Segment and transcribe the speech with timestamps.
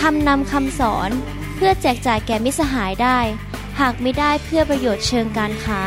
[0.00, 1.10] ทำนำคำสอน
[1.56, 3.18] เพื่อแจกจ่ายแก่มิสหายได้
[3.80, 5.82] หากไม่ได้เพื่อประโยชน์เชิงการค้า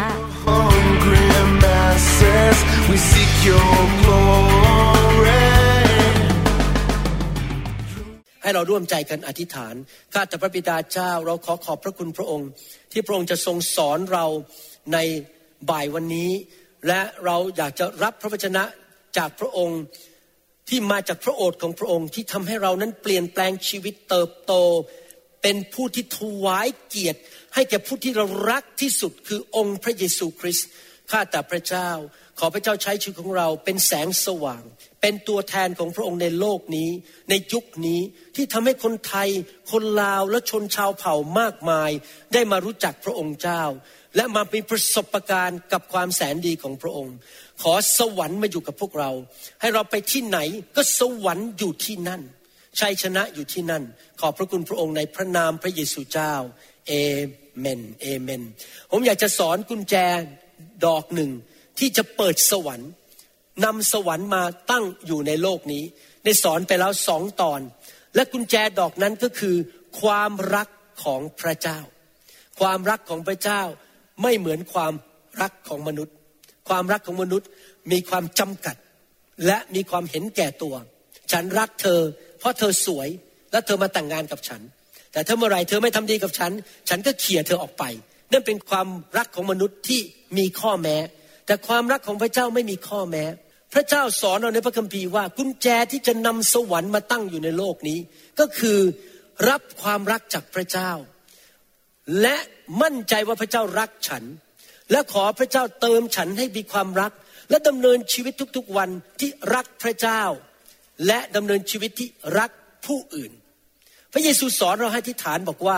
[0.46, 1.28] hungry
[1.64, 2.58] masses,
[2.90, 5.46] we seek your glory.
[8.42, 9.76] ให้เราร่วมใจกันอธิษฐาน
[10.14, 12.50] ข้าแต่พระบิดาเจ้าเราขอขอบพระคุณพระองค์
[12.92, 14.26] ที่พระองค์จะทรงสอนเรา
[14.94, 14.98] ใน
[15.70, 16.32] บ่ายวันนี้
[16.88, 18.64] และเราอยากจะรับพระวจนะ
[19.18, 19.80] จากพระองค์
[20.70, 24.54] ที่มาจากพระโอษฐ์ของพระองค์ที่ทำให้เรานั้นเปลี่ยนแปลงชีวิตเติบโต
[25.42, 27.20] เป็นผู้ที่ถวายเกียรติ
[27.54, 30.68] ให้แก่ผู้ที่เรารักที่สุดคือองค์พระเยซูคริสต์
[31.12, 31.90] ข้าแต่พระเจ้า
[32.40, 34.64] ขอพระเจ้าใช้ชีวิตของเราเป็นแสงสว่าง
[35.02, 36.90] เป็นตัวแทนของพระองค์ในโลกนี้
[37.30, 38.02] ในยุคนี้
[38.36, 39.30] ที่ทำให้คนไทย
[39.72, 41.92] คนลาวและชนชาวเผ่ามากมาย
[42.34, 43.64] ได้มารู้จักพระองค์เจ้า
[44.16, 47.16] และมามีประสบการณ์กับความแสนดีของพระองค์
[47.62, 49.12] ขอสวรรค์มาอยู่กับพวกเรา
[49.62, 50.40] ให้เราไปที่ไหน
[50.76, 52.22] ก็สวรรค์อยู่ที่นั่น
[52.80, 53.84] ชัยชนะอยู่ที่นั่น
[54.20, 56.34] ขอบพระคุณพระองค์ในพระนามพระเยซูเจ้า
[56.88, 56.92] เอ
[57.60, 58.44] เมนเอเมน
[58.92, 59.96] ผมอยากจะสอนกุญแจ
[60.86, 61.32] ดอกหนึ่ง
[61.80, 62.90] ที่จะเปิดสวรรค์
[63.66, 65.84] นำสวรรค์มาตั้งอยู่ในโลกนี้
[66.24, 67.62] ได้สอนไปแล้วสองตอน
[68.16, 69.56] และกุญแจดอกนั้นก็คือ
[70.02, 70.70] ความรัก
[71.04, 71.80] ของพระเจ้า
[72.60, 73.62] ความรักของพระเจ้า
[74.22, 74.94] ไม่เหมือนความ
[75.42, 76.16] รักของมนุษย์
[76.70, 77.48] ความรักของมนุษย์
[77.92, 78.76] มีความจำกัด
[79.46, 80.76] และมีความเห็นแก่ตัว
[81.32, 82.02] ฉันรักเธอ
[82.40, 83.10] เพราะเธอสวย
[83.52, 84.62] และเธอมาแต่งงานกับฉัน
[85.12, 86.52] แต่ถ้าเมื่อไรเธอไม่ทำดีกับฉัน
[86.90, 87.84] ฉันก็เขี่ยเธอออกไป
[88.32, 88.88] นั่นเป็นความ
[89.18, 90.02] รักของมนุษย์ที่
[90.38, 90.98] มีข้อแม้
[91.46, 93.26] แต่ความรักของพระเจ้าไม่มีข้อแม้
[93.74, 98.00] พระเจ้าสอนเราในพระคัมภีร์ว่ากุญแจที่จะนำสวรรค์มาตั้งอยู่ในโลกนี้
[98.40, 98.80] ก็คือ
[99.50, 100.92] รับความรักจากพระเจ้า
[102.22, 102.36] และ
[102.82, 104.24] มั่นใจว่าพระเจ้ารักฉัน
[104.92, 107.12] และขอพระเจ้าเติมฉันให้มีความรัก
[107.50, 110.22] และดำเนินชีวิตทุกๆวันที่รักพระเจ้า
[111.08, 112.10] และดำเนินชีวิตที่
[112.40, 112.50] รัก
[112.86, 113.32] ผู้อื่น
[114.14, 115.78] พระเยซูสอนเราให้ทิฏฐานบอกว่า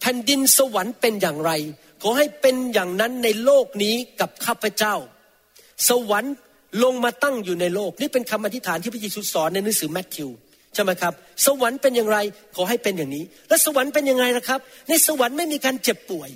[0.00, 1.52] แผ่นดินสวรรค์เป็นอย่างไร
[2.02, 4.94] ขอให้เป็นอย่างนั้นในโลกนี้กับข้าพเจ้า
[5.88, 6.34] สวรรค์
[6.84, 10.28] ลงมาตั้งอยู่ในโลก นี่เป็นคำอธิษฐานที่พระเยซูสอนในหนังสือแมทธิว
[10.74, 11.12] ใช่ไหมครับ
[11.46, 12.18] สวรรค์เป็นอย่างไร
[12.56, 16.30] ขอให้เป็นอย่างนี้ และสวรรค์เป็นยังไงล่ะครับ ในสวรรค์ไม่มีการเจ็บป่วย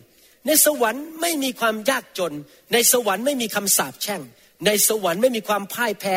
[0.46, 2.32] ในสวรรค์ไม่มีความยากจน
[2.72, 4.22] ในสวรรค์ไม่มีคำสาปแช่ง
[4.66, 6.16] ในสวรรค์ไม่มีความพ่ายแพ้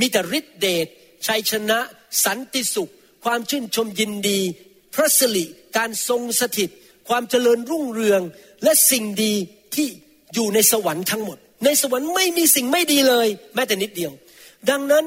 [0.00, 0.86] มีแต่ฤทธิเดช
[1.26, 1.78] ชัยชนะ
[2.24, 2.92] สันติสุข
[3.24, 4.40] ความชื่นชมยินดี
[4.94, 5.44] พระสิริ
[5.76, 6.70] การทรงสถิต
[7.08, 8.20] ความเจริญรุ่งเรือง
[8.64, 9.34] และสิ่งดี
[9.74, 9.86] ที่
[10.34, 14.12] อยู่ในสวรรค์ทั้งหมด ในสวรรค์ไม่มีสิ่งไม่ดีเลย แม้แต่นิดเดียว
[14.70, 15.04] ดังนั้น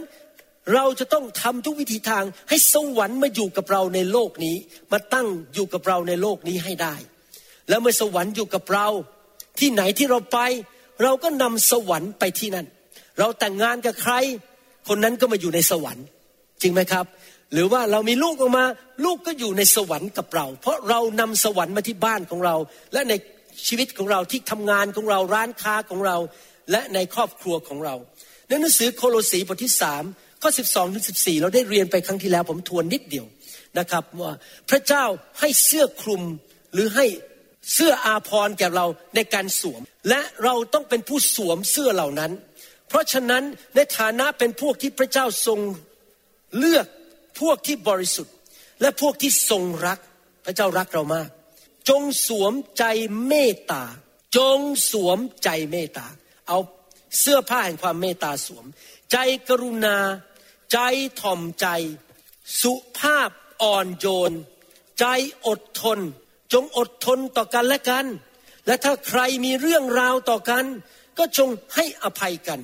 [0.73, 4.55] เราจะต้องทำทุกวิธีทางให้สวรรค์มาอยู่กับเราในโลกนี้
[4.91, 6.95] มาตั้งอยู่กับเราในโลกนี้ให้ได้
[7.69, 8.87] แล้วเมื่อสวรรค์อยู่กับเรา
[9.59, 10.39] ที่ไหนที่เราไป
[11.03, 12.67] เราก็นำสวรรค์ไปที่นั่น
[13.19, 14.13] เราแต่งงานกับใคร
[14.87, 16.05] คนนั้นก็มาอยู่ในสวรรค์
[16.61, 17.05] จริงไหมครับ
[17.53, 18.65] หรือว่าเรามีลูกออกมา
[19.05, 22.55] ลูกก็อยู่ในสวรรค์กับเรา เพราะเรานำสวรรค์มาที่บ้านของเรา
[22.93, 23.13] และใน
[23.67, 26.17] ชีวิตของเราที่ทำงานของเราร้านค้าของเรา
[26.71, 27.95] และในครอบครัวของเรา
[28.47, 30.03] ในหนังสือโคโลสีบทที่สาม
[30.41, 33.25] ข้อ12ถึง14เราได้เรียนไปครั้งที่แล้วผมทวนนิดเดียว
[33.79, 34.31] นะครับว่า
[34.69, 35.03] พระเจ้า
[35.39, 36.21] ให้เสื้อคลุม
[36.73, 37.05] หรือให้
[37.73, 38.85] เสื้ออาภรณ์แก่เรา
[39.15, 42.31] ในการสวม และเราต้องเป็นผู้สวมเสื้อเหล่านั้น
[42.87, 43.43] เพราะฉะนั้น
[43.75, 45.59] ในฐานะเป็นพวกที่พระเจ้าทรง
[46.57, 46.87] เลือก
[47.41, 48.35] พวกที่บริสุทธิ์
[48.81, 49.99] และพวกที่ทรงรัก
[50.45, 51.29] พระเจ้ารักเรามาก
[51.89, 52.83] จงสวมใจ
[53.27, 53.83] เมตตา
[54.37, 54.59] จง
[54.91, 56.07] สวมใจเมตตา
[56.47, 56.59] เอา
[57.19, 58.65] เสื้อผ้าแห่งความเมตตาสวม
[59.11, 59.17] ใจ
[59.49, 59.97] กรุณา
[60.73, 60.79] ใจ
[61.21, 61.67] ถ่อมใจ
[62.61, 63.29] สุภาพ
[63.61, 64.31] อ่อนโยน
[64.99, 65.05] ใจ
[65.47, 65.99] อดทน
[66.53, 68.05] จงอดทนต่อกันและกัน
[68.67, 70.65] และถ้าใครมีเรื่องราวต่อกัน
[71.17, 72.59] ก็จงให้อภัยกัน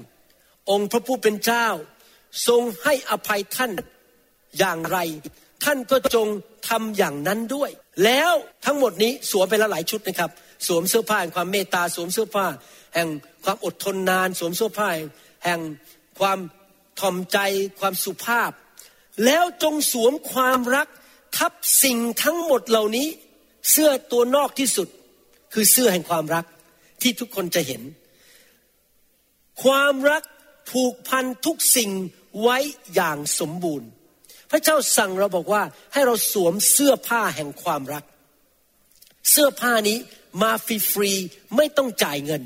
[0.70, 1.68] องค์พระผู้เป็นเจ้า
[2.48, 3.72] ทรงให้อภัยท่าน
[4.60, 4.98] อย่างไร
[5.64, 6.28] ท่านก็จง
[6.70, 7.72] ทำอย่างนั้นด้วย
[8.04, 8.34] แล้ว
[8.66, 10.32] ทั้งหมดนี้สวมไปล้วหลายชุดนะครับ
[10.68, 12.48] สวมเสื้อผ้าแห่งความเมตตาสวมเสื้อผ้า
[12.96, 13.10] แห่ง
[13.44, 14.90] ความอดทนนาน สวมเสื้อผ้า
[15.46, 15.60] แห่ง
[16.20, 16.40] ความ
[17.00, 17.38] ถ่อมใจ
[17.80, 18.52] ความสุภาพ
[19.26, 20.88] แล้วจงสวมความรัก
[21.38, 21.54] ทับ
[21.84, 23.08] สิ่งทั้งหมดเหล่านี้
[23.72, 24.88] เสื้อตัวนอกที่สุด
[25.54, 26.46] คือเสื้อแห่งความรัก
[27.02, 27.82] ที่ทุกคนจะเห็น
[29.64, 30.24] ความรัก
[30.72, 31.92] ผูกพันทุกสิ่ง
[32.42, 32.58] ไว้
[32.96, 33.90] อย่างสมบูรณ์
[34.52, 35.64] พระเจ้าสั่งเราบอกว่า
[35.94, 38.04] ให้เราสวมเสื้อผ้าแห่งความรัก
[39.32, 39.98] เสื้อผ้านี้
[40.42, 42.44] มาฟรีๆไม่ต้องจ่ายเงิน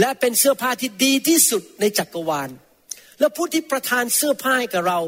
[0.00, 2.50] และเป็นเสื้อผ้าที่ดีที่สุดในจักรวาล
[3.18, 5.00] และผู้ที่ประทานเสื้อผ้าให้กับเรา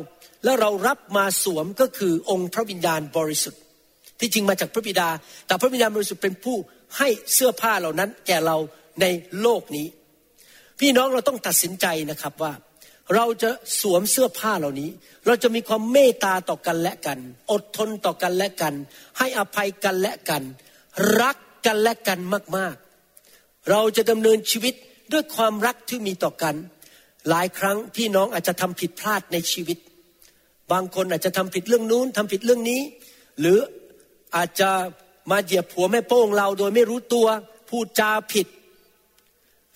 [0.44, 3.62] และเรารับมาสวมก็คือองค์พระวิญญาณบริสุทธิ์
[4.25, 5.09] ที่จริงมาจากพระบิดา
[5.47, 6.56] แต่พระวิญญาบริสุทธิ์เป็นผู้
[6.99, 8.56] ให้เสื้อผ้าเหล่านั้นแก่เรา
[9.00, 9.06] ใน
[9.41, 9.87] โลกนี้
[10.81, 12.53] พี่น้องเราต้องตัดสินใจนะครับว่า
[13.15, 13.50] เราจะ
[13.81, 14.91] สวมเสื้อผ้าเหล่านี้
[15.26, 17.19] เราจะมีความเมตตาต่อกันและกัน
[17.53, 18.75] อดทนต่อกันและกัน
[19.19, 20.43] ให้อภัยกันและกัน
[21.20, 21.37] รัก
[21.67, 22.19] กันและกัน
[22.56, 24.75] มากๆ เราจะดำเนินชีวิต
[25.12, 26.55] ด้วยความรักที่มีต่อกัน
[27.29, 29.79] หลายครั้งพี่น้องอาจจะทำผิดพลาดในชีวิต
[30.73, 32.81] บางคนอาจจะทำผิดเรื่องนู้นทำผิดเรื่องนี้
[33.41, 33.59] หรือ
[34.37, 34.71] อาจจะ
[35.31, 37.27] มาเหยียบผัวแม่โป้งเราโดยไม่รู้ตัว
[37.69, 38.47] พูดจาผิด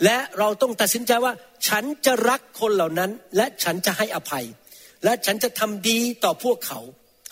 [0.05, 1.32] และเราต้องตัดสินใจว่า
[1.69, 4.44] ฉันจะรักคนเหล่านั้น และฉันจะให้อภัย
[5.05, 6.81] และฉันจะทำดีต่อพวกเขา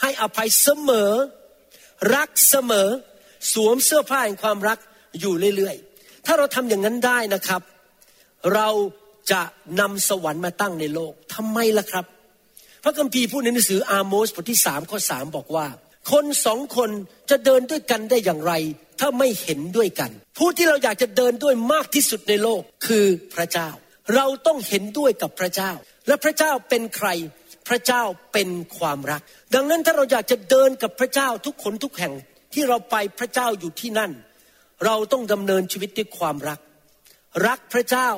[0.03, 1.13] ให้อภัยเสมอ
[2.15, 2.89] รักเสมอ
[3.53, 4.79] สวมเสื้อผ้าแห่งความรัก
[5.21, 7.63] อยู่เรื่อยๆ ถ้าเราทำอย่างนั้นได้นะครับ
[8.55, 8.69] เรา
[9.33, 9.43] จะ
[9.81, 12.05] นำสวรรค์มาตั้งในโลกทำไมล่ะครับ
[12.83, 15.67] พระคัมภีร์พูดในหนังสืออาโมสบทที่สามข้อสามบอกว่า
[16.13, 16.91] คนสองคน
[17.31, 18.53] จะเดินด้วยกันได้อย่างไร
[19.01, 23.69] ถ้าไม่เห็นด้วยกัน ผู้ที่เราอยากจะเดินด้วยมากที่สุดในโลกคือพระเจ้า
[24.15, 25.73] เราต้องเห็นด้วยกับพระเจ้า
[26.07, 27.09] และพระเจ้าเป็นใคร
[27.69, 28.49] พระเจ้าเป็น
[28.79, 29.23] ความรัก
[29.55, 32.15] ดังนั้นถ้าเราอยากจะเดินกับพระเจ้าทุกคนทุกแห่ง
[32.55, 34.13] ที่เราไปพระเจ้าอยู่ที่นั่น
[34.85, 36.61] เราต้องดำเนินชีวิตด้วยความรัก
[37.47, 38.09] รักพระเจ้า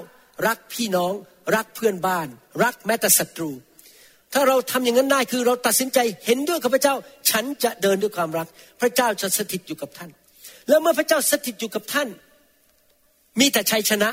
[0.46, 1.12] รักพี่น้อง
[1.55, 2.29] รักเพื่อนบ้าน
[2.62, 3.50] รักแม้แต่ศัตรู
[4.32, 6.94] ถ้าเราทำอย่างนั้นได้คือเราตัดสินใจเห็นด้วยกับพระเจ้า
[7.30, 8.46] ฉันจะเดินด้วยความรัก
[8.80, 10.10] พระเจ้าจะสถิตอยู่กับท่าน
[10.69, 12.08] แล้วเมื่อพระเจ้าสถิตอยู่กับท่าน
[13.40, 14.10] มีแต่ชัยชนะ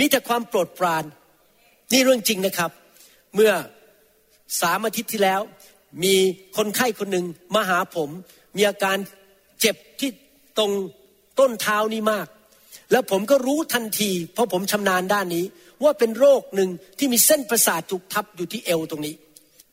[0.00, 1.04] มีแต่ความโปรดปราน
[1.92, 2.70] นี่เรื่องจริงนะครับ
[3.34, 3.52] เมื่อ
[4.60, 5.40] สามอาทิตย์ที่แล้ว
[6.04, 6.14] มี
[6.56, 8.10] คนไข้คนหนึ่งมาหาผม
[8.56, 8.96] มีอาการ
[9.60, 10.10] เจ็บที่
[10.58, 10.72] ตรง
[11.38, 12.26] ต้นเท้านี่มาก
[12.92, 15.44] แล้วผมก็รู้ทันที เพราะผมชำนาญด้านนี้
[15.82, 19.14] ว่าเป็นโรคหนึ่งที่มีเส้นประสาทถูกทับอยู่ที่เอวตรงนี้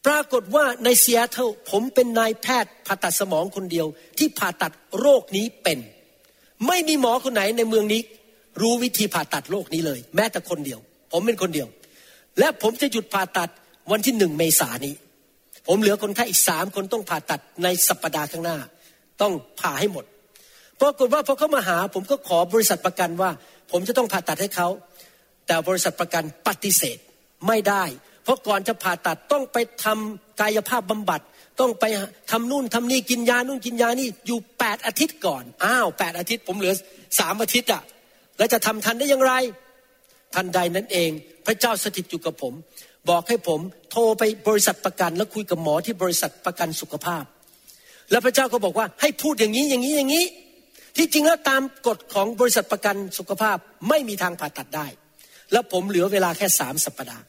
[0.06, 3.88] ปรากฏว่าในเซียเทลผมเป็นนายแพทย์ผ่าตัดสมองคนเดียว
[4.18, 5.80] ที่ผ่าตัดโรคนี้เป็น
[6.68, 8.02] ไม่มีหมอคนไหนในเมืองนี้
[8.62, 10.80] รู้วิธีผ่าตัดโรคนี้เลย แม้แต่คนเดียว
[11.12, 11.68] ผมเป็นคนเดียว
[12.40, 13.50] และผมจะหยุดผ่าตัด
[13.92, 14.96] วันที่หนึ่งเมษายนนี้
[15.68, 18.58] ผมเหลือคนไข้อีกสามคนต้องผ่าตัดในสัปดาห์ข้างหน้า
[19.22, 20.06] ต้องผ่าให้หมด
[20.82, 23.32] ปรากฏว่าพอเขามาหา ผมก็ขอบริษัทประกันว่า
[23.72, 24.68] ผมจะต้องผ่าตัดให้เขา
[25.48, 26.98] แต่บริษัทประกันปฏิเสธ
[27.48, 27.84] ไม่ได้
[28.26, 31.22] เพราะก่อนจะผ่าตัดต้องไปทำกายภาพบำบัด
[31.60, 31.84] ต้องไป
[32.32, 36.74] ทำนู่นทำนี่กินยานู่นกินยานี่อยู่แปดอาทิตย์ก่อน อ้าวแปดอาทิตย์ผมเหลือ
[37.20, 37.84] สามอาทิตย์อะ
[38.38, 39.34] แล้วจะทำทันได้อย่างไร
[40.36, 41.10] ทันใดนั้นเอง
[41.46, 42.54] พระเจ้าสถิตอยู่กับผม
[43.10, 43.60] บอกให้ผม
[43.92, 47.24] โทรไปบริษัทประกัน แล้วคุยกับหมอที่บริษัทประกันสุขภาพ
[48.12, 50.26] แล้วพระเจ้าก็บอกว่าให้พูดอย่างนี้อย่างนี้อย่างนี้
[50.98, 53.58] ที่จริงแล้วตามกฎของบริษัทประกันสุขภาพ
[53.90, 54.88] ไม่มีทางผ่าตัดได้
[55.52, 57.24] แล้วผมเหลือเวลาแค่สามสัปดาห์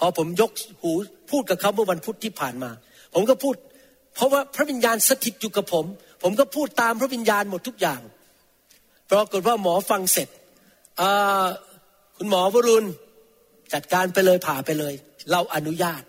[0.00, 0.50] พอผมยก
[0.82, 0.92] หู
[1.30, 2.70] พูดกับเขาเมื่อวันพุธที่ผ่านมา
[3.14, 3.54] ผมก็พูด
[4.14, 5.84] เพราะว่าพระวิญญาณสถิตอยู่กับผม
[6.22, 8.00] ผมก็พูดตามพระวิญญาณหมดทุกอย่าง
[9.10, 10.28] ปรากฏว่าหมอฟังเสร็จ
[12.16, 12.86] คุณหมอวรุณ
[13.72, 14.94] จัดการไปเลยผ่าไปเลย
[15.30, 16.02] เราอนุญาต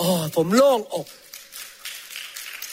[0.00, 1.06] อ๋อผมโล่งอก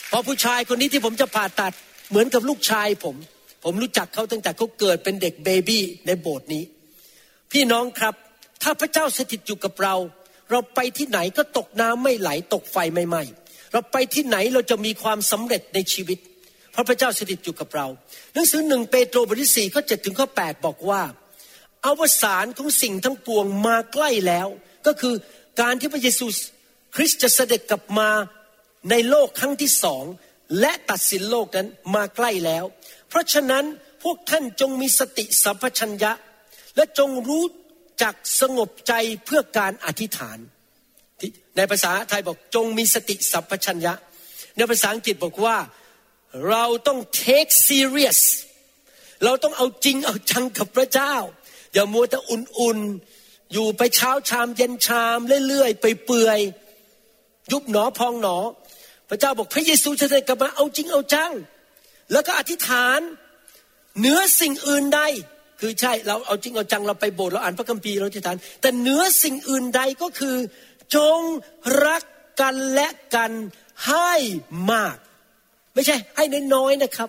[0.08, 1.72] เพราะผู้ชายคนนี้ที่ผมจะผ่าตัด
[2.10, 3.16] เหมือนกับลูกชายผม
[3.64, 6.62] ผมรู้จักเขาตั้งแต่เขาเกิดเป็นเด็กเบบี้ในโบสถ์นี้
[7.52, 8.14] พี่น้องครับ
[8.62, 9.94] ถ้าพระเจ้าสถิตอยู่กับเรา
[10.50, 13.22] เราไปที่ไหนก็ตกน้ำไม่ไหลตกไฟไม่ไหม้
[13.72, 16.18] เราไปที่ไหนเราจะมีความสำเร็จในชีวิต
[16.72, 17.86] เพราะพระเจ้าสถิตอยู่กับเรา
[18.34, 21.02] หนังสือหนึ่งเปโตรบทที่สี่ข้อเจ็ดถึงข้อแปดบอกว่า
[21.86, 24.48] อวสานของสิ่งทั้งปวงมาใกล้แล้ว
[24.86, 25.14] ก็คือ
[25.60, 26.26] การที่พระเยซู
[26.94, 28.10] คริสต์จะเสด็จกลับมา
[28.90, 30.04] ในโลกครั้งที่สอง
[30.60, 32.64] และตัดสินโลกนั้นมาใกล้แล้ว
[33.08, 33.64] เพราะฉะนั้น
[34.02, 36.12] พวกท่านจงมีสติสัมปชัญญะ
[36.76, 37.44] และจงรู้
[38.02, 38.92] จักสงบใจ
[39.24, 40.38] เพื่อการอธิษฐาน
[41.56, 43.94] ในภาษาไทยบอกจงมีสติสัมปชัญญะ
[44.56, 45.56] ในภาษาอังกฤษบอกว่า
[46.48, 48.20] เราต้อง take serious
[49.24, 51.14] เราต้องเอาจริงเอาจังกับพระเจ้า
[51.72, 55.18] อย่ามัวแต่อุ่นๆ อยู่ไปเช้าชามเย็นชาม
[55.48, 56.40] เรื่อยๆ ไปเปื่อย
[57.52, 58.38] ยุบหนอพองหนอ
[59.08, 61.32] พระเจ้าบอกพระเยซูจะเสด็จกลับมาเอาจริงเอาจัง
[62.12, 63.00] แล้วก็อธิษฐาน
[63.98, 65.00] เหนือสิ่งอื่นใด
[65.64, 70.36] คือใช่เราเอาจริงเอาจังเราไปโบสถ์เราอ่านพระคัมภีร์เราอธิษฐาน แต่เหนือสิ่งอื่นใดก็คือ
[70.96, 71.20] จง
[71.86, 72.02] รัก
[72.40, 73.32] กันและกัน
[73.86, 74.12] ให้
[74.72, 74.96] มาก
[75.74, 77.08] ไม่ใช่ให้น้อยๆนะครับ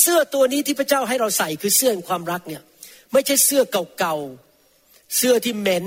[0.00, 2.62] เสื้อตัวนี้ที่พระเจ้าให้เราใส่คือเสื้อความรักเนี่ย
[3.12, 3.62] ไม่ใช่เสื้อ
[3.98, 5.84] เก่าๆเสื้อที่เหม็น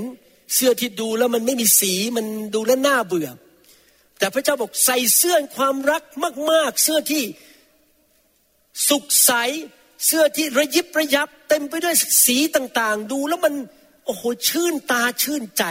[0.54, 3.28] เสื้อที่ดูแล้วมันไม่มีสีมันดูแล้วน่าเบื่อ
[4.18, 6.02] แต่พระเจ้าบอกใส่เสื้อความรัก
[6.50, 7.24] มาก ๆ เสื้อที่
[8.88, 9.32] สุขใส
[10.06, 11.94] เสื้อที่ระยิบระยับเต็มไปด้วย
[12.24, 13.54] สีต่างๆ ดูแล้วมัน
[14.06, 15.64] โอ้โหชื่นตาชื่นใจ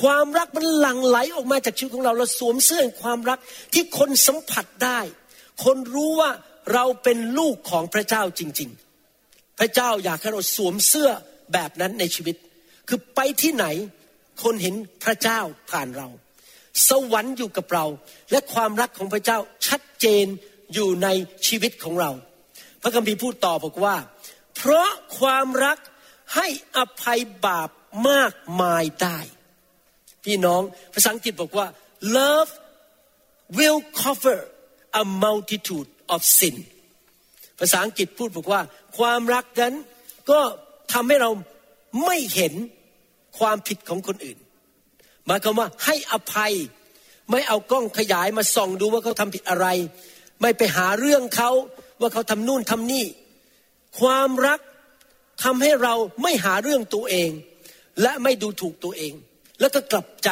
[0.00, 3.38] ความรักมันหลั่งไหลออกมาจากชีวิตของเราเราสวมเสื้อความรัก
[3.72, 5.00] ที่คนสัมผัสได้
[5.64, 6.30] คนรู้ว่า
[6.72, 8.70] เราเป็นลูกของพระเจ้าจริง
[9.14, 11.10] ๆ พระเจ้าอยากให้เราสวมเสื้อ
[11.52, 12.36] แบบนั้นในชีวิต
[12.88, 13.66] คือไปที่ไหน
[14.42, 16.08] คนเห็นพระเจ้าผ่านเรา
[16.88, 17.86] สวรรค์อยู่กับเรา
[18.30, 20.26] และความรักของพระเจ้าชัดเจน
[20.74, 21.08] อยู่ใน
[21.46, 22.10] ชีวิตของเรา
[22.82, 23.96] พระคัมภีร์พูดต่อบอกว่า
[24.56, 25.78] เพราะความรัก
[26.34, 26.46] ให้
[26.76, 27.70] อภัยบาป
[28.08, 29.18] มากมายได้
[30.24, 30.62] พี่น้อง
[30.94, 31.66] ภาษาอังกฤษบอกว่า
[32.16, 32.52] love
[33.58, 34.38] will cover
[35.00, 36.56] a multitude of sin
[37.60, 38.60] ภาษาอังกฤษพูดบอกว่า
[38.98, 39.74] ความรักนั้น
[40.30, 40.40] ก็
[40.92, 41.30] ทำให้เรา
[42.04, 42.54] ไม่เห็น
[43.38, 44.38] ความผิดของคนอื่น
[45.26, 46.52] หมายความว่าให้อภัย
[47.30, 49.66] ไม่เอากล้องขยายมาส่องดูว่าเขาทำผิดอะไร
[50.40, 51.50] ไม่ไปหาเรื่องเขา
[52.00, 53.04] ว่าเขาทำนู่นทำนี่
[54.00, 54.60] ความรัก
[55.44, 57.30] ทำให้เราไม่หาเรื่องตัวเอง
[58.02, 59.12] และไม่ดูถูกตัวเอง
[59.60, 60.30] แล้วก็กลับใจ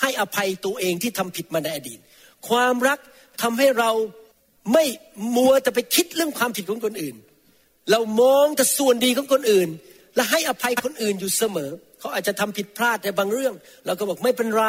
[0.00, 1.98] ให้อภัยตัวเองที่ทำผิดมาในอดีต
[2.48, 2.98] ความรัก
[3.42, 3.90] ทำให้เรา
[4.72, 4.84] ไม่
[5.36, 7.16] มัวแต่ไปคิดเรื่องความผิดของคนอื่น
[7.90, 9.68] เรามองแต่ส่วนดีของคนอื่น
[10.14, 13.54] และให้อภัยคนอื่นอยู่เสมอ เขาอาจจะทำผิดพลาดในบางเรื่อง
[13.86, 14.66] เราก็บอกไม่เป็นไร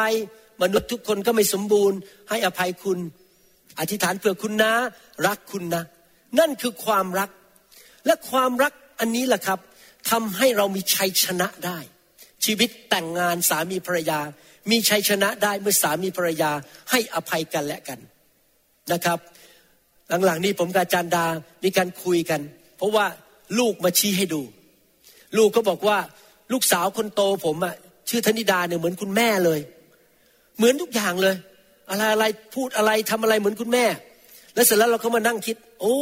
[0.62, 1.98] มนุษย์ทุกคนก็ไม่สมบูรณ์
[2.30, 2.98] ให้อภัยคุณ
[3.78, 4.72] อธิษฐานเผื่อคุณนะ
[5.26, 5.82] รักคุณนะ
[6.38, 7.30] นั่นคือความรัก
[8.06, 9.58] และความรักอันนี้แหละครับ
[10.10, 11.78] ทำให้เรามีชัยชนะได้
[12.44, 14.20] ชีวิตแต่งงานสามีภรรยา
[14.70, 16.50] มีชัยชนะได้เมื่อสามีภรรยา
[16.90, 17.98] ให้อภัยกันและกัน
[18.92, 19.18] นะครับ
[20.24, 21.26] หลังๆนี้ผมกับอาจารย์ดา
[21.64, 22.40] มีการคุยกัน
[22.76, 23.06] เพราะว่า
[23.58, 24.42] ลูกมาชี้ให้ดู
[25.36, 25.98] ลูกก็บอกว่า
[26.52, 27.74] ลูกสาวคนโตผมอะ
[28.08, 29.60] ชื่อธนิดาเนี่ยเหมือนคุณแม่เลย
[30.56, 31.34] เหมือนทุกอย่างเลย
[31.90, 33.84] อะไรอะไรพูดอะไรทำอะไรเหมือนคุณแม่
[34.54, 35.96] แล้วเสร็จแล้วเราก็มานั่งคิด โอ้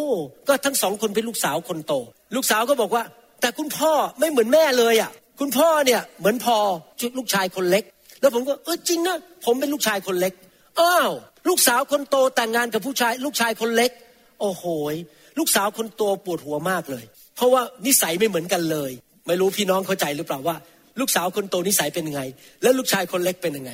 [0.48, 1.94] ก็ทั้งสองคนเป็นลูกสาวคนโต
[2.36, 3.04] ลูกสาวก็บอกว่า
[3.40, 6.56] แต่คุณพ่อไม่เหมือนแม่เลยอะ่ะ คุณพ่อเนี่ยเหมือนพอ
[7.00, 7.84] ชุดลูกชายคนเล็ก
[8.20, 10.32] แล้วผมก็เออจริงนะผมเป็นลูกชายคนเล็ก
[10.80, 11.10] อ้าว
[11.48, 13.90] ลูกสาวคนโตแต่งงานกับผู้ชาย ลูกชายคนเล็ก
[14.40, 14.94] โอ้โหย
[15.38, 17.04] ลูกสาวคนโตปวดหัวมากเลย
[17.36, 18.90] เพราะว่านิสัยไม่เหมือนกันเลย
[19.26, 20.56] ไม่รู้พี่น้องเข้าใจหรือเปล่าว่า
[21.00, 22.22] ลูกสาวคนโตนิสัยเป็นยังไง
[22.62, 23.72] และลูกชายคนเล็กเป็นยังไง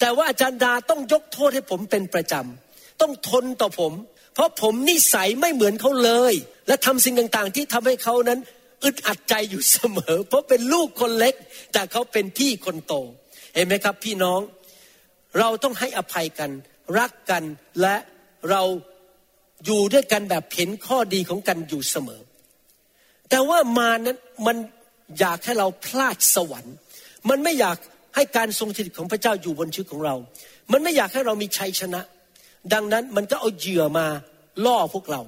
[0.00, 3.92] แต่ว่าอาจารย์ดาต้องยกโทษให้ผมเป็นประจำต้องทนต่อผม
[4.34, 6.34] เพราะผมนิสัยไม่เหมือนเขาเลย
[6.66, 8.40] และทำสิ่งต่างๆ ที่ทำให้เขานั้น
[8.84, 11.34] อึดอัดใจอยู่เสมอ เพราะเป็นลูกคนเล็ก
[11.72, 12.94] แต่เขาเป็นพี่คนโต
[13.54, 14.40] เห็นไหมครับ พี่น้อง
[15.38, 16.50] เราต้องให้อภัยกัน
[16.98, 17.42] รักกัน
[17.80, 17.96] และ
[18.50, 18.62] เรา
[19.66, 22.20] อยู่ด้วยกันแบบเห็นข้อดีของกันอยู่เสมอ
[23.30, 24.56] แต่ว่ามานั้นมัน
[25.20, 26.76] อยากให้เราพลาดสวรรค์
[27.28, 27.76] มันไม่อยาก
[28.14, 30.14] ให้การทรงสถิตของพระเจ้าอยู่บนชีวิตของเรา
[30.72, 32.00] มันไม่อยากให้เรามีชัยชนะ
[32.72, 34.06] ดังนั้นมันก็เอาเหยื่อมา
[34.64, 35.22] ล่อพวกเรา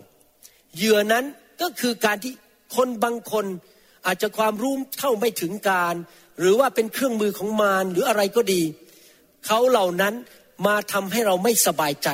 [0.77, 1.25] เหยื่อนั้น
[1.62, 2.33] ก็คือการที่
[2.77, 3.47] คนบางคน
[4.07, 5.95] อาจจะความรู้เท่าไม่ถึงการ
[6.39, 8.62] หรือว่าเป็นเครื่องมือของมารหรืออะไรก็ดี
[9.47, 10.15] เขาเหล่านั้น
[10.67, 12.09] มาทำให้เราไม่สบายใจ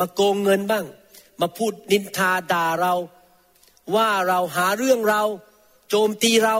[0.00, 0.84] มาโกงเงินบ้าง
[1.40, 2.94] มาพูดนินทาด่าเรา
[3.94, 5.22] ว่าเราหาเรื่องเรา
[5.88, 6.56] โจมตีเรา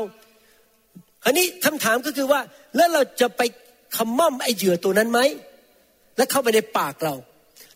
[1.25, 2.41] อันนี้คำถามก็คือว่า
[2.77, 3.43] แล้วเราจะไป
[3.97, 5.21] ขม่อมไอเหยื่อตัวนั้นไหม
[6.17, 7.15] แล้วเข้าไปในปากเรา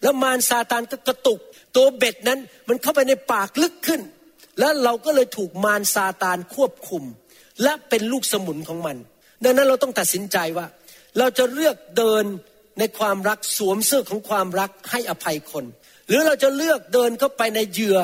[0.05, 1.41] แล้วมารซาตานก็กระตุก
[1.77, 4.01] ตัวเบ็ดนั้นมันเข้าไปในปากลึกขึ้น
[4.59, 7.03] แล้วเราก็เลยถูกมารซาตานควบคุม
[7.63, 8.97] และเป็นลูกสมุนของมัน
[9.45, 10.67] ดังนั้นเราต้องตัดสินใจว่า
[11.19, 12.25] เราจะเลือกเดิน
[12.79, 15.65] ในความรักสวมเสื้อของความรักให้อภัยคน
[16.09, 17.99] หรือเราจะเลือกเดินเข้าไปในเหยื่อ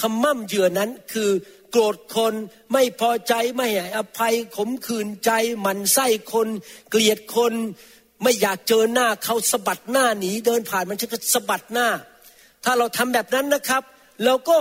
[0.00, 1.30] คำมั่มเหยื่อนั้นคือ
[1.70, 2.34] โกรธคน
[2.72, 6.48] ไม่พอใจไม่ให้อภัยขมขื่นใจหมันไส้คน
[6.90, 7.54] เกลียดคน
[8.22, 11.88] ไม่อยากเจอหน้าเขาสะบัดหน้าหนีเดินผ่านมันจะก็สะบัดหน้า
[12.64, 13.82] ถ้าเราทำแบบนั้นนะครับ
[14.24, 14.56] เราก็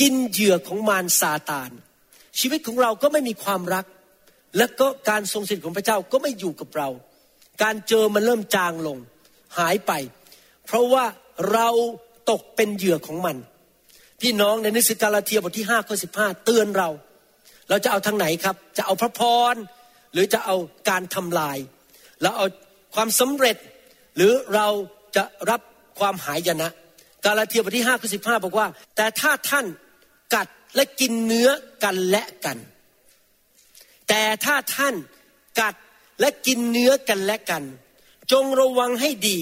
[0.00, 1.70] กินเหยื่อของมารซาตาน
[2.38, 3.84] ชีวิตของเราก็ไม่มีความรัก
[4.56, 6.88] และก็การทรงสิทธิ์ของพระเจ้าก็ไม่อยู่กับเรา
[7.62, 8.98] การเจอมันเริ่มจางลง
[9.58, 9.92] หายไป
[10.66, 11.04] เพราะว่า
[11.52, 11.68] เรา
[12.30, 13.36] ตกเป็นเหยื่อของมัน
[14.20, 16.88] พี่น้องในนังสือกาลาเทียบทที่ห้าข้อสิบห้าเตือนเรา
[17.68, 19.20] เราจะเอาทางไหนครับ จะเอาพระพ
[19.52, 19.54] ร
[20.12, 20.56] หรือจะเอา
[20.88, 21.58] การทำลาย
[22.22, 22.46] เราเอา
[22.94, 23.56] ความสำเร็จ
[24.16, 24.68] หรือเรา
[25.16, 25.60] จะรับ
[25.98, 26.68] ความหายนะ
[27.24, 28.66] กาลาเทียบทที่ห้าข้อสิบห้าบอกว่า
[28.96, 29.66] แต่ถ้าท่าน
[30.34, 31.50] กัดและกินเนื้อ
[31.84, 32.58] กันและกัน
[34.08, 34.94] แต่ถ้าท่าน
[35.60, 35.74] กัด
[36.20, 37.62] และกินเนื้อกันและกัน
[38.32, 39.38] จงระวังให้ดี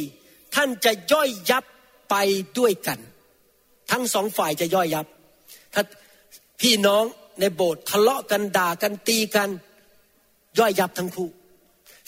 [0.55, 1.64] ท่านจะย่อยยับ
[2.11, 2.14] ไป
[2.59, 2.99] ด้วยกัน
[3.90, 5.07] ทั้งสองฝ่ายจะย่อยยับ
[5.75, 5.83] ถ้า
[6.61, 7.05] พี่น้อง
[7.40, 9.49] ในโบสถ์ทะเลาะกันด่ากันตีกัน
[10.59, 11.28] ย่อยยับทั้งคู่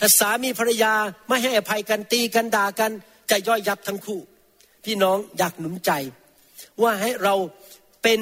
[0.01, 0.93] ถ้าสามีภรรยา
[1.29, 2.93] ไม่ให้อภัยกันตีกันด่ากัน
[3.31, 4.21] จะย่อยยับทั้งคู่
[4.85, 5.91] พี่น้องอยากหนุนใจ
[6.83, 7.35] ว่าให้เรา
[8.03, 8.21] เป็น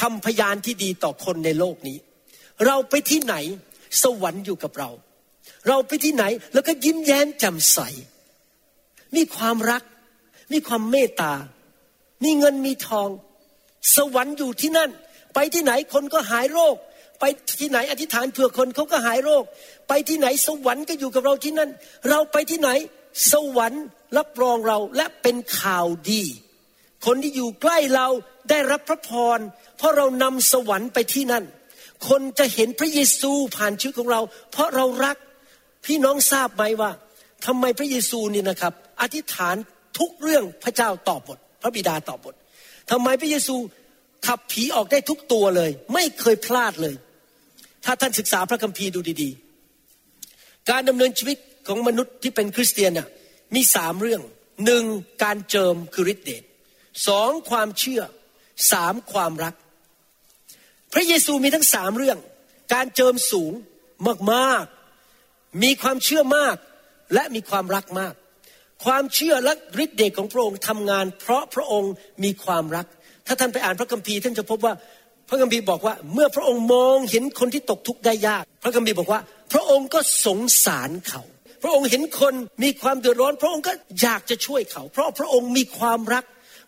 [0.00, 1.98] คำพยานที่ดีต่อคนในโลกนี้
[2.66, 3.34] เราไปที่ไหน
[4.02, 4.90] สวรรค์อยู่กับเรา
[5.68, 7.78] เราไปที่ไหนแล้วก็ยิ้มแย้มแจ่มใส
[9.16, 9.82] มีความรัก
[10.52, 11.34] มีความเมตตา
[12.24, 13.08] มีเงินมีทอง
[13.96, 14.90] สวรรค์อยู่ที่นั่น
[15.34, 16.76] ไปที่ไหนคนก็หายโรค
[17.20, 17.24] ไป
[17.60, 19.44] ที่ไหนอธิษฐานเผื่อคนเขาก็หายโรค
[19.88, 21.70] ไปที่ไหนสวรรค์ก็อยู่กับเราที่นั่น
[22.10, 22.70] เราไปที่ไหน
[23.32, 23.84] สวรรค์
[24.16, 26.22] รับรองเราและเป็นข่าวดี
[27.06, 28.06] คนที่อยู่ใกล้เรา
[28.50, 29.38] ได้รับพระพร
[29.76, 31.44] เพราะเรานำสวรรค์ไปที่นั่น
[32.08, 34.20] คนจะเห็นพระเยซูผ่านชีวิตของเรา
[34.52, 35.16] เพราะเรารัก
[35.86, 36.90] พี่น้องทราบไหมว่า
[37.46, 39.56] ทำไมพระเยซูนี่นะครับ อธิษฐาน
[39.98, 42.34] ทุกเรื่องพระเจ้าตอบบทพระบิดาตอบบท
[42.90, 43.56] ทำไมพระเยซู
[44.26, 46.94] ขับผีออกได้ทุกตัวเลย ไม่เคยพลาดเลย
[47.90, 53.08] ถ้าท่านศึกษาพระคัมภีร์ดูดีๆ การดำเนินชีวิตของมนุษย์ที่เป็นคริสเตียนน่ะ
[53.54, 54.22] มีสามเรื่อง
[54.64, 54.84] หนึ่ง
[55.24, 56.42] การเจิมคือฤทธิเดช
[57.08, 58.02] สองความเชื่อ
[58.72, 59.54] สามความรัก
[60.92, 62.18] พระเยซูมีทั้งสามเรื่อง
[62.74, 63.52] การเจิมสูง
[64.32, 66.56] มากๆ มีความเชื่อมาก
[67.14, 68.14] และมีความรักมาก
[68.84, 69.52] ความเชื่อและ
[69.84, 71.92] ฤทธิเดชของพระองค์ทำงาน เพราะพระองค์
[72.24, 72.86] มีความรัก
[73.26, 74.74] ถ้าท่านไปอ่านพระคัมภีร์ท่านจะพบว่า
[75.28, 79.20] พระคัมภีร์บอกว่าเมื่อพระองค์มองเห็นคนที่ตกทุกข์ได้ยาก พระคัมภีร์บอกว่า
[79.52, 81.22] พระองค์ก็สงสารเขา
[81.62, 86.24] พระองค์เห็นคนมีความเดือดร้อน พระองค์ก็อยากจะช่วยเขา เพราะพระองค์มีความรัก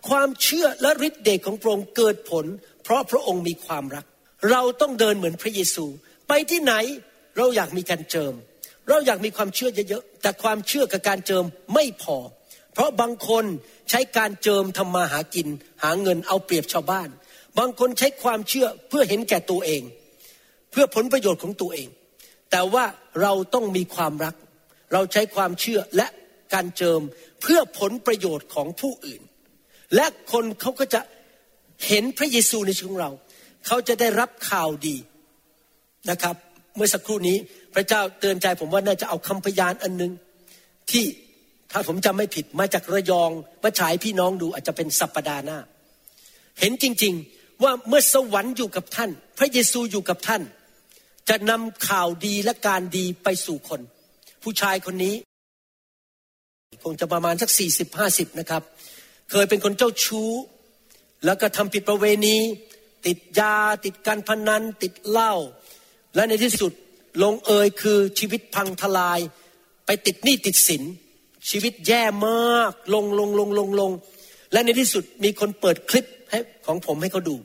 [0.09, 2.47] ความเชื่อและฤทธิเดชของพระองค์เกิดผล
[2.85, 4.05] เพราะพระองค์มีความรัก
[4.51, 5.85] เราต้องเดินเหมือนพระเยซู
[6.29, 6.75] ไปที่ไหน
[7.37, 8.35] เราอยากมีการเจิม
[8.89, 12.17] เราอยากมีความเชื่อเยอะๆแต่ความเชื่อกับการเจิมไม่พอ
[12.75, 13.45] เพราะบางคน
[13.91, 15.49] ใช้การเจิมทำมาหากิน
[15.83, 17.09] หาเงินเอาเปรียบชาวบ้าน
[17.59, 19.83] บางคนใช้ความเชื่อเพื่อเห็นแก่ตัวเอง
[20.71, 21.89] เพื่อผลประโยชน์ของตัวเอง
[22.51, 22.85] แต่ว่า
[23.23, 24.35] เราต้องมีความรัก
[24.93, 26.07] เราใช้ความเชื่อและ
[26.55, 27.01] การเจิม
[27.43, 29.23] เพื่อผลประโยชน์ของผู้อื่น
[29.95, 31.01] และคนเขาก็จะ
[31.87, 33.11] เห็นพระเยซูในชีวิตของเรา
[33.67, 34.97] เขาจะได้รับข่าวดี
[36.11, 36.37] นะครับ
[36.77, 37.37] เมื่อสักครู่นี้
[37.75, 40.13] พระเจ้าเตือนใจผมว่าน่าจะเอาคำพยานอันหนึง
[40.91, 41.05] ที่
[41.73, 43.31] ถ้าผมจำไม่ผิดมาจากระยอง
[43.63, 45.59] มาฉายพี่น้องดูอาจจะเป็นสัปปดาห์หน้า
[46.61, 50.43] เห็นจริง ๆ ว่าเมื่อสวรรค์อยู่กับท่าน พระเยซูอยู่กับท่าน
[51.29, 53.81] จะนำข่าวดีและการดีไปสู่คน
[54.43, 55.15] ผู้ชายคนนี้
[56.85, 58.63] คงจะประมาณสักสี่สิบห้าสิบนะครับ
[59.31, 60.31] เคยเป็นคนเจ้าชู้
[61.25, 62.37] แล้วก็ทำผิดประเวณี
[63.07, 65.35] ติดยา ติดการพนัน ติดเหล้า
[66.15, 66.73] และในที่สุด
[67.23, 69.21] ลงเอยคือชีวิตพังทลาย
[69.87, 70.83] ไปติดหนี้ติดสิน
[71.51, 73.91] ชีวิตแย่มาก ลงลงลงลงลง
[74.53, 77.37] และในที่สุดมีคนเปิดคลิปให้ของผมให้เขาดู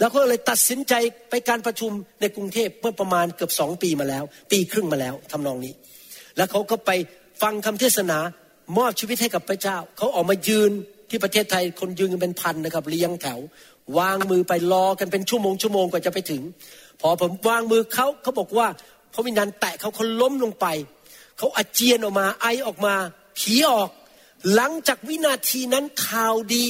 [0.00, 0.94] แล้วก็เลยตัดสินใจ
[1.30, 5.72] ไปการประชุมในกรุงเทพเมื่อประมาณเกือบสองปีมาแล้ว ปีครึ่งมาแล้วทำนองนี้
[6.36, 6.90] แล้วเขาก็ไป
[7.42, 8.18] ฟังคำเทศนา
[8.78, 10.70] มอบชีวิตให้กับพระเจ้า เขาออกมายืน
[11.10, 13.38] ที่ประเทศไทยคนยืนกันเป็นพันนะครับเรียงแถว
[13.98, 16.42] วางมือไปรอกันเป็นชั่วโมงชั่วโมงกว่าจะไปถึง
[17.00, 18.66] พอผมวางมือเขาเขาบอกว่า
[19.12, 20.66] พระวิญญาณแตะเขาเขาล้มลงไป
[21.38, 22.94] เขาอาเจียนออกมาไอออกมา
[23.38, 23.90] ผีออก
[24.54, 26.66] หลังจากวินาทีนั้นข่าวดี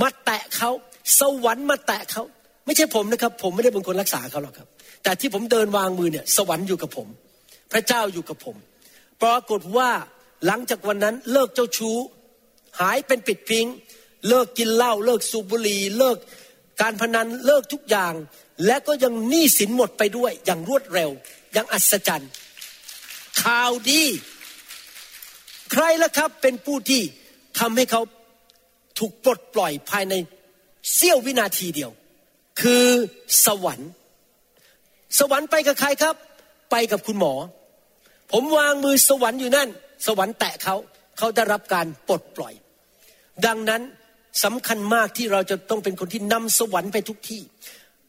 [0.00, 0.70] มาแตะเขา
[1.18, 2.22] สวรรค์มาแตะเขา
[2.66, 4.68] ไม่ใช่ผมนะครับ ผมไม่ได้เป็นคนรักษาเขาหรอกครับ
[5.02, 7.08] แต่ที่ผมเดินวางมือเนี่ยสวรรค์อยู่กับผม
[7.72, 8.56] พระเจ้าอยู่กับผม
[9.22, 9.90] ปรากฏว่า
[10.46, 11.96] หลังจากวันนั้นเลิกเจ้าชู้
[12.80, 13.66] หายเป็นปิดพิง
[14.28, 16.18] เลิกกินเหล้าเลิกสูบบุหรี่เลิก
[16.80, 18.14] การพนันเลิกทุกอย่าง
[18.66, 21.10] และก็ยังหนี้สินหมดไปด้วย อย่างรวดเร็ว
[21.52, 22.30] อย่างอัศจรรย์
[23.42, 24.02] ข่าวดี
[25.72, 27.02] ใครล่ะครับเป็นผู้ที่
[27.58, 28.02] ทำให้เขา
[28.98, 30.14] ถูกปลดปล่อยภายใน
[30.94, 31.90] เสี้ยววินาทีเดียว
[32.60, 32.86] คือ
[33.46, 33.90] สวรรค์
[35.18, 36.16] สวรรค์ไปกับใครครับ
[36.70, 37.34] ไปกับคุณหมอ
[38.32, 39.68] ผมวางมือสวรรค์อยู่นั่น
[40.06, 40.76] สวรรค์แตะเขา
[41.18, 42.54] เขาได้รับการปลดปล่อย
[43.46, 43.82] ดังนั้น
[44.44, 47.42] สำคัญมากที่เราจะต้องเป็นคนที่นำสวรรค์ไปทุกที่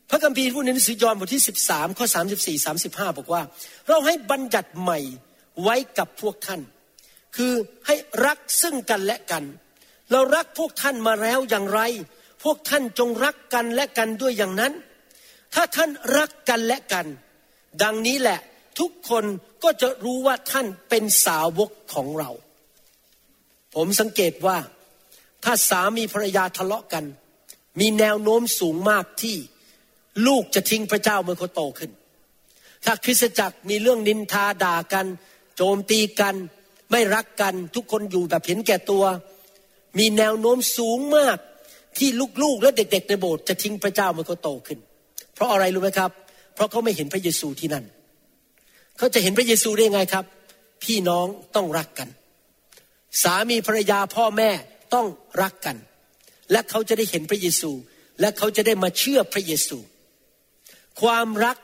[0.09, 2.05] พระคัมภีร์พูดในหนังสือยอห์นบทที่ 13 ข้อ
[2.41, 3.41] 34 35 บอกว่า
[3.89, 4.99] เราให้บัญญัติใหม่
[5.63, 6.61] ไว้กับพวกท่าน
[7.35, 7.53] คือ
[7.87, 9.43] ให้รักซึ่งกันและกัน
[10.11, 11.81] เรารักพวกท่านมาแล้วอย่างไร
[12.43, 14.73] พวกท่านจงรักกันและกันด้วยอย่างนั้น
[15.53, 17.05] ถ้าท่านรักกันและกัน
[17.83, 18.39] ดังนี้แหละ
[18.79, 19.25] ทุกคน
[19.63, 22.29] ก็จะรู้ว่าท่านเป็นสาวกของเรา
[23.75, 24.57] ผมสังเกตว่า
[25.43, 27.05] ถ้าสามีภรรยาทะเลาะกัน
[27.79, 29.37] มีแนวโน้มสูงมากที่
[30.27, 31.91] ลูกจะทิ้งพระเจ้าเมื่อเขาโตขึ้น
[32.85, 35.05] ถ้าคริสตจักรมีเรื่องนินทาด่ากัน
[35.55, 36.35] โจมตีกัน
[36.91, 39.03] ไม่รักกัน ทุกคนอยู่แบบเห็นแก่ตัว
[39.97, 41.37] มีแนวโน้มสูงมาก
[41.97, 42.09] ที่
[42.43, 44.79] ลูกๆและเด็ก ๆ ในโบสถ์จะทิ้งพระเจ้าเมื่อเขาโตขึ้น
[45.33, 46.11] เพราะอะไรรู้ไหมครับ
[46.55, 47.85] เพราะเขาไม่เห็นพระเยซูที่นั่น
[48.97, 50.25] เขาจะเห็นพระเยซูได้ยังไงครับ
[50.83, 51.25] พี่น้อง
[51.55, 52.09] ต้องรักกัน
[53.23, 54.49] สามีภรรยาพ่อแม่
[54.93, 55.07] ต้อง
[55.41, 55.77] รักกัน
[56.51, 57.71] และเขาจะได้เห็นพระเยซู
[58.19, 59.77] และเขาจะได้มาเชื่อพระเยซู
[61.01, 61.57] ความรัก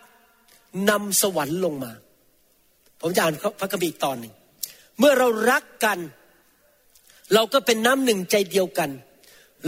[0.90, 1.92] นำสวรรค์ลงมา
[3.02, 4.34] ผมจะอ่านพระคัมภีร์ตอนหนึ่ง
[5.00, 6.00] เมื่อเรารักกัน
[7.34, 8.90] เราก็เป็นน้ำหนึ่งใจเดียวกัน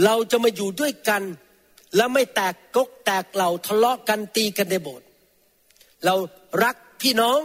[0.04, 1.22] เราจะมาอยู่ด้วยกัน
[1.96, 5.06] และไม่แตกกกแตกเหล่าทะเลาะกันตีกันในโบสถ์
[6.04, 6.14] เรา
[6.64, 7.38] รักพี่น้อง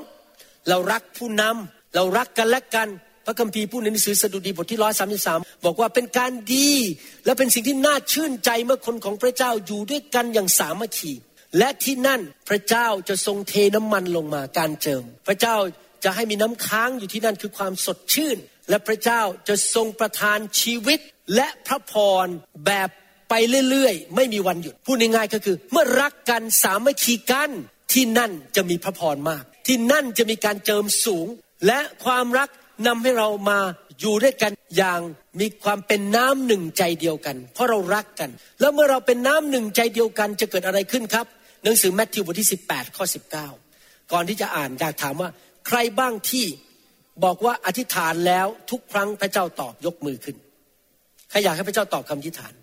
[0.69, 2.87] เรารักผู้นำเรารักกันและกัน
[3.25, 6.71] พระคัมภีร์พูดในหนังสือสดุดีบทที่ร้อยสามสิบสามบอกว่าเป็นการดี
[7.25, 11.13] และเป็นสิ่งที่น่าชื่นใจเมื่อคนของพระเจ้าอยู่ด้วยกันอย่างสามัคคี
[11.57, 15.55] และที่นั่นพระเจ้าจะทรงเทน้ำมันลงมาการเจิม พระเจ้า
[16.03, 18.37] จะให้มีน้ำค้างอยู่ที่นั่นคือความสดชื่น
[18.69, 20.99] และพระเจ้าจะทรงประทานชีวิต
[21.35, 21.93] และพระพ
[22.25, 22.27] ร
[22.65, 22.89] แบบ
[23.29, 23.33] ไป
[23.69, 27.51] เรื่อยๆ ไม่มีวันหยุด พูดง่ายๆก็คือ เมื่อรักกันสามัคคีกัน
[27.93, 31.27] ที่นั่นจะมีพระพรมาก ที่นั่นจะมีการเจิมสูง
[31.67, 32.49] และความรัก
[32.87, 33.59] นำให้เรามา
[33.99, 35.01] อยู่ด้วยกันอย่าง
[35.39, 41.25] มีความเป็นน้ำหนึ่งใจเดียวกัน เพราะเรารักกัน แล้วเมื่อเราเป็นน้ำหนึ่งใจเดียวกันจะเกิดอะไรขึ้นครับ
[41.63, 43.05] หนังสือแมทธิวบทที่ 18ข้อ
[43.57, 45.29] 19 ก่อนที่จะอ่านอยากถามว่า
[45.67, 46.45] ใครบ้างที่
[47.23, 50.35] บอกว่าอธิษฐานแล้วทุกครั้งพระเจ้าตอบยกมือขึ้น
[51.29, 52.53] ใครอยากให้พระเจ้าตอบคำอธิษฐาน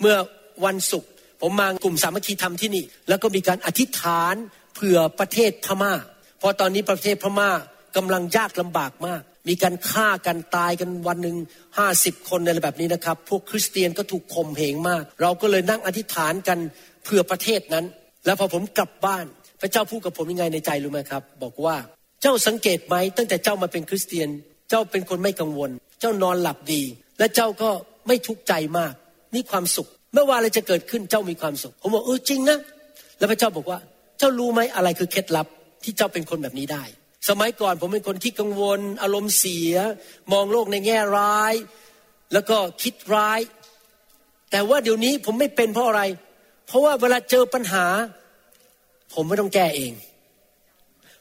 [0.00, 0.16] เมื่อ
[0.64, 4.34] วันศุกร์ผมมากลุ่มสามัคคีธรรมที่นี่ แล้วก็มีการอธิษฐาน
[4.74, 5.92] เผื่อประเทศพม่า
[6.38, 7.50] เพราะตอนนี้ประเทศพม่า
[7.96, 11.36] กำลังยากลำบากมาก มีการฆ่ากันตายกันวันหนึ่ง
[11.78, 16.58] ห้าสิบคนอะไรแบบนี้นะครับ พวกคริสเตียนก็ถูกข่มเหงมาก เราก็เลยนั่งอธิษฐานกัน
[17.04, 17.84] เพื่อประเทศนั้น
[18.24, 19.24] แล้วพอผมกลับบ้าน
[19.60, 21.76] พระเจ้าพูดกับผมยังไงในใจรู้ไหมครับ บอกว่า
[22.22, 24.28] เจ้าสังเกตไหมตั้งแต่เจ้ามาเป็นคริสเตียน
[24.68, 26.82] เจ้าเป็นคนไม่กังวล เจ้านอนหลับดี
[27.18, 27.70] และเจ้าก็
[28.06, 28.94] ไม่ทุกข์ใจมาก
[29.34, 32.58] มีความสุขไม่ว่าอะไรจะเกิดขึ้นเจ้ามีความสุข ผมบอกเออจริงนะ
[33.18, 33.78] แล้วพระเจ้าบอกว่า
[34.18, 35.46] เจ้ารู้ไหมอะไรคือเคล็ดลับ
[35.84, 36.84] ที่เจ้าเป็นคนแบบนี้ได้
[37.28, 39.74] สมัยก่อนผมเป็นคนที่กังวล อารมณ์เสีย
[40.32, 41.54] มองโลกในแง่ร้าย
[42.32, 43.40] แล้วก็คิดร้าย
[44.50, 46.02] แต่ว่าเดี๋ยวนี้ผมไม่เป็นเพราะอะไร
[46.66, 47.86] เพราะว่าเวลาเจอปัญหา
[49.14, 49.92] ผมไม่ต้องแก้เอง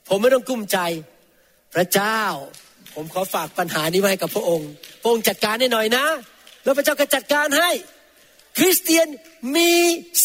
[0.07, 0.77] ผมไม่ต้องกุ้มใจ
[1.73, 2.21] พระเจ้า
[2.95, 4.69] ผมขอฝากปัญหานี้ไว้กับพระองค์
[5.01, 6.05] พระองค์จัดการให้หน่อยนะ
[6.63, 7.71] แล้วพระเจ้าก็จัดการให้
[8.57, 9.07] คริสเตียน
[9.55, 9.73] มี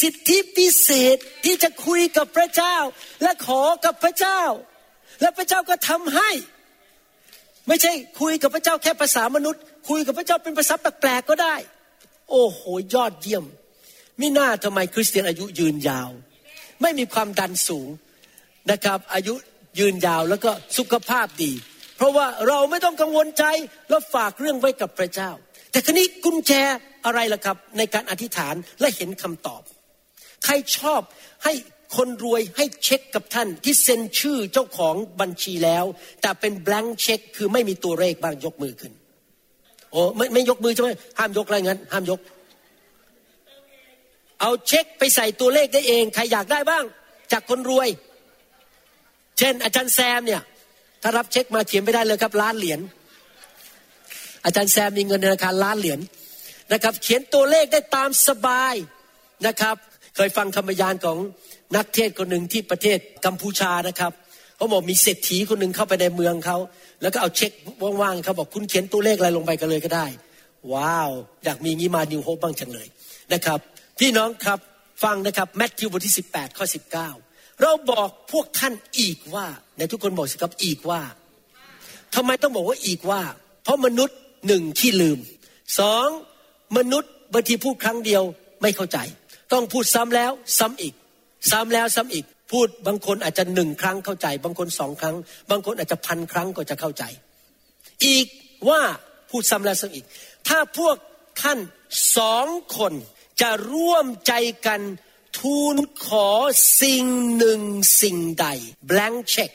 [0.01, 2.77] สิทธิพิเศษที่จะคุยกับพระเจ้า
[3.23, 4.43] และขอกับพระเจ้า
[5.21, 6.31] และพระเจ้าก็ทำให้
[7.69, 11.55] ไม่ใช่คุยกับพระเจ้าแค่ภาษามนุษย์ คุยกับพระเจ้าเป็นภาษาแปลกๆก็ได้
[12.31, 12.61] โอ้โห
[12.95, 13.45] ยอดเยี่ยม
[14.21, 16.11] มิน่าทำไมคริสเตียนอายุยืนยาว
[16.81, 17.89] ไม่มีความดันสูง
[18.71, 19.35] นะครับ อายุ
[19.79, 21.53] ยืนยาวแล้วก็สุขภาพดี
[22.01, 23.45] เพราะว่าเราไม่ต้องกังวลใจ
[23.89, 25.31] แล้วฝากเรื่องไว้กับพระเจ้า
[25.71, 26.53] แต่ครนี้กุญแจ
[27.07, 29.63] อะไรล่ะครับ ในการอธิษฐานและเห็นคำตอบ
[30.45, 31.01] ใครชอบ
[31.45, 31.53] ให้
[31.97, 35.85] คนรวยให้เช็คกับท่านที่เซ็นชื่อเจ้าของบัญชีแล้ว
[36.23, 38.93] แต่เป็น blank เช็คคือไม่มีตัวเลขบ้างยกมือขึ้น
[39.91, 42.21] โอ้ไม่ไม่ยกมือใช่ไหมห้ามยกอะไรงั้น ห้ามยก
[44.41, 46.85] เอาเช็คไปใส่ตัวเลขได้เอง ใครอยากได้บ้าง
[47.33, 47.89] จากคนรวย
[49.39, 50.43] เช่นอาจารย์แซมเนี่ย
[51.03, 52.81] ถ้ารับเช็คมาเขียนไม่ได้เลยครับล้านเหรียญ
[54.45, 56.01] อาจารย์แซมมีเงินธนาคารล้านเหรียญ
[56.73, 58.75] นะครับ เขียนตัวเลขได้ตามสบาย
[59.47, 59.77] นะครับ
[60.17, 61.19] เคยฟังคำบรรยานของ
[61.77, 64.13] นักเทศคนหนึ่งที่ประเทศกัมพูชานะครับ
[64.57, 66.59] เขาบอกมีเศรษฐีคนหนึ่งเข้าไปในเมืองเขา
[67.03, 67.53] แล้วก็เอาเช็ค
[68.01, 70.07] ว่างๆเขาบอกคุณเขียนตัวเลขอะไรลงไปกันเลยก็ได้
[70.73, 71.11] ว้าว
[71.45, 72.89] อยากมีงี้มานิวโฮปบ้างจังเลย
[73.33, 73.59] นะครับ
[73.99, 74.59] พี่น้องครับ
[75.05, 76.67] ฟังนะครับแมทธิวบทที่ 18 ข้อ
[77.13, 79.47] 19 เราบอกพวกท่านอีกว่า
[79.81, 81.01] ในทุกคนบอกสิครับอีกว่า
[82.15, 83.23] ทำไมต้องบอกว่าอีกว่า
[83.65, 85.19] เพราะมนุษย์หนึ่งที่ลืม
[85.79, 86.07] สอง
[86.77, 88.23] มนุษย์บางทีพูดครั้งเดียว
[88.63, 88.99] ไม่เข้าใจ
[89.53, 90.95] ต้องพูดซ้ำแล้วซ้ำอีก
[91.51, 95.17] ซ้ำแล้วซ้ำอีก พูดบางคนอาจจะหนึ่งครั้งเข้าใจ บางคนสองครั้ง
[95.51, 97.05] บางคนอาจจะพันครั้งก็จะเข้าใจ
[98.07, 98.27] อีก
[98.69, 98.81] ว่า
[99.31, 100.05] พูดซ้ำแล้วซ้ำอีก
[100.49, 100.97] ถ้าพวก
[101.43, 101.59] ท่าน
[102.17, 102.47] สอง
[102.79, 102.93] คน
[103.41, 104.33] จะร่วมใจ
[104.67, 104.81] กัน
[105.39, 106.29] ทูลขอ
[106.83, 107.05] สิ่ง
[107.37, 107.61] หนึ่ง
[108.03, 108.47] สิ่งใด
[108.91, 109.51] blank check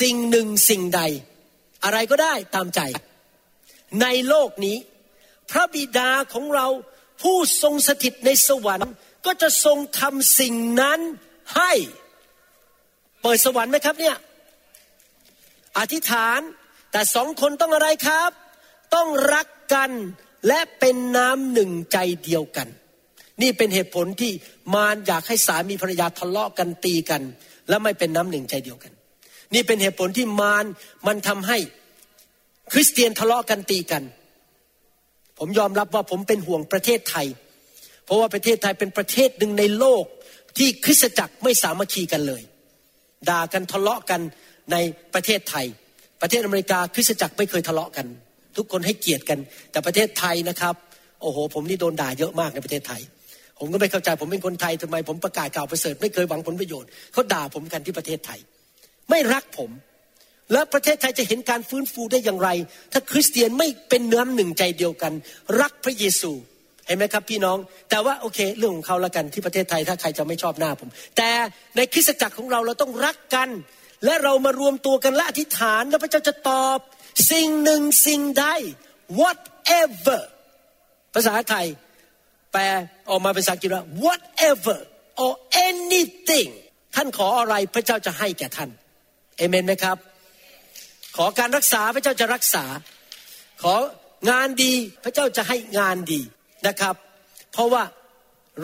[0.00, 1.02] สิ่งหนึ่งสิ่งใด
[1.84, 2.80] อะไรก็ได้ตามใจ
[4.02, 4.76] ในโลกนี้
[5.50, 6.66] พระบิดาของเรา
[7.22, 8.92] ผู้ทรงสถิตในสวรรค์
[9.26, 11.00] ก็จะทรงทำสิ่งนั้น
[11.56, 11.72] ให้
[13.22, 14.16] เปิดสวรรค์ไหมครับเนี่ย
[15.78, 16.40] อธิษฐาน
[16.92, 18.30] แต่สองคนต้องอะไรครับ
[18.94, 19.90] ต้องรักกัน
[20.48, 22.68] และเป็นน้ำหนึ่งใจเดียวกัน
[23.42, 24.32] นี่เป็นเหตุผลที่
[24.74, 27.22] มารอยากให้สามีภรรยาทะเลาะกันตีกัน
[27.68, 28.92] และไม่เป็นน้ำหนึ่งใจเดียวกัน
[29.54, 30.64] นี่เป็นเหตุผลที่มาร
[31.06, 31.58] มันทำให้
[32.72, 34.02] คริสเตียนทะเลาะกันตีกัน
[35.38, 37.26] ผมยอมรับว่าผมเป็นห่วงประเทศไทย
[38.04, 40.04] เพราะว่าประเทศไทยเป็นประเทศหนึ่งในโลก
[40.58, 42.42] ที่คริสตจักรไม่สามัคคีกันเลย
[43.30, 44.20] ด่ากันทะเลาะกัน
[44.72, 44.76] ใน
[45.14, 45.66] ประเทศไทย
[46.22, 48.06] ประเทศอเมริกาคริสตจักรไม่เคยทะเลาะกัน
[48.56, 49.38] ทุกคนให้เกียรติกัน
[49.70, 50.74] แต่ประเทศไทยนะครับ
[51.22, 53.00] โอ้โห ผมนี่โดนด่าเยอะมากในประเทศไทย
[53.58, 58.38] ผมก็ไม่เข้าใจผมเป็นคนไทยทำไม ผมประกาศกล่าวประเสริฐไม่เคยหวังผลประโยชน์เขาด่าผมกันที่ประเทศไทย
[59.10, 59.70] ไม่รักผม
[60.52, 62.48] แล้วประเทศไทยจะเห็นการฟื้นฟูได้อย่างไร
[62.92, 65.12] ถ้าคริสเตียนไม่เป็นเนื้อหนึ่งใจเดียวกัน
[65.60, 66.32] รักพระเยซู
[66.86, 67.58] เห็นไหมครับพี่น้อง
[67.90, 71.30] แต่ว่าโอเค เรื่องของเขาละกันที่ประเทศไทยถ้าใครจะไม่ชอบหน้าผม แต่
[71.76, 73.48] ในคริสตจักรของเราเราต้องรักกัน
[74.04, 76.78] และเรามารวมตัวกันและอธิษฐานแล้วพระเจ้าจะตอบ
[77.32, 78.46] สิ่งหนึ่งสิ่งใด
[79.20, 80.22] whatever
[81.14, 81.66] ภาษาไทย
[82.52, 82.62] แปล
[83.10, 84.78] ออกมาเป็นภาษาอังกฤษว่า whatever
[85.24, 85.32] or
[85.68, 86.50] anything
[86.94, 88.70] ท่านขออะไรพระเจ้าจะให้แก่ท่าน
[89.40, 89.96] เอเมนไหมครับ
[91.16, 92.64] ขอการรักษาพระเจ้าจะรักษา
[93.62, 93.76] ขอ
[94.30, 94.72] งานดี
[95.04, 96.20] พระเจ้าจะให้งานดี
[96.66, 96.94] นะครับ
[97.52, 97.84] เพราะว่า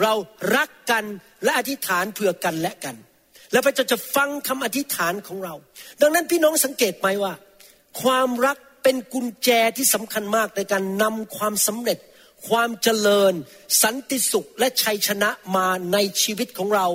[0.01, 0.13] เรา
[0.55, 1.03] รักกัน
[1.43, 2.95] และอธิษฐานเผื่อกันและกัน
[3.51, 5.55] แล้วพระเจ้าจะฟังคำอธิษฐานของเรา
[6.01, 7.33] ดังนั้นพี่น้องสังเกตไหมว่า
[8.01, 11.99] ความรักเป็นกุญแจที่สำคัญมากในการนำความสำเร็จ
[12.49, 13.33] ความเจริญ
[13.83, 16.87] สันติสุขและชัยชนะมาในชีวิตของเรา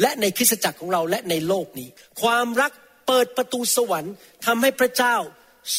[0.00, 1.88] และในคริสตจักรของเราและในโลกนี้
[2.22, 2.72] ความรัก
[3.10, 4.14] เปิดประตูสวรรค์
[4.46, 5.16] ทำให้พระเจ้า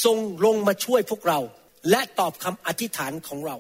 [0.04, 1.39] ทรงลงมาช่วยพวกเรา
[1.89, 3.58] และตอบคำอธิษฐานของเรา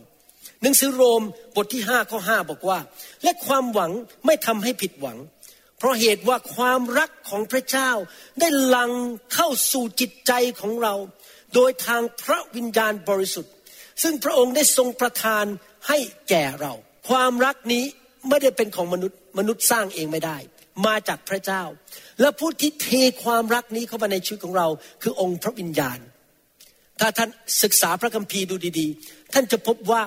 [0.61, 1.23] หนังสือโรม
[1.55, 2.79] บทที่5ข้อ5บอกว่า
[3.23, 3.91] และความหวัง
[4.25, 5.17] ไม่ทำให้ผิดหวัง
[5.77, 7.91] เพราะเหตุว่าความรักของพระเจ้า
[8.39, 8.91] ได้ลัง
[9.33, 10.31] เข้าสู่จิตใจ
[10.61, 10.93] ของเรา
[11.53, 13.53] โดยทางพระวิญญาณบริสุทธิ์
[14.03, 15.45] ซึ่งพระองค์ได้ทรงประทาน
[15.87, 15.97] ให้
[16.29, 16.73] แก่เรา
[17.09, 17.85] ความรักนี้
[18.29, 20.37] ไม่ได้เป็นของมนุษย์มนุษย์สร้างเองไม่ได้
[20.85, 21.63] มาจากพระเจ้า
[22.21, 22.87] และผู้ที่เท
[23.23, 24.67] ความรักนี้เข้ามาในชีวิตของเรา
[25.01, 25.99] คือองค์พระวิญญาณ
[26.99, 27.29] ถ้าท่าน
[27.63, 30.01] ศึกษาพระคัมภีร์ดูดีๆ ท่านจะพบว่า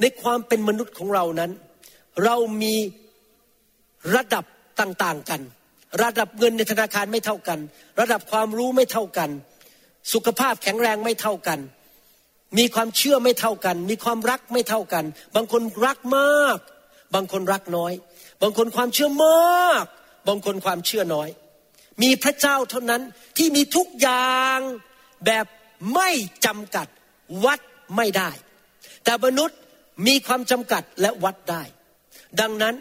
[0.00, 1.50] ในความเป็นมนุษย์ของเรานั้น
[2.24, 2.74] เรามี
[4.14, 4.44] ระดับ
[4.80, 5.40] ต่างๆกัน
[6.02, 7.58] ระดับเงินในธนาคารไม่เท่ากัน
[8.00, 9.30] ระดับความรู้ไม่เท่ากัน
[10.12, 11.58] สุขภาพแข็งแรงไม่เท่ากัน
[12.58, 16.58] มีความเชื่อไม่เท่ากัน มีความรักไม่เท่ากัน บางคนรักมาก
[17.14, 17.92] บางคนรักน้อย
[18.42, 19.84] บางคนความเชื่อมาก
[20.26, 21.28] บางคนความเชื่อน้อย
[22.02, 23.02] มีพระเจ้าเท่านั้น
[23.36, 24.58] ที่มีทุกอย่าง
[25.26, 25.46] แบบ
[25.94, 26.10] ไม่
[26.46, 26.86] จำกัด
[27.44, 27.60] วัด
[27.96, 28.30] ไม่ได้
[29.04, 29.58] แต่มนุษย์
[30.06, 31.62] มีความจำกัดและวัดได้
[32.40, 32.74] ดังนั้น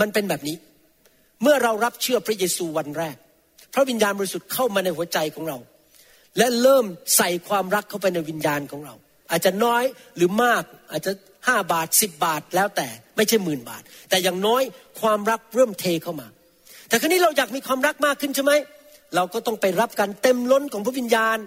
[0.00, 0.56] มันเป็นแบบนี้
[1.42, 3.16] เมื่อเรารับเชื่อพระเยซูวันแรก
[3.74, 5.58] พระวิญญาณบริสุทธิ์เข้ามาในหัวใจของเรา
[6.38, 6.84] และเริ่ม
[7.16, 8.94] ใส่ความรักเข้าไปในวิญญาณของเรา
[9.30, 9.84] อาจจะน้อย
[10.16, 11.12] หรือมากอาจจะ
[11.46, 14.62] ห้าบาทสิบบาทแล้วแต่ไม่ใช่หมื่นบาท แต่อย่างน้อย
[15.00, 16.28] ความรักเริ่มเทเข้ามา
[16.88, 18.52] แต่ครั้นี้เราอยากมีความรักมากขึ้นใช่ไหม
[19.14, 21.38] เราก็ต้องไปรับการเต็มล้นของพระวิญญาณ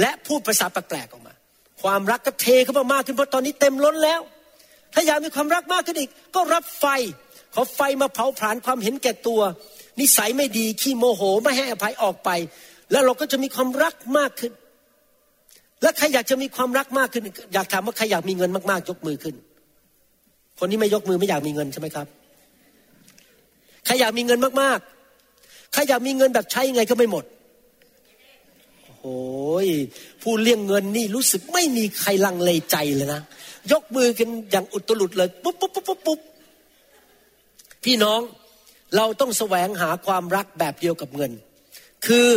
[0.00, 1.34] และพูดภาษาแปลกๆออกมา
[1.82, 4.20] ความรักก็เทเข้ามามากขึ้นเพราะตอนนี้เต็มล้นแล้ว
[4.94, 6.86] ถ้าอยากมีความรักมากขึ้นอีก ก็รับไฟ
[7.54, 9.40] ขอไฟมาเผาผลาญความเห็นแก่ตัว
[10.00, 12.30] นิสัยไม่ดีขี้โมโหไม่ให้อภัยออกไป
[12.90, 14.52] แล้วเราก็จะมีความรักมากขึ้น
[15.82, 17.22] และใครอยากจะมีความรักมากขึ้น
[17.54, 19.34] อยากถามว่าใครอยากมีเงินมากๆยกมือขึ้น
[20.58, 22.06] คนที่ไม่ยกมือไม่อยากมีเงินใช่ไหมครับ
[23.88, 27.24] ใครอยากมีเงินมากๆ ใครอยากมีเงินแบบใช้ยังไงก็ไม่หมด
[29.00, 29.68] โอ้ย
[30.22, 33.20] ผู้เลี้ยงเงินนี่รู้สึกไม่มีใครลังเลใจเลยนะ
[33.72, 36.20] ยกมือกันอย่างอุตลุดเลยปุ๊บปุ๊บปุ๊บปุ๊บปุ๊บ
[37.84, 38.20] พี่น้อง
[38.96, 41.32] เราต้องแสวงหาความรักแบบเดียวกับเงิน
[42.06, 42.28] คือ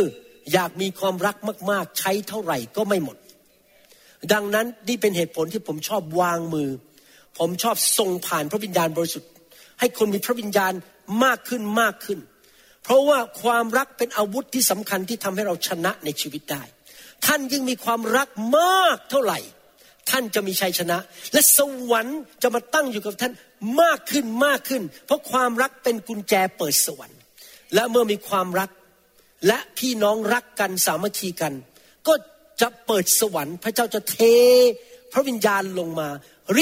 [0.52, 1.36] อยากมีความรัก
[1.70, 3.16] มาก ๆ ใช้เท่าไหร่ก็ไม่หมด
[4.32, 6.68] ดังนั้นนี่เป็นเหตุผลที่ผมชอบวางมือ
[7.38, 9.30] ผมชอบส่งผ่านพระวิญญาณบริสุทธิ์
[9.80, 10.72] ให้คนมีพระวิญญาณ
[11.24, 12.18] มากขึ้นมากขึ้น
[12.84, 16.62] เพราะว่าความรักเป็นอาวุธที่สำคัญที่ทำให้เราชนะในชีวิตได้
[17.26, 19.38] ท่านยิ่งมีความรักมากเท่าไหร่
[20.10, 20.98] ท่านจะมีชัยชนะ
[21.32, 21.58] และส
[21.90, 23.32] วรรค์จะมาตั้งอยู่กับท่าน
[23.80, 27.18] มากขึ้นมากขึ้น เพราะความรักเป็นกุญแจเปิดสวรรค์
[27.74, 28.70] และเมื่อมีความรัก
[29.46, 31.54] และพี่น้องรักกันสามัคคีกัน
[32.06, 32.14] ก็
[32.60, 34.18] จะเปิดสวรรค์ พระเจ้าจะเท
[35.12, 36.08] พระวิญญาณลงมา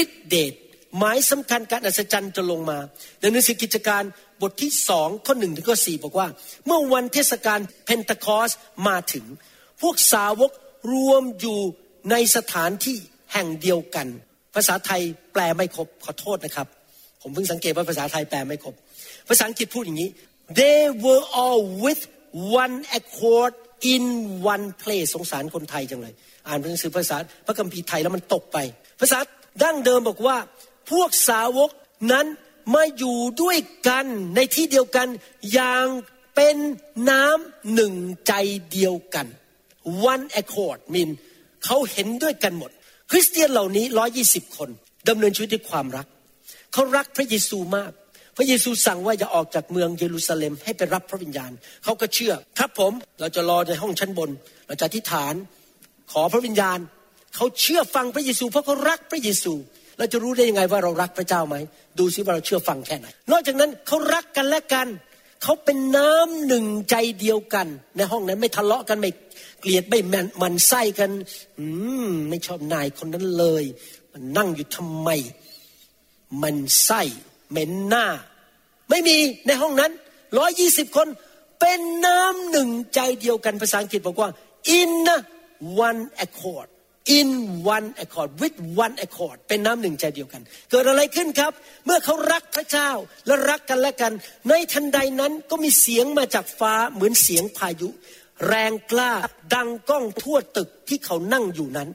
[0.01, 0.53] ฤทธิเดช
[0.97, 2.77] หมายสำคัญการอัศจรรย์จะลงมา
[3.19, 4.03] ในหนังสือกิจการ
[4.41, 6.27] บทที่สองข้อหนึ่งถึงข้อสี่บอกว่า
[6.65, 8.51] เมื่อวันเทศกาลเพนทคอส
[8.87, 9.25] มาถึง
[9.81, 10.51] พวกสาวก
[10.93, 11.59] รวมอยู่
[12.11, 12.97] ในสถานที่
[13.33, 14.07] แห่งเดียวกัน
[14.55, 15.01] ภาษาไทย
[15.33, 16.67] แปลไม่ครบขอโทษนะครับ
[17.21, 18.75] ผมเพิ่งสังเกตว่าภาษาไทยแปลไม่ครบ
[19.29, 20.09] ภาษาอังกฤษพูดอย่างนี้
[20.59, 22.01] they were all with
[22.63, 23.53] one accord
[23.93, 24.03] in
[24.53, 26.13] one place สงสารคนไทยจังเลย
[26.47, 28.57] อ่านหนังสือภาษาพระคัมภีร์ไทยแล้วมันตกไป
[29.01, 29.19] ภาษา
[29.63, 30.37] ดั้งเดิมบอกว่า
[30.91, 31.69] พวกสาวก
[32.11, 32.25] นั้น
[32.73, 35.07] มาอยู่ด้วยกันในที่เดียวกัน
[35.53, 35.87] อย่าง
[36.35, 36.57] เป็น
[37.09, 37.93] น้ำหนึ่ง
[38.27, 38.33] ใจ
[38.71, 39.27] เดียวกัน
[40.13, 41.09] one accord mean
[41.65, 42.71] เขาเห็นด้วยกันหมด
[43.11, 44.69] คริสเตียนเหล่านี้ร้อยี่สิบคน
[45.09, 46.07] ดำเนินชีวิตด้วยความรัก
[46.73, 47.91] เขารักพระเยซูมาก
[48.37, 51.51] พระเยซูสั่งว่าอย่าออกจากเมืองเยรูซาเล็มให้ไปรับพระวิญญาณ
[51.83, 54.29] เขาก็เชื่อ ครับผมเราจะรอในห้องชั้นบน
[54.67, 55.33] เราจะอธิษฐาน
[56.11, 56.79] ขอพระวิญญาณ
[57.35, 59.53] เขาเชื่อฟังพระเยซูเพราะเขารักพระเยซู
[60.01, 61.55] เราจะรู้ได้ยังไงว่าเรารักพระเจ้าไหม
[61.99, 64.87] ดูซิว่าเราเชื่อฟังแค่ไหน นอกจากนั้นเขารักกันและกัน
[65.43, 69.11] เขาเป็นน้ำหนึ่งใจเดียวกัน ในห้องนั้นไม่ทะเลาะกันไม่
[69.59, 71.11] เกลียดไม่แมนมันไส้กัน
[71.59, 71.65] อื
[72.07, 73.63] มไม่ชอบนายคนนั้นเลย
[74.11, 75.09] มันนั่งอยู่ทำไม
[76.43, 77.01] มันไส้
[77.49, 78.05] เหม็นหน้า
[78.89, 79.91] ไม่มีในห้องนั้น
[80.37, 81.07] ร้อยยี่สิบคน
[81.59, 84.29] เป็นน้ำหนึ่งใจเดียวกันภาษาอังกฤษบอกว่า
[84.79, 84.93] in
[85.87, 86.67] one accord
[87.05, 87.29] in
[87.75, 91.53] one accord with one accord เป็นน้ำหนึ่งใจเดียวกัน เกิดอะไรขึ้นครับ
[91.85, 92.91] เมื่อเขารักพระเจ้า
[93.27, 94.13] และรักกันและกัน
[94.49, 97.89] ในทันใดนั้นก็มีเสียงมาจากฟ้าเหมือนเสียงพายุ
[98.47, 99.11] แรงกล้า
[99.53, 101.89] ดังก้องทั่วตึกที่เขานั่งอยู่นั้น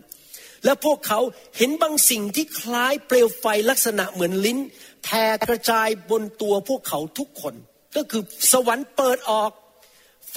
[0.64, 1.21] และพวกเขา
[1.57, 4.59] เห็นบางสิ่งที่คล้ายเปลวไฟลักษณะเหมือนลิ้น
[5.05, 7.55] แผ่กระจายบนตัวพวกเขาทุกคน
[7.97, 9.51] ก็คือสวรรค์เปิดออก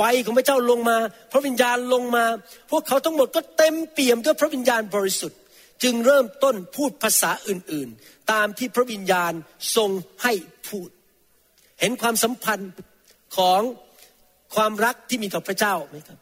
[0.02, 0.98] ไฟของพระเจ้าลงมา
[1.32, 2.26] พระวิญญาณลงมา
[2.72, 5.40] พวกเขาทั้งหมดก็เต็มเปี่ยมด้วยพระวิญญาณบริสุทธิ์
[5.84, 9.34] จึงเริ่มต้นพูดภาษาอื่นๆ ตามที่พระวิญญาณ
[9.76, 9.90] ทรง
[10.24, 10.34] ให้
[10.68, 10.90] พูด
[11.80, 12.72] เห็นความสัมพันธ์
[13.38, 13.62] ของ
[14.56, 16.18] ความรักที่มีต่อพระเจ้าไหมครับ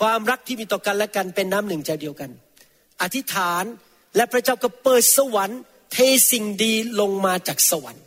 [0.00, 2.30] ความรักที่มีต่อกันและกันเป็นน้ำหนึ่งใจเดียวกัน
[3.02, 3.64] อธิษฐาน
[4.16, 5.60] และพระเจ้าก็เปิดสวรรค์
[5.92, 5.96] เท
[6.30, 8.04] สิ่งดีลงมาจากสวรรค์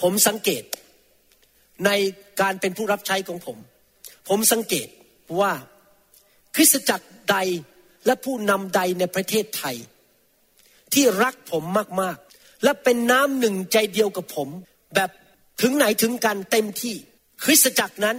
[0.00, 0.62] ผมสังเกต
[1.86, 1.90] ใน
[2.40, 3.58] การเป็นผู้รับใช้ของผม
[4.28, 4.88] ผมสังเกต
[5.40, 5.52] ว่า
[6.54, 7.36] คริสตจักรใด
[8.06, 9.76] และผู้นำใดในประเทศไทย
[10.94, 11.64] ที่รักผม
[12.00, 14.48] มากๆ และเป็นน้ำหนึ่งใจเดียวกับผม
[14.94, 15.10] แบบ
[15.62, 16.94] ถึงไหนถึงกันเต็มที่
[17.44, 18.16] คริสตจักรนั้น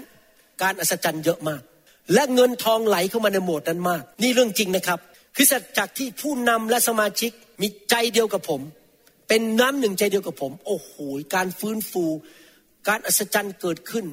[0.62, 1.62] การอัศจรรย์เยอะมาก
[2.14, 5.00] และเงินทองไหลเข้ามาในโหมดนั้นมาก นี่เรื่องจริงนะครับ
[5.36, 8.62] คริสตจักรที่ผู้นำและสมาชิกมีใจเดียวกับผม
[9.28, 10.94] เป็นน้ำหนึ่งใจเดียวกับผม โอ้โห
[11.36, 12.06] การฟื้นฟู
[12.88, 14.06] การอัศจรรย์เกิดขึ้น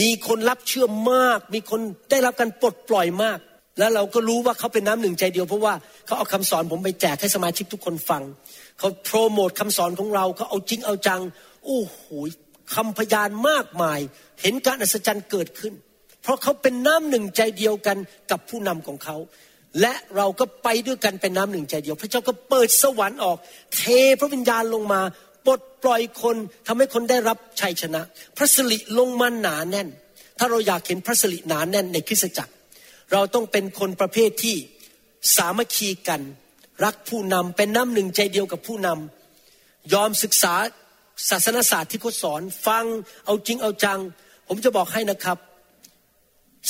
[0.00, 3.38] มีคนรับเชื่อมาก มีคนได้รับการปลดปล่อยมาก
[3.78, 5.74] แล้วเราก็รู้ว่าเขาเป็นน้ำหนึ่งใจเดียวเพราะว่า
[6.06, 8.22] เขาเอาคำสอนผมไปแจกให้สมาชิกทุกคนฟัง
[8.78, 11.20] เขาโปรโมทคำสอนของเราเขาเอาจริงเอาจัง
[11.64, 11.98] โอ้โห
[12.74, 14.00] คำพยานมากมาย
[14.42, 15.74] เห็นการอัศจรรย์เกิดขึ้น
[16.22, 17.96] เพราะเขาเป็นน้ำหนึ่งใจเดียวกัน
[18.30, 19.16] กับผู้นำของเขา
[19.80, 23.38] และเราก็ไปด้วยกันเป็นน้ำหนึ่งใจเดียว พระเจ้าก็เปิดสวรรค์ออก
[23.76, 23.82] เท
[24.20, 25.00] พระวิญญาณลงมา
[25.86, 28.02] ปล่อยคนทำให้คนได้รับชัยชนะ
[28.36, 29.88] พระสิริลงมาหนาแน่น
[30.38, 32.52] ถ้าเราอยากเห็นพระสิริหนาแน่นในคริสตจักร
[33.12, 34.56] เราต้องเป็นคนประเภทที่
[35.36, 36.20] สามัคคีกัน
[36.84, 40.54] รักผู้นำเป็นน้ำหนึ่งใจเดียวกับผู้นำยอมศึกษา
[41.30, 42.84] ศาสนศาสตร์ที่เขาสอนฟัง
[43.24, 44.00] เอาจริงเอาจัง
[44.48, 45.38] ผมจะบอกให้นะครับ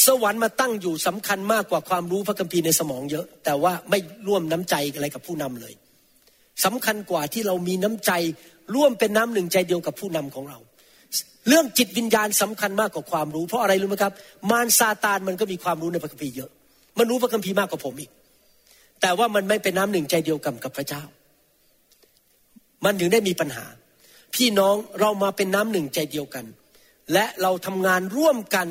[0.07, 5.75] สวรรค์มาตั้งอยู่สำคัญมากกว่าความรู้พระคัมภีร์ในสมองเยอะ แต่ว่าไม่ร่วมน้ำใจอะไรกับผู้นำเลย
[6.65, 8.13] สำคัญกว่าที่เรามีน้ำใจ
[8.75, 10.59] ร่วมเป็นน้ำหนึ่งใจเดียวกับผู้นำของเรา
[11.49, 14.13] เรื่องจิตวิญญาณสำคัญมากกว่าความรู้ เพราะอะไรรู้ไหมครับ
[14.51, 16.51] มารซาตานมันก็มีความรู้ในพระคัมภีร์เยอะ
[16.99, 18.11] มันรู้พระคัมภีร์มากกว่าผมอีก
[19.01, 21.03] แต่ว่ามันไม่เป็นน้ำหนึ่งใจเดียวกันกับพระเจ้า
[22.85, 23.67] มันถึงได้มีปัญหา
[24.35, 26.45] พี่น้องเรามาเป็นน้ำหนึ่งใจเดียวกัน
[27.13, 28.69] และเราทำงานร่วมกัน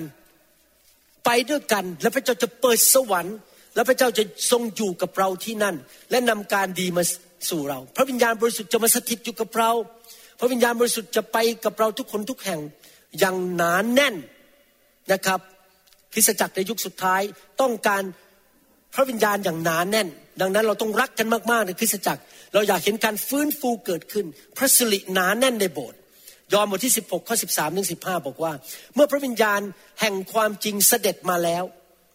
[1.25, 3.37] ไปด้วยกัน และพระเจ้าจะเปิดสวรรค์
[3.75, 5.75] และพระเจ้าจะทรงอยู่กับเราที่นั่น
[6.11, 7.03] และนำการดีมา
[7.49, 9.71] สู่เรา พระวิญญาณบริสุทธิ์จะมาสถิตอยู่กับเรา
[10.39, 12.61] พระวิญญาณบริสุทธิ์จะไปกับเราทุกคนทุกแห่ง
[13.19, 14.15] อย่างหนานแน่น
[15.11, 15.39] นะครับ
[16.13, 17.21] คริสตจักรในยุคสุดท้าย
[17.61, 18.03] ต้องการ
[18.93, 20.07] พระวิญญาณอย่างหนานแน่น
[20.41, 22.21] ดังนั้นเราต้องรักกันมากๆในคริสตจักร
[22.53, 24.25] เราอยากเห็นการฟื้นฟูเกิดขึ้น
[24.57, 25.99] พระสิริหนานแน่นในโบสถ์
[26.53, 28.53] ยอห์นบทที่ 16ข้อ13ถึง15 บอกว่า
[28.95, 29.61] เมื่อพระวิญญาณ
[30.01, 31.63] แห่งความจริงเสด็จมาแล้ว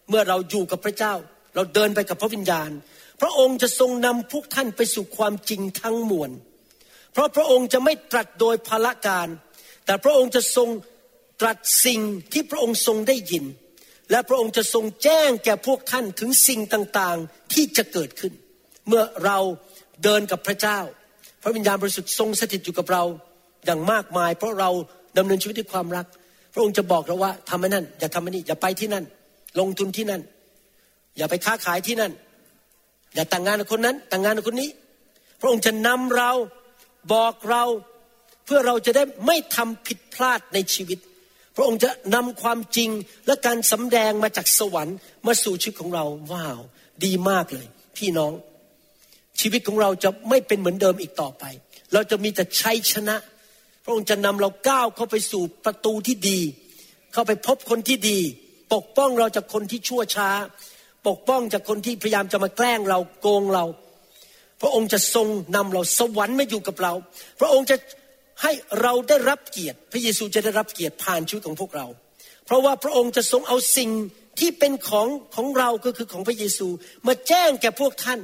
[0.09, 1.13] เมื่อเราอยู่กับพระเจ้า
[1.55, 2.69] เราเดินไปกับพระวิญญาณ
[3.21, 6.31] พระองค์จะทรงนำพวกท่านไปสู่ความจริงทั้งมวล
[7.13, 9.27] เพราะพระองค์จะไม่ตรัสโดยพละการ
[9.85, 10.69] แต่พระองค์จะทรง
[11.41, 12.01] ตรัสสิ่ง
[12.33, 13.45] ที่พระองค์ทรงได้ยิน
[14.11, 18.33] และพระองค์จะทรงแจ้งแก่พวกท่านถึงสิ่งต่างๆที่จะเกิดขึ้น
[18.87, 19.37] เมื่อเรา
[20.03, 20.79] เดินกับพระเจ้า
[21.41, 23.03] พระวิญญาณบริสุทธิ์ทรงสถิตอยู่กับเรา
[23.65, 24.69] อย่างมากมาย เพราะเรา
[25.17, 26.05] ดำเนินชีวิตด้วยความรัก
[26.53, 29.05] พระองค์จะบอกเราว่าทำอันนั้นอย่าทำอันนี้อย่าไปที่นั่น
[29.59, 30.21] ลงทุนที่นั่น
[31.17, 32.11] อย่าไปค้าขายที่นั่น
[33.15, 34.69] อย่าแต่งงานกับคนนั้น แต่างงานกับคนนี้
[35.39, 36.31] พระองค์จะนำเรา
[37.13, 37.63] บอกเรา
[38.45, 40.99] เพื่อเราจะได้ไม่ทำผิดพลาดในชีวิต
[41.55, 42.89] พระองค์จะนำความจริง
[43.27, 44.97] และการสำแดงมาจากสวรรค์
[45.27, 46.59] มาสู่ชีวิตของเราว้าว
[47.05, 48.33] ดีมากเลย พี่น้อง
[49.39, 51.43] ชีวิตของเราจะไม่เป็นเหมือนเดิมอีกต่อไป
[51.93, 53.15] เราจะมีแต่ชัยชนะ
[53.83, 56.39] พระองค์จะนำเราก้าวเข้าไปสู่ประตูที่ดี
[57.13, 58.19] เข้าไปพบคนที่ดี
[58.73, 60.29] ปกป้องเราจากคนที่ชั่วช้า
[61.07, 63.65] ปกป้องจากคนที่พยายามจะมาแกล้งเราโกงเรา
[64.61, 66.93] พระองค์จะทรงนำเราสวรรค์มาอยู่กับเรา
[67.39, 67.77] พระองค์จะ
[68.41, 71.87] ให้เราได้รับเกียรติ พระเยซูจะได้รับเกียรติผ่านชีวิตของพวกเรา
[72.45, 73.89] เพราะว่าพระองค์จะทรงเอาสิ่ง
[74.39, 76.67] ที่เป็นของของเราก็คือของพระเยซู
[77.07, 78.19] มาแจ้งแก่พวกท่าน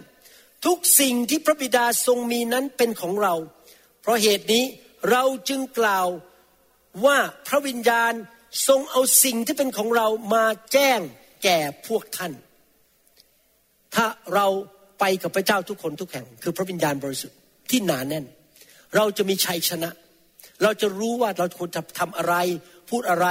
[0.65, 3.35] ทุกสิ่งที่พระบิดาทรงมีนั้นเป็นของเรา
[4.01, 4.63] เพราะเหตุนี้
[5.11, 6.07] เราจึงกล่าว
[7.05, 7.17] ว่า
[7.47, 8.13] พระวิญญาณ
[8.67, 10.99] ทรงเอาสิ่งที่เป็นของเรามาแจ้ง
[11.43, 12.33] แก่พวกท่าน
[13.95, 14.47] ถ้าเรา
[14.99, 17.37] ไปกับพระเจ้าทุกคนทุกแห่ง คือพระวิญญาณบริสุทธิ์
[17.69, 18.25] ที่หนาแน่น
[18.95, 19.89] เราจะมีชัยชนะ
[20.63, 22.35] เราจะรู้ว่าเราควรจะทำอะไร
[22.89, 23.27] พูดอะไร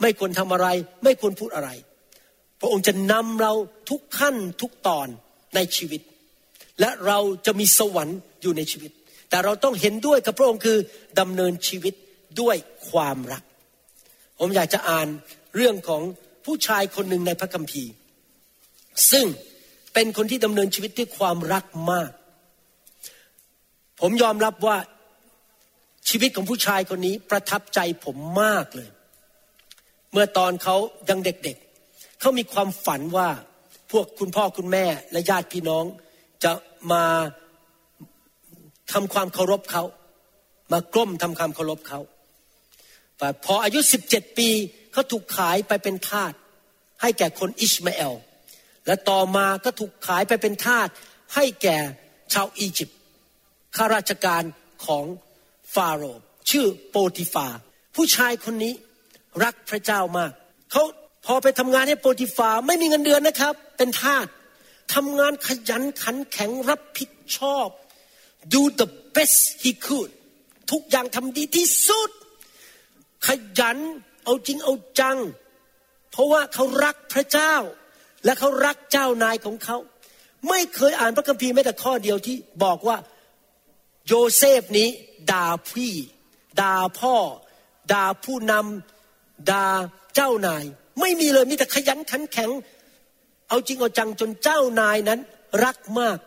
[0.00, 0.68] ไม่ควรทำอะไร
[1.04, 1.70] ไม่ควรพูดอะไร
[2.60, 3.52] พระองค์จะนำเรา
[3.90, 5.08] ทุกขั้นทุกตอน
[5.54, 6.00] ในชีวิต
[6.80, 8.90] และเราจะมีสวรรค์อยู่ในชีวิต
[9.30, 10.78] แต่เราต้องเห็นด้วยกับพระองค์คือ
[11.20, 11.94] ดำเนินชีวิต
[12.40, 12.56] ด้วย
[12.88, 13.42] ความรัก
[14.38, 15.08] ผมอยากจะอ่าน
[15.56, 16.02] เรื่องของ
[16.44, 17.92] ผู้ชายคนหนึ่งในพระคัมภีร์
[19.10, 22.10] ซึ่งเเป็นคนที่ดำเนินชีวิตด้วยความรักมาก
[24.00, 24.76] ผมยอมรับว่า
[26.08, 28.88] ชีวิตของผู้ชายคนนี้ประทับใจผมมากเลย
[30.12, 30.76] เมื่อตอนเขา
[31.08, 33.28] ยังเด็กๆ เขามีความฝันว่า
[33.92, 35.84] พวกคุณพ่อคุณแม่และญาติพี่น้อง
[36.44, 36.52] จะ
[36.92, 37.04] มา
[38.92, 39.84] ทำความเคารพเขา
[40.72, 42.00] มากล้มทำความเคารพเขา
[43.18, 44.48] แต่พออายุ 17 ปี
[44.92, 46.32] เขาถูกขายไปเป็นทาส
[47.00, 48.14] ให้แก่คนอิชมาเอล
[48.86, 50.88] และต่อมาก็ถูกขายไปเป็นทาส
[51.34, 51.78] ให้แก่
[52.32, 52.98] ชาวอียิปต์
[53.76, 54.42] ข้าราชการ
[54.86, 55.04] ของ
[55.74, 57.46] ฟาโรห์ชื่อโปติฟา
[57.94, 58.74] ผู้ชายคนนี้
[59.44, 60.32] รักพระเจ้ามาก
[60.70, 60.82] เขา
[61.26, 64.26] พอไปทำงานให้โปติฟาไม่มีเงินเดือนนะครับ เป็นทาส
[64.94, 67.68] ทำงานขยันขันแข็งรับผิดชอบ
[68.52, 70.10] do the best he could
[70.70, 72.10] ทุกอย่างทำดีที่สุด
[73.26, 73.28] ข
[73.58, 73.78] ยัน
[74.24, 75.18] เอาจริงเอาจัง
[76.10, 77.54] เพราะว่าเขารักพระเจ้า
[78.24, 79.76] และเขารักเจ้านายของเขา
[80.48, 82.96] ไม่เคยอ่านพระคัมภีร์แม้แต่ข้อเดียวที่บอกว่า
[84.06, 84.88] โยเซฟนี้
[85.30, 85.94] ด่าพี่
[86.60, 87.14] ด่าพ่อ
[87.92, 89.66] ด่าผู้นำด่า
[90.14, 90.64] เจ้านาย
[91.00, 92.50] ไม่มีเลยมีแต่ขยันขันแข็ง
[93.48, 95.20] เอาจริงเอาจังจนเจ้านายนั้น
[95.64, 96.18] รักมาก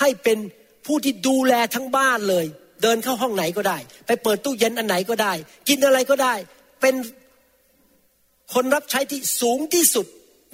[0.00, 0.38] ให้เป็น
[0.86, 2.46] ผู้ที่ดูแลทั้งบ้านเลย
[2.82, 5.32] เดินเข้าห้องไหนก็ได้ ไปเปิดตู้เย็นอันไหนก็ได้
[5.68, 6.34] กินอะไรก็ได้
[6.80, 6.94] เป็น
[8.54, 10.06] คนรับใช้ที่สูงที่สุด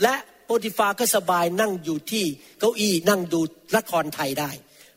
[0.03, 0.14] และ
[0.47, 2.24] โปรติฟาก็สบายนั่งอยู่ที่
[2.59, 3.40] เก้าอี้นั่งดู
[3.76, 4.51] ละครไทยได้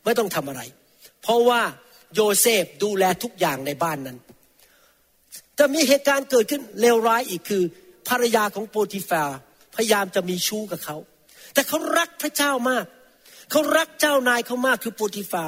[0.03, 0.61] ไม่ต้องทำอะไร
[1.23, 1.61] เพราะว่า
[2.15, 4.17] โยเซฟดูแลทุกอย่างในบ้านนั้น
[5.55, 7.63] แต่มีเหตุการณ์เกิดขึ้นเลวร้ายอีกคือ
[8.09, 9.23] ภรรยาของโปรติฟา
[9.75, 10.97] พยายามจะมีชู้กับเขา
[11.53, 12.85] แต่เขารักพระเจ้ามาก
[13.51, 15.45] เขารักเจ้านายเขามากคือโปรติฟา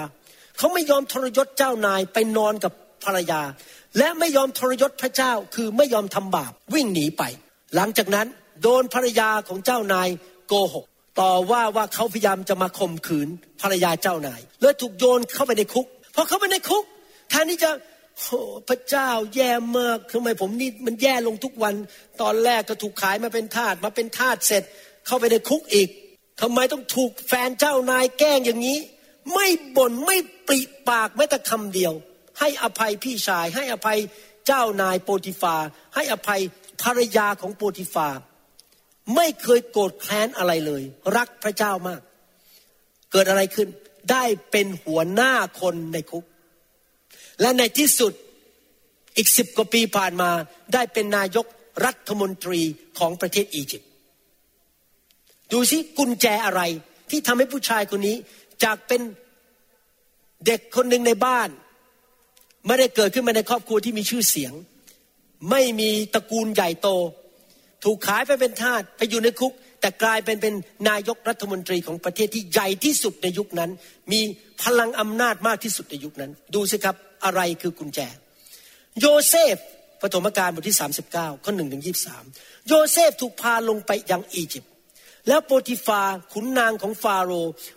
[0.57, 2.73] เขาไม่ยอมทรยศเจ้านายไปนอนกับ
[3.05, 3.41] ภรรยา
[3.97, 7.23] และไม่ยอมทรยศพระเจ้าคือไม่ยอมทำบาปวิ่งหนีไป
[7.75, 8.27] หลังจากนั้น
[8.61, 10.09] โดนภรรยาของเจ้านาย
[10.47, 10.85] โกหก
[11.19, 13.27] ต่อว่าว่าเขาพยายามจะมาข่มขืน
[13.61, 16.83] ภรรยาเจ้านายเลยถูกโยนเข้าไปในคุกพอเข้าไปในคุก
[17.29, 17.71] แทนที่จะ
[18.17, 18.39] โอ้
[18.69, 21.75] พระเจ้าแย่มากทำไมผมนี่มันแย่ลงทุกวัน
[22.21, 24.63] ตอนแรกก็ถูกขายมาเป็นทาสมาเป็นทาสเสร็จ
[25.05, 25.89] เข้าไปในคุกอีก
[26.41, 28.79] ทำไมต้องถูกแฟนเจ้านายแกล้งอย่างนี้
[29.33, 29.47] ไม่
[29.77, 30.59] บ่นไม่ปริ
[30.89, 31.93] ปากแม้แต่คำเดียว
[32.39, 33.99] ให้อภัยพี่ชาย ให้อภัย
[34.47, 35.55] เจ้านายโปติฟา
[35.95, 36.41] ให้อภัย
[36.83, 38.07] ภรรยาของโปติฟา
[39.15, 40.83] ไม่เคยโกรธแค้นอะไรเลย
[41.17, 42.01] รักพระเจ้ามาก
[43.11, 43.67] เกิดอะไรขึ้น
[44.11, 46.25] ได้เป็นหัวหน้าคนในคุก
[47.41, 48.13] และในที่สุด
[49.17, 50.31] อีกสิบกว่าปีผ่านมา
[50.73, 51.45] ได้เป็นนายก
[51.85, 52.61] รัฐมนตรี
[52.99, 53.89] ของประเทศอียิปต์
[55.51, 56.61] ดูสิกุญแจอะไร
[57.09, 58.15] ที่ทำให้ผู้ชายคนนี้
[58.63, 59.01] จากเป็น
[60.45, 61.49] เด็กคนหนึ่งในบ้าน
[62.65, 64.53] ไม่ได้เกิดขึ้นมาในครอบครัวที่มีชื่อเสียง
[65.49, 66.89] ไม่มีตระกูลใหญ่โต
[67.83, 70.53] ถูกขายไปเป็นทาสไปอยู่ในคุก แต่กลายเป็นเป็น
[70.89, 73.71] นายกรัฐมนตรีของประเทศที่ใหญ่ที่สุดในยุคนั้น
[74.11, 74.21] มี
[74.63, 77.99] พลังอำนาจมากที่สุดในยุคนั้น ดูสิครับอะไรคือกุญแจ
[78.99, 79.55] โยเซฟ
[80.01, 80.77] ปฐมกาลบทที่
[81.11, 81.93] 39 ข้อหนึ่งถึงยี
[82.67, 84.71] โยเซฟถูกพาลงไปยังอียิปต์
[85.27, 86.01] แล้วโปติฟา
[86.33, 87.31] ขุนนางของฟาโร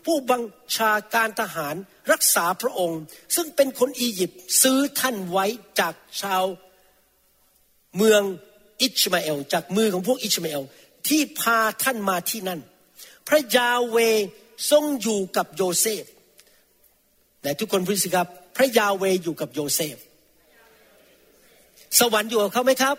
[0.04, 0.42] ผู้บัง
[0.76, 1.74] ชาการทหาร
[2.12, 3.00] รักษาพระองค์
[3.36, 5.46] ซึ่งเป็นคนอียิปต์ซื้อท่านไว้
[5.80, 6.44] จากชาว
[7.96, 8.22] เมือง
[8.82, 10.62] อิชมาเอล จากมือของพวกอิชมาเอล
[11.08, 12.60] ที่พาท่านมาที่นั่น
[13.28, 13.96] พระยาห์เวห์
[14.70, 16.04] ทรงอยู่กับโยเซฟ
[17.42, 19.96] แต่ทุกคนพูดสิครับ พระยาห์เวห์อยู่กับโยเซฟ
[21.98, 22.96] สวรรค์อยู่กับเขาไหมครับ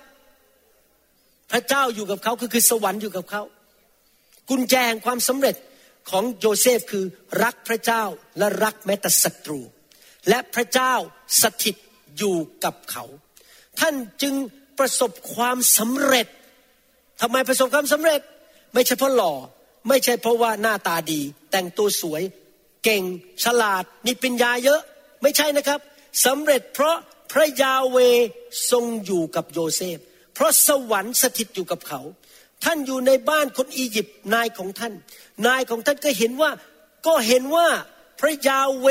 [1.52, 3.44] พระเจ้าอยู่กับเขาคือคือสวรรค์อยู่กับเขา
[4.50, 5.56] กุญแจแห่งความสำเร็จ
[6.10, 7.06] ของโยเซฟคือ
[7.44, 8.04] รักพระเจ้า
[8.38, 9.60] และรักแม้แต่ศัตรู
[10.30, 10.94] และพระเจ้า
[11.42, 11.76] สถิต
[12.18, 13.04] อยู่กับเขา
[13.80, 14.36] ท่านจึง
[14.80, 16.28] ประสบความสำเร็จ
[17.22, 18.22] ทำไมประสบความสำเร็จ
[18.74, 19.34] ไม่ใช่เพราะหล่อ
[19.90, 21.22] ไม่ใช่เพราะว่าหน้าตาดี
[21.52, 22.22] แต่งตัวสวย
[22.84, 23.04] เก่ง
[23.44, 24.82] ฉลาด มีปัญญาเยอะ
[25.22, 25.80] ไม่ใช่นะครับ
[26.26, 26.96] สำเร็จเพราะ
[27.32, 27.98] พระยาเว
[28.72, 29.98] ทรงอยู่กับโยเซฟ
[30.34, 32.02] เพราะสวรรค์สถิตอยู่กับเขา
[32.64, 34.94] ท่านอยู่ในบ้านคนอียิปต์นายของท่าน
[35.48, 36.52] นายของท่านก็เห็นว่า
[37.08, 37.68] ก็เห็นว่า
[38.20, 38.88] พระยาเว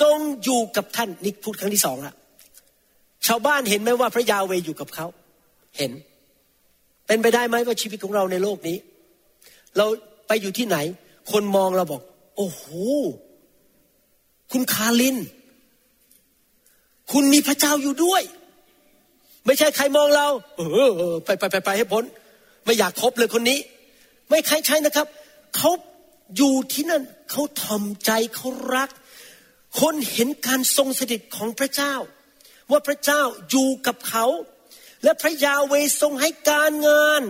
[0.00, 2.14] ทรงอยู่กับท่านนี่พูดครั้งที่สองละ
[3.26, 5.06] ชาวบ้านเห็นไหมว่าพระยาเวอยู่กับเขา
[5.76, 5.92] เห็น
[7.06, 8.78] เป็นไปได้ไหมว่าชีวิตของเราในโลกนี้
[9.76, 9.86] เรา
[10.26, 10.76] ไปอยู่ที่ไหน
[11.32, 12.02] คนมองเราบอก
[12.36, 12.62] โอ้โห
[14.52, 15.16] คุณคาริน
[17.12, 18.22] คุณมีพระเจ้าอยู่ด้วย
[19.46, 22.04] ไม่ใช่ใครมองเรา เออไปไปไปไปให้พ้น
[22.64, 23.58] ไม่อยากคบเลยคนนี้
[24.28, 25.06] ไม่ใครใช่นะครับ
[25.56, 25.70] เขา
[26.36, 28.90] อยู่ที่นั่นเขาทอมใจเขารัก
[29.80, 31.94] คนเห็นการทรงสถิตของพระเจ้า
[32.70, 34.26] ว่าพระเจ้าอยู่กับเขา
[35.04, 37.22] และพระยาเวทรงให้การงาน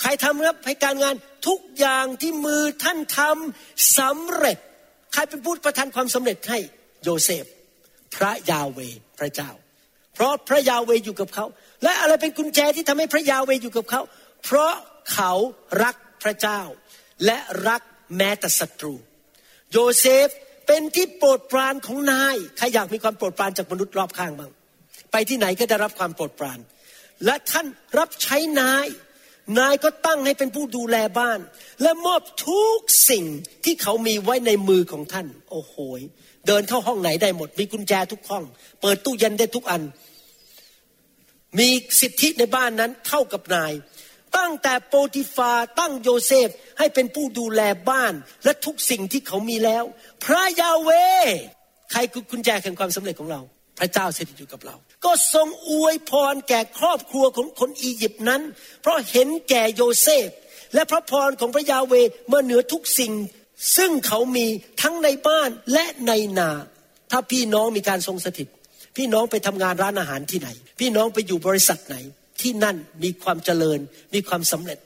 [0.00, 1.14] ใครทำครับให้การงาน
[1.48, 4.58] ทุกอย่างที่มือท่านทำสำเร็จ
[5.12, 6.58] ใครเป็นผู้ประทานความสำเร็จให้
[7.02, 7.44] โยเซฟ
[8.16, 8.78] พระยาเว
[9.18, 9.50] พระเจ้า
[10.14, 11.46] เพราะพระยาห์เวห์อยู่กับเขา
[11.84, 14.02] และอะไรเป็นกุญแจที่ทำให้พระยาห์เวห์อยู่กับเขา
[14.44, 14.74] เพราะ
[15.12, 15.32] เขา
[15.82, 16.60] รักพระเจ้า
[17.24, 17.38] และ
[17.68, 17.82] รัก
[18.16, 18.94] แม้แต่ศัตรู
[19.72, 20.28] โยเซฟ
[20.72, 24.50] เป็นที่โปรดปรานของนาย ใครอยากมีความโปรดปรานจากมนุษย์รอบข้างบ้าง
[25.12, 26.58] ไปที่ไหนก็ได้รับความโปรดปราน
[27.24, 27.66] และท่าน
[27.98, 28.86] รับใช้นาย
[29.58, 31.38] นายก็ตั้งให้เป็นผู้ดูแลบ้าน
[31.82, 32.78] และมอบทุก
[33.10, 33.24] สิ่ง
[33.64, 35.74] ที่เขามีไว้ในมือของท่าน โอ้โห
[36.46, 38.44] เดินเข้าห้องไหนได้หมด มีกุญแจทุกห้อง
[38.80, 39.82] เปิดตู้เย็นได้ทุกอัน
[41.58, 41.68] มี
[42.00, 43.72] สิทธิในบ้านนั้นเท่ากับนาย
[44.36, 47.60] ตั้งแต่โปติฟาตั้งโยเซฟให้เป็นผู้ดูแล
[47.90, 48.14] บ้าน
[48.44, 49.84] และทุกสิ่งที่เขามีแล้ว
[50.24, 50.90] พระยาเว
[51.92, 53.40] ใครคือกุญแจแห่งความสำเร็จของเรา
[53.78, 58.42] พระเจ้าสถิตอยู่กับเรา ก็ทรงอวยพรแก่ครอบครัวของคนอียิปต์นั้น
[58.82, 60.28] เพราะเห็นแก่โยเซฟ
[60.74, 61.94] และพระพรของพระยาเว
[62.28, 63.12] เมื่อเหนือทุกสิ่ง
[63.76, 64.46] ซึ่งเขามี
[64.82, 66.50] ทั้งในบ้านและในนา
[67.10, 68.48] ถ้าพี่น้องมีการทรงสถิต
[68.96, 70.48] พี่น้องไปทำงานร้านอาหารที่ไหน
[70.80, 71.96] พี่น้องไปอยู่บริษัทไหน
[72.42, 73.78] ที่นั่นมีความเจริญ
[74.14, 74.78] มีความสำเร็จ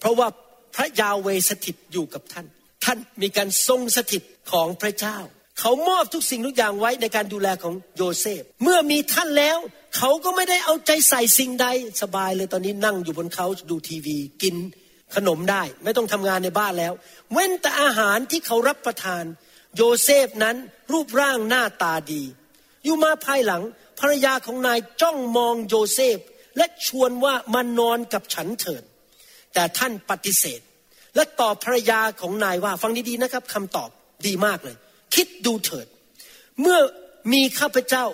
[0.00, 0.28] เพราะว่า
[0.74, 2.46] พระยาเวสถิตอยู่กับท่าน
[2.84, 5.18] ท่านมีการทรงสถิตของพระเจ้า
[5.60, 9.58] เขามอบทุกสิ่งทุกอย่างไว้ในการดูแลของโยเซฟ เมื่อมีท่านแล้ว
[9.96, 11.66] เขาก็ไม่ได้เอาใจใส่สิ่งใด
[12.02, 14.56] สบายเลยตอนนี้นั่งอยู่บนเขาดูทีวีกิน
[15.14, 16.92] ขนมได้ ไม่ต้องทำงานในบ้านแล้ว
[17.32, 19.24] เว้นแต่อาหารที่เขารับประทาน
[19.76, 20.56] โยเซฟนั้น
[20.92, 22.22] รูปร่างหน้าตาดี
[22.84, 23.62] อยู่มาภายหลัง
[24.00, 26.18] ภรรยาของนายจ้องมองโยเซฟ
[26.56, 28.82] และชวนว่ามานอนกับฉันเถิด
[29.54, 30.60] แต่ท่านปฏิเสธ
[31.14, 33.90] และตอบภรรยาของนายว่าฟังดีๆนะครับคำตอบ
[34.26, 34.76] ดีมากเลย
[35.14, 35.86] คิดดูเถิด
[36.60, 36.78] เมื่อ
[37.32, 38.04] มีข้าพเจ้า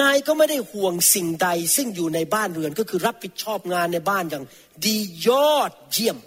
[0.00, 4.44] นายก็ไม่ได้ห่วงสิ่งใดซึ่งอยู่ในบ้านเรือนก็คือรับผิดชอบงานในบ้านอย่าง
[4.84, 6.18] ดียอดเยี่ยม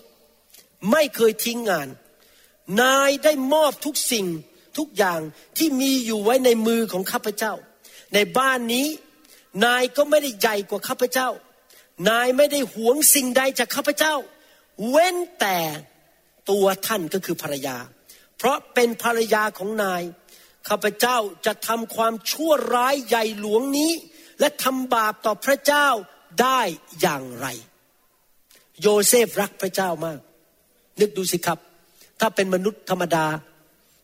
[0.91, 1.87] ไม่เคยทิ้งงาน
[2.81, 4.25] นายได้มอบทุกสิ่ง
[4.77, 5.19] ทุกอย่าง
[5.57, 7.53] ที่มีอยู่ไว้ในมือของข้าพเจ้า
[8.13, 8.87] ในบ้านนี้
[9.65, 11.29] นายก็ไม่ได้ใหญ่กว่าข้าพเจ้า
[12.09, 14.13] นายไม่ได้หวงสิ่งใดจากข้าพเจ้า
[14.89, 15.57] เว้นแต่
[16.49, 17.77] ตัวท่านก็คือภรรยา
[18.37, 20.01] เพราะเป็นภรรยาของนาย
[20.69, 23.91] ข้าพเจ้าจะทำความชั่วร้ายใหญ่หลวงนี้
[24.39, 25.87] และทำบาปต่อพระเจ้า
[26.41, 26.61] ได้
[27.01, 27.47] อย่างไร
[28.81, 30.19] โยเซฟรักพระเจ้ามาก
[30.99, 31.59] นึกดูสิครับ
[32.19, 33.25] ถ้าเป็นมนุษย์ธรรมดา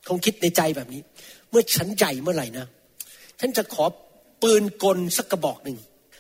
[0.08, 1.02] คงคิดในใจแบบนี้
[1.50, 2.66] เมื่อฉันใหญ่เมื่อไหร่นะ
[3.40, 3.86] ฉันจะขอ
[4.42, 5.78] ปืนกลสักกระบอกหนึ่ง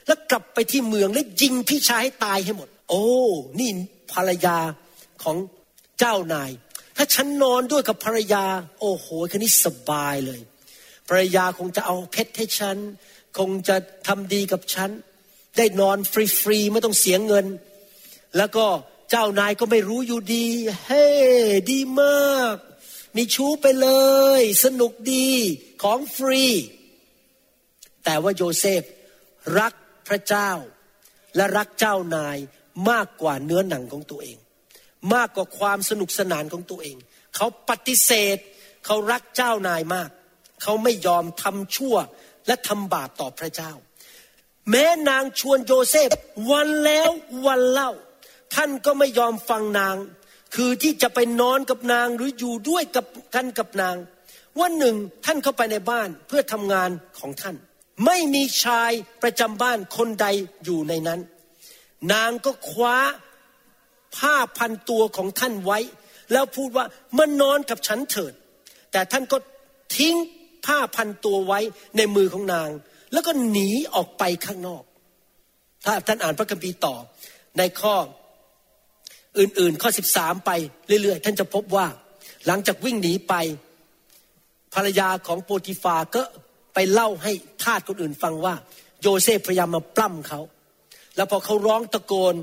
[0.09, 3.05] แล้วกลับไปที่เมืองแล้วยิงพี่ชายให้ตายให้หมด โอ้
[3.59, 3.69] นี่
[4.13, 4.57] ภรรยา
[5.23, 5.37] ของ
[5.99, 6.51] เจ้านาย
[6.97, 8.43] ถ้าฉันนอนด้วยกับภรรยา
[8.79, 10.39] โอ้โหคันนี้สบายเลย
[11.09, 12.77] ภรรยาคงจะเอาเพชรให้ฉัน
[13.37, 13.75] คงจะ
[14.07, 14.89] ทำดีกับฉัน
[15.57, 17.45] ได้นอนฟรีๆไม่ต้องเสียเงิน
[18.37, 18.65] แล้วก็
[19.09, 20.47] เจ้านายก็ไม่รู้อยู่ดี
[20.85, 21.07] เฮ้
[21.71, 22.55] ดีมาก
[23.15, 23.89] มีชู้ไปเล
[24.39, 25.29] ย สนุกดี
[25.83, 26.43] ของฟรี
[28.03, 28.83] แต่ว่าโยเซฟ
[29.59, 29.73] รัก
[30.09, 30.51] พระเจ้า
[31.35, 32.37] และรักเจ้านาย
[32.89, 34.37] มากกว่าเนื้อหนังของตัวเอง
[35.13, 36.97] มากกว่าความสนุกสนานของตัวเอง
[37.35, 38.37] เขาปฏิเสธ
[38.85, 40.09] เขารักเจ้านายมาก
[40.61, 41.95] เขาไม่ยอมทำชั่ว
[42.47, 43.71] และทำบาปต่อพระเจ้า
[44.69, 46.09] แม้นางชวนโยเซฟ
[46.51, 47.09] วันแล้ว
[47.45, 47.91] วันเล่า
[48.55, 49.95] ท่านก็ไม่ยอมฟังนาง
[50.55, 53.05] คือที่จะไปนอนกับนางหรืออยู่ด้วยกับ
[53.35, 53.95] กันกับนาง
[54.59, 54.95] วันหนึ่ง
[55.25, 56.89] ท่านเข้าไปในบ้านเพื่อทำงาน
[57.19, 57.55] ของท่าน
[58.05, 58.91] ไม่มีชาย
[59.23, 60.27] ประจำบ้านคนใด
[60.65, 61.19] อยู่ในนั้น
[62.13, 62.97] นางก็คว้า
[64.17, 65.79] ผ้าพันตัวของท่านไว้
[66.31, 66.85] แล้วพูดว่า
[67.17, 68.33] มานอนกับฉันเถิด
[68.91, 69.37] แต่ท่านก็
[69.95, 70.15] ทิ้ง
[70.65, 71.59] ผ้าพันตัวไว้
[71.97, 72.69] ในมือของนาง
[73.13, 74.83] แล้วก็หนีออกไปข้างนอก
[75.85, 76.95] ถ้าท่านอ่านพระคัมภีร์ต่อ
[77.57, 77.95] ในข้อ
[79.39, 80.51] อื่นๆ ข้อ 13 ไป
[80.87, 81.87] เรื่อยๆ ท่านจะพบว่า
[82.47, 83.33] หลังจากวิ่งหนีไป
[84.73, 86.21] ภรรยาของโปรติฟาก็
[86.73, 87.31] ไปเล่าให้
[87.63, 88.55] ทาสคนอื่นฟังว่า
[89.01, 90.41] โยเซฟพยายามมาปล้ำเขา
[91.15, 92.35] แล้วพอเขาร้องตะโกน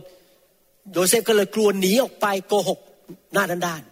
[0.93, 2.81] โยเซฟก็เลยกลัวหนีออกไปโกหก
[3.33, 3.83] หน้าด้าน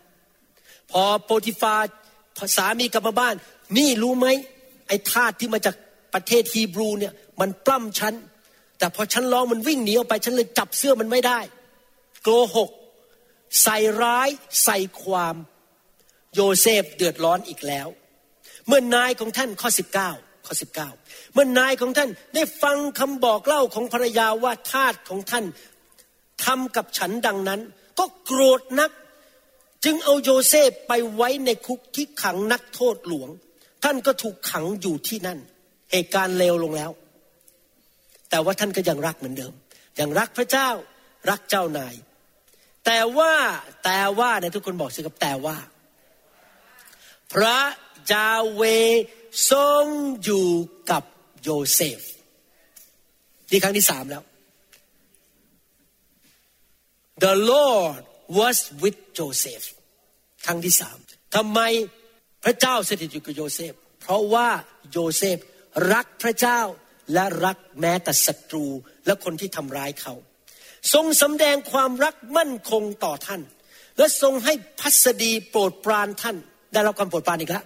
[0.41, 1.74] ๆพอโปรติฟา
[2.57, 3.35] สามีกลับมาบ้าน
[3.76, 4.26] นี่รู้ไหม
[4.89, 5.74] ไอ้ทาสที่มาจาก
[6.14, 8.14] ประเทศฮีบรูเนี่ยมันปล้ำฉัน
[8.78, 11.41] แต่พอฉันร้องมันวิ่งหนีออกไปฉันเลยจับเสื้อมันไม่ได้
[12.22, 12.70] โกหก
[13.62, 14.28] ใส่ร้าย
[14.64, 15.35] ใส่ความ
[16.35, 17.89] โยเซฟเดือดร้อนอีกแล้ว
[18.68, 19.70] เมื่อนายของท่านข้อ
[20.08, 20.54] 19ข้อ
[20.94, 25.44] 19 เมื่อนายของท่านได้ฟังคำบอกเล่าของภรรยาว่าทาสของท่าน
[26.44, 27.60] ทำกับฉันดังนั้น
[27.98, 28.90] ก็โกรธนัก
[29.84, 33.28] จึงเอาโยเซฟไปไว้ในคุกที่ขังนักโทษหลวง
[33.84, 35.38] ท่านก็ถูกขังอยู่ที่นั่น
[35.92, 36.90] เหตุการณ์เลวลงแล้ว
[38.30, 39.52] แต่ว่าท่านก็ยังรักเหมือนเดิม
[40.00, 40.68] ยังรักพระเจ้า
[41.30, 41.94] รักเจ้านาย
[42.86, 43.32] แต่ว่า
[43.84, 45.56] แต่ว่าเนี่ยทุกคนบอกสิครับแต่ว่า
[47.32, 47.58] พระ
[48.12, 48.62] ยาห์เวห์
[49.50, 49.84] ทรง
[50.24, 50.48] อยู่
[50.90, 51.02] กับ
[51.42, 52.00] โยเซฟ
[53.50, 54.22] นี่ครั้งที่สามแล้ว
[57.24, 58.02] The Lord
[58.38, 59.66] was with Joseph
[60.46, 60.96] ครั้งที่สาม
[61.36, 61.61] ทำไม
[62.44, 64.48] พระเจ้าสถิตอยู่กับโยเซฟ เพราะว่า
[64.92, 65.36] โยเซฟ
[65.92, 66.61] รักพระเจ้า
[67.12, 68.66] และรักแม้แต่ศัตรู
[69.07, 70.14] และคนที่ทำร้ายเขา
[70.94, 73.42] ทรงสำแดงความรักมั่นคงต่อท่าน
[73.98, 76.36] และทรงให้พัสดีโปรดปรานท่าน
[76.72, 77.64] ได้รับความโปรดปรานอีกแล้ว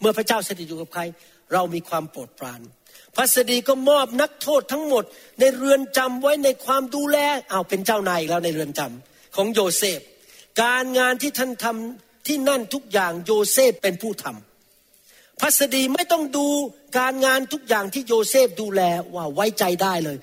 [0.00, 1.02] เมื่อพระเจ้าสถิตอยู่กับใคร
[1.52, 2.60] เรามีความโปรดปราน
[3.16, 5.04] พัสดีก็มอบนักโทษทั้งหมด
[5.40, 7.18] ในเรือนจำไว้ในความดูแล
[7.50, 10.00] เอาเป็นเจ้านายแล้วในเรือนจำของโยเซฟ
[10.62, 16.46] การงานที่ท่านทำที่นั่นทุกอย่างโยเซฟเป็นผู้ทำพัสดีไม่ต้องดู
[16.98, 18.82] การงานทุกอย่างที่โยเซฟดูแล
[19.14, 20.16] ว่าไว้ใจได้เลย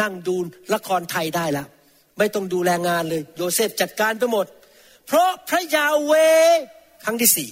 [0.00, 0.36] นั่งดู
[0.74, 1.64] ละครไทยได้ละ
[2.18, 4.46] ไม่ต้องดูแลงานเลย โยเซฟจัดการไปหมด
[5.06, 6.12] เพราะพระยาเว
[7.04, 7.48] ครั้งที่สี่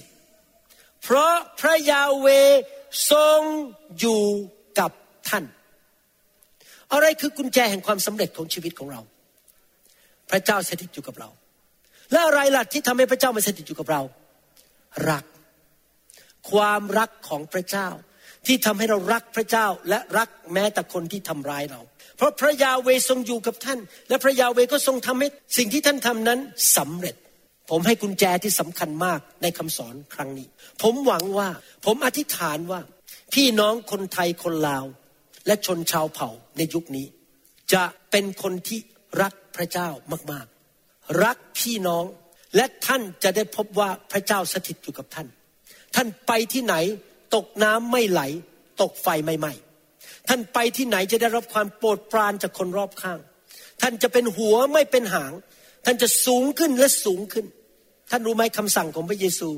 [1.08, 2.26] เพราะพระยาเว
[3.12, 3.40] ทรง
[3.98, 4.24] อยู่
[4.78, 4.90] กับ
[5.28, 5.44] ท่าน
[6.92, 9.00] อะไรคือกุญแจแห่งความสำเร็จของชีวิตของเรา
[10.30, 11.28] พระเจ้าสถิตอยู่กับเรา
[12.12, 14.02] และอะไรล่ะที่ทำให้พระเจ้ามาสถิตอยู่กับเรา
[15.10, 15.24] รัก
[16.50, 17.88] ความรักของพระเจ้า
[18.46, 21.80] ที่ทำให้เรารักพระเจ้าและรักแม้แต่คนที่ทำร้ายเรา
[22.16, 23.78] เพราะพระยาเวทรงอยู่กับท่าน
[24.08, 26.38] และพระยาเวก็ทรงทำให้สิ่งที่ท่านทำนั้น
[26.76, 27.16] สำเร็จ
[27.70, 30.48] ผมให้กุญแจที่สำคัญมากในคำสอนครั้งนี้
[30.82, 31.48] ผมหวังว่า
[31.84, 32.80] ผมอธิษฐานว่า
[33.34, 34.84] พี่น้องคนไทยคนลาว
[35.46, 37.06] และชนชาวเผ่าในยุคนี้
[37.72, 38.80] จะเป็นคนที่
[39.22, 39.88] รักพระเจ้า
[40.32, 42.04] มากๆ รักพี่น้อง
[42.56, 45.28] และท่านจะได้พบว่าพระเจ้าสถิตอยู่กับท่าน
[45.94, 46.74] ท่านไปที่ไหน
[47.34, 48.22] ตกน้ำไม่ไหล
[48.82, 49.52] ตกไฟไม่ไหม้
[50.28, 53.18] ท่านไปที่ไหนจะได้รับความโปรดปรานจากคนรอบข้าง
[53.82, 55.32] ท่านจะเป็นหัวไม่เป็นหาง
[55.84, 57.46] ท่านจะสูงขึ้นและสูงขึ้น
[58.10, 59.48] ท่านรู้ไหมคำสั่งของพระเยซู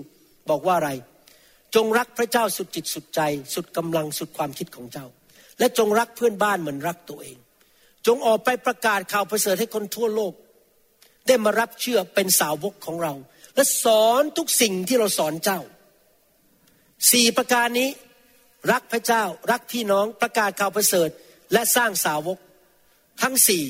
[0.51, 0.91] บอกว่าอะไร
[1.75, 3.21] จงรักพระเจ้าสุดจิตสุดใจ
[3.55, 5.07] สุดกำลังสุดความคิดของเจ้า
[5.59, 7.37] และจงรักเพื่อนบ้านเหมือนรักตัวเอง
[8.07, 10.35] จงออกไปประกาศข่าวประเสริฐให้คนทั่วโลก
[11.27, 13.15] ได้มารับเชื่อเป็นสาวกของเรา
[13.55, 15.61] และสอนทุกสิ่งที่เราสอนเจ้า
[17.13, 17.89] สี่ประการนี้
[18.73, 21.09] รักพระเจ้ารักพี่น้องประกาศข่าวประเสริฐ
[21.53, 22.39] และสร้างสาวก
[23.23, 23.63] ทั้งสี่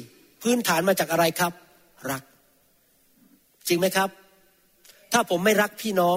[0.43, 1.53] พื้นฐานมาจากอะไรครับ
[2.11, 2.23] รัก
[3.69, 4.11] จริงไหมครับ
[5.13, 6.17] ถ้าผมไม่รักพี่น้อง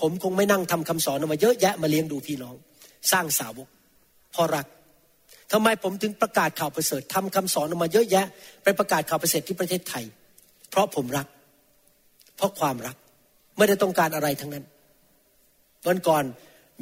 [0.00, 2.54] ผมคงไม่นั่งทำคำสอนออกมาเยอะแยะมาเลี้ยงดูพี่น้อง
[3.12, 3.68] สร้างสาวก
[4.32, 4.66] เพราะรัก
[5.52, 8.26] ทำไมผมถึงประกาศข่าวประเสริฐทำคำสอนออกมาเยอะแยะ
[8.62, 10.04] ไปประกาศข่าวประเสริฐที่ประเทศไทย
[10.70, 11.26] เพราะผมรัก
[12.36, 12.96] เพราะความรัก
[13.56, 14.64] ไม่ได้ต้องการอะไรทั้งนั้น
[15.86, 16.24] วันก่อน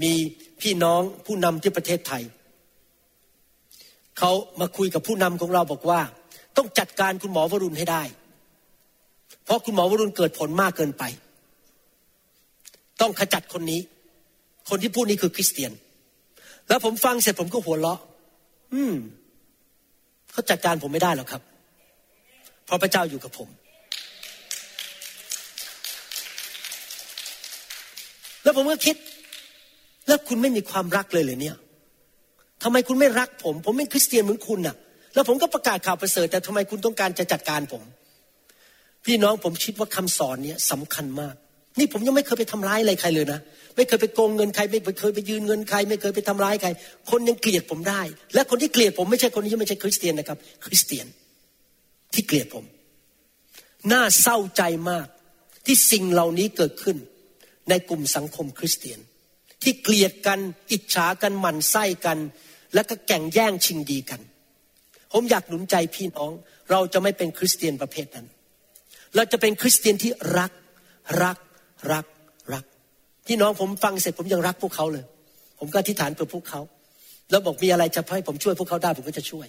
[0.02, 0.12] มี
[0.60, 2.22] พี่น้องผู้นำที่ประเทศไทย
[4.18, 6.00] เขามาคุยกับผู้นำของเราบอกว่า
[6.56, 8.02] ต้องจัดการคุณหมอวรุณให้ได้
[9.44, 11.02] เพราะคุณหมอวรุณเกิดผลมากเกินไป
[13.00, 13.80] ต้องขจัดคนนี้
[14.68, 15.72] คนที่พูดนี้คือคริสเตียน
[16.68, 18.00] แล้วผมฟังเสร็จผมก็หัวเราะ
[18.74, 18.94] อืม
[20.32, 21.42] เขาจัดการผมไม่ได้หรอกครับ
[22.64, 23.48] เพราะพระเจ้าอยู่กับผม
[28.42, 28.96] แล้วผมก็คิด
[30.06, 31.56] แล้วคุณไม่มีความรักเลยเลยเนี่ย
[32.62, 34.76] ทำไมคุณไม่รักผม ผมเป็นคริสเตียนเหมือนคุณน่ะ
[35.14, 37.82] แล้วผมก็ประกาศข่าวประเสริฐ แต่ทำไมคุณต้องการจะจัดการผม
[39.04, 41.34] พี่น้องผมคิดว่าคำสอนเนี้ยสำคัญมาก
[41.78, 43.40] นี่ผมยังไม่เคยไปทำร้ายอะไรใครเลยนะ
[43.76, 46.68] ไม่เคยไปโกงเงินใคร ไม่เคยไปยืนเงินใคร ไม่เคยไปทำร้ายใคร
[47.10, 48.02] คนยังเกลียดผมได้
[48.34, 51.06] และคนที่เกลียดผมไม่ใช่คนที่ไม่ใช่คริสเตียนนะครับ คริสเตียน
[52.14, 52.64] ที่เกลียดผม
[53.92, 55.06] น่าเศร้าใจมาก
[55.66, 56.96] ที่สิ่งเหล่านี้เกิดขึ้น
[57.68, 58.98] ในกลุ่มสังคมคริสเตียน
[59.62, 60.38] ที่เกลียดกัน
[60.70, 62.18] อิจฉากันหมั่นไส้กัน
[62.74, 64.20] แล้วก็แก่งแย่งชิงดีกัน
[65.12, 66.32] ผมอยากหนุนใจพี่น้อง
[66.70, 68.26] เราจะไม่เป็นคริสเตียนประเภทนั้น
[69.16, 70.52] เราจะเป็นคริสเตียนที่รัก
[71.22, 71.38] รัก
[71.92, 72.04] รัก
[72.54, 72.64] รัก
[73.26, 75.04] พี่น้องผมฟังเสร็จผมยังรักพวกเขาเลย
[75.58, 76.60] ผมก็อธิษฐานเพื่อพวกเขา
[77.30, 79.46] แล้วบอกมีอะไรจะให้ผมช่วยพวกเขาได้ผมก็จะช่วย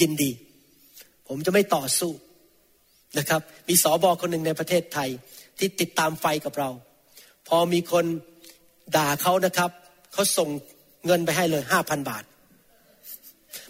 [0.00, 0.30] ยินดี
[1.28, 2.12] ผมจะไม่ต่อสู้
[3.18, 5.08] นะครับ มีสอบอคนหนึ่งในประเทศไทย
[5.58, 6.70] ที่ติดตามไฟกับเรา
[7.48, 8.04] พอมีคน
[8.96, 9.70] ด่าเขานะครับ
[10.12, 10.48] เขาส่ง
[11.06, 12.24] เงินไปให้เลยห้าพันบาท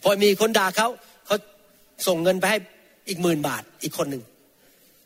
[0.03, 0.89] พอมีคนด่าเขา
[1.27, 1.37] เขา
[2.07, 2.59] ส่งเงินไปให้
[3.09, 4.23] อีกหมื่นบาทอีกคนหนึ่ง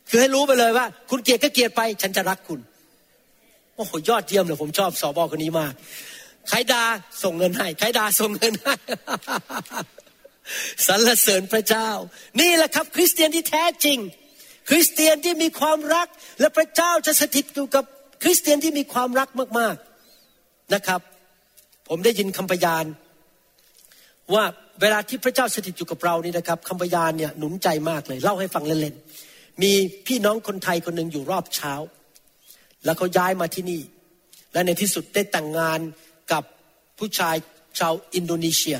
[0.09, 2.59] คือให้รู้ไปเลยว่า คุณเกลียดก็เกลียดไป ฉันจะรักคุณ
[3.77, 5.73] โอ้โหยอดเยี่ยมเลยผมชอบสอบอคนนี้มาก
[6.49, 6.83] ใครดา
[7.23, 8.73] ส่งเงินให้ใครดาส่งเงินให้
[10.87, 11.89] สรรเสริญพระเจ้า
[12.41, 13.99] นี่แหละครับ คริสเตียนที่แท้จริง
[14.69, 16.07] คริสเตียนที่มีความรัก
[16.39, 17.85] และพระเจ้าจะสถิตอยู่กับ
[18.23, 21.01] คริสเตียนที่มีความรักมากๆนะครับ
[21.87, 22.85] ผมได้ยินคำพยาน
[24.33, 24.45] ว่า
[24.81, 29.71] เวลาที่พระเจ้าสถิตอยู่กับเรานี่นะครับคำพยานเนี่ยหนุนใจมากเลย เล่าให้ฟังเล่นๆมี
[30.07, 31.73] พี่น้องคนไทยคนหนึ่งอยู่รอบเช้า
[32.85, 33.81] แล้วเขาย้ายมาที่นี่
[34.53, 35.79] และในที่สุดได้แต่งงาน
[36.31, 36.43] กับ
[36.99, 37.35] ผู้ชาย
[37.79, 38.77] ชาวอินโดนีเซีย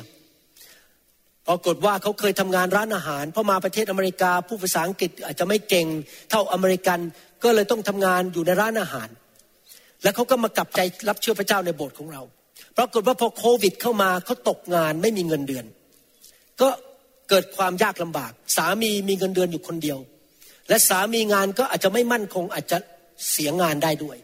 [1.48, 5.88] ปรากฏว่าเขาเคยทำงานร้านอาหารพอมาประเทศอเมริกาผู้ภาษาอังกฤษอาจจะไม่เก่ง
[6.30, 7.00] เท่าอเมริกัน
[7.44, 9.10] ก็เลยต้องทำงานอยู่ในร้านอาหาร
[10.04, 10.80] แล้วเขาก็มากลับใจ
[11.10, 12.22] รับเชื่อพระเจ้าในโบสถ์ของเรา
[12.78, 15.66] ปรากฏว่าพอโควิด เข้ามาเขาตกงานไม่มีเงินเดือน
[16.62, 16.70] ก็
[17.30, 20.00] เกิดความยากลำบาก สามีมีเงินเดือนอยู่คนเดียว
[20.70, 22.78] และสามีงานก็อาจจะไม่มั่นคงอาจจะ
[23.32, 24.18] เสียงานได้ด้วย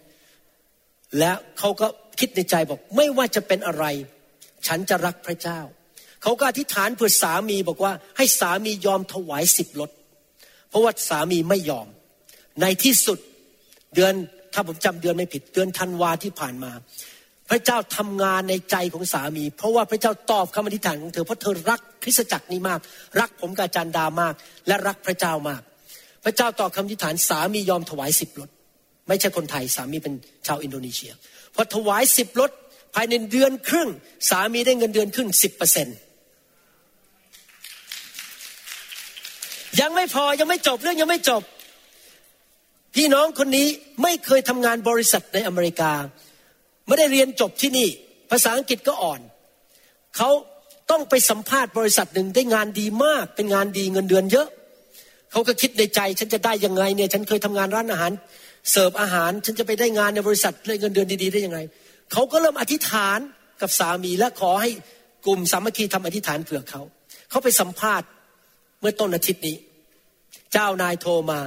[1.19, 1.87] และเขาก็
[2.19, 3.85] คิดในใจบอกไม่ว่าจะเป็นอะไร
[4.67, 5.59] ฉันจะรักพระเจ้า
[6.23, 9.89] เขาก็อธิษฐานเพื่อสามีบอกว่าให้สามียอมถวายสิบรถ
[10.69, 11.87] เพราะว่าสามีไม่ยอม
[12.61, 13.19] ในที่สุด
[13.95, 14.13] เดือน
[14.53, 16.71] ถ้าผมจำเดือนไม่ผิดเดือนธันวาที่ผ่านมา
[17.49, 22.79] พระเจ้าทำงานในใจของสามี เพราะว่าพระเจ้าตอบคำอธิษฐานของเธอเพราะเธอรักคริสตจักรนี้มาก
[23.19, 24.33] รักผมกับอาจารย์ดามาก
[24.67, 25.61] และรักพระเจ้ามาก
[26.23, 28.49] พระเจ้าตอบคำอธิษฐานสามียอมถวายสิบรถ
[29.07, 30.13] ไม่ใช่คนไทยสามีเป็น
[30.47, 31.11] ชาวอินโดนีเซีย
[31.55, 32.51] พอถวายสิบรถ
[32.95, 33.89] ภายในเดือนครึ่ง
[34.29, 35.87] สามีได้เงินเดือนครึ่งสิบเปอร์เซ็น
[39.81, 41.43] ยังไม่พอยังไม่จบเรื่องยังไม่จบ
[42.95, 43.67] พี่น้องคนนี้
[44.03, 45.91] ไม่เคยทำงานบริษัทในอเมริกา
[46.87, 47.89] ไม่ได้เรียนจบที่นี่
[48.31, 49.21] ภาษาอังกฤษก็อ่อน
[50.17, 50.29] เขา
[50.91, 54.47] ต้องไปสัมภาษณ์บริษัทหนึ่งได้งานดีมาก เป็นงานดีเงินเดือนเยอะ
[55.31, 58.11] เขาก็คิดในใจ ฉันจะได้ยังไงเนี่ย ฉันเคยทำงานร้านอาหาร
[58.71, 61.59] เสิร์ฟอาหารฉันจะไปได้งานในบริษัทได้เงินเดือนดีๆได้ยังไง
[62.11, 63.19] เขาก็เริ่มอธิษฐาน
[63.61, 64.69] กับสามีและขอให้
[65.25, 66.81] กลุ่มสามัคคีทำอธิษฐานเผื่อเขา
[67.29, 68.07] เขาไปสัมภาษณ์
[68.79, 69.57] เมื่อต้นอาทิตย์นี้
[70.53, 71.39] เจ้านายโทรมา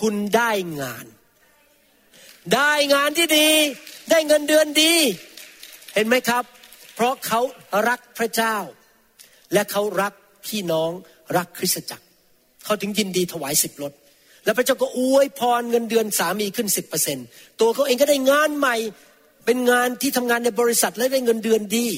[0.00, 1.06] คุณได้งาน
[2.54, 3.48] ได้งานที่ดี
[4.10, 4.94] ได้เงินเดือนดี
[5.94, 6.44] เห็นไหมครับ
[6.94, 7.40] เพราะเขา
[7.88, 8.56] รักพระเจ้า
[9.52, 10.12] และเขารัก
[10.46, 10.90] พี่น้อง
[11.36, 12.06] รักคริสตจักร
[12.64, 13.92] เขาถึงยินดีถวายสิบรถ
[14.44, 17.18] แล้วพระเจ้าก็อวยพรเงินเดือนสามีขึ้นสิบเปอร์เซ็น
[17.60, 18.76] ตัวเขาเองก็ได้งานใหม่
[19.46, 21.88] เป็นงานที่ทำงานในบริษัทและได้เงินเดือนดี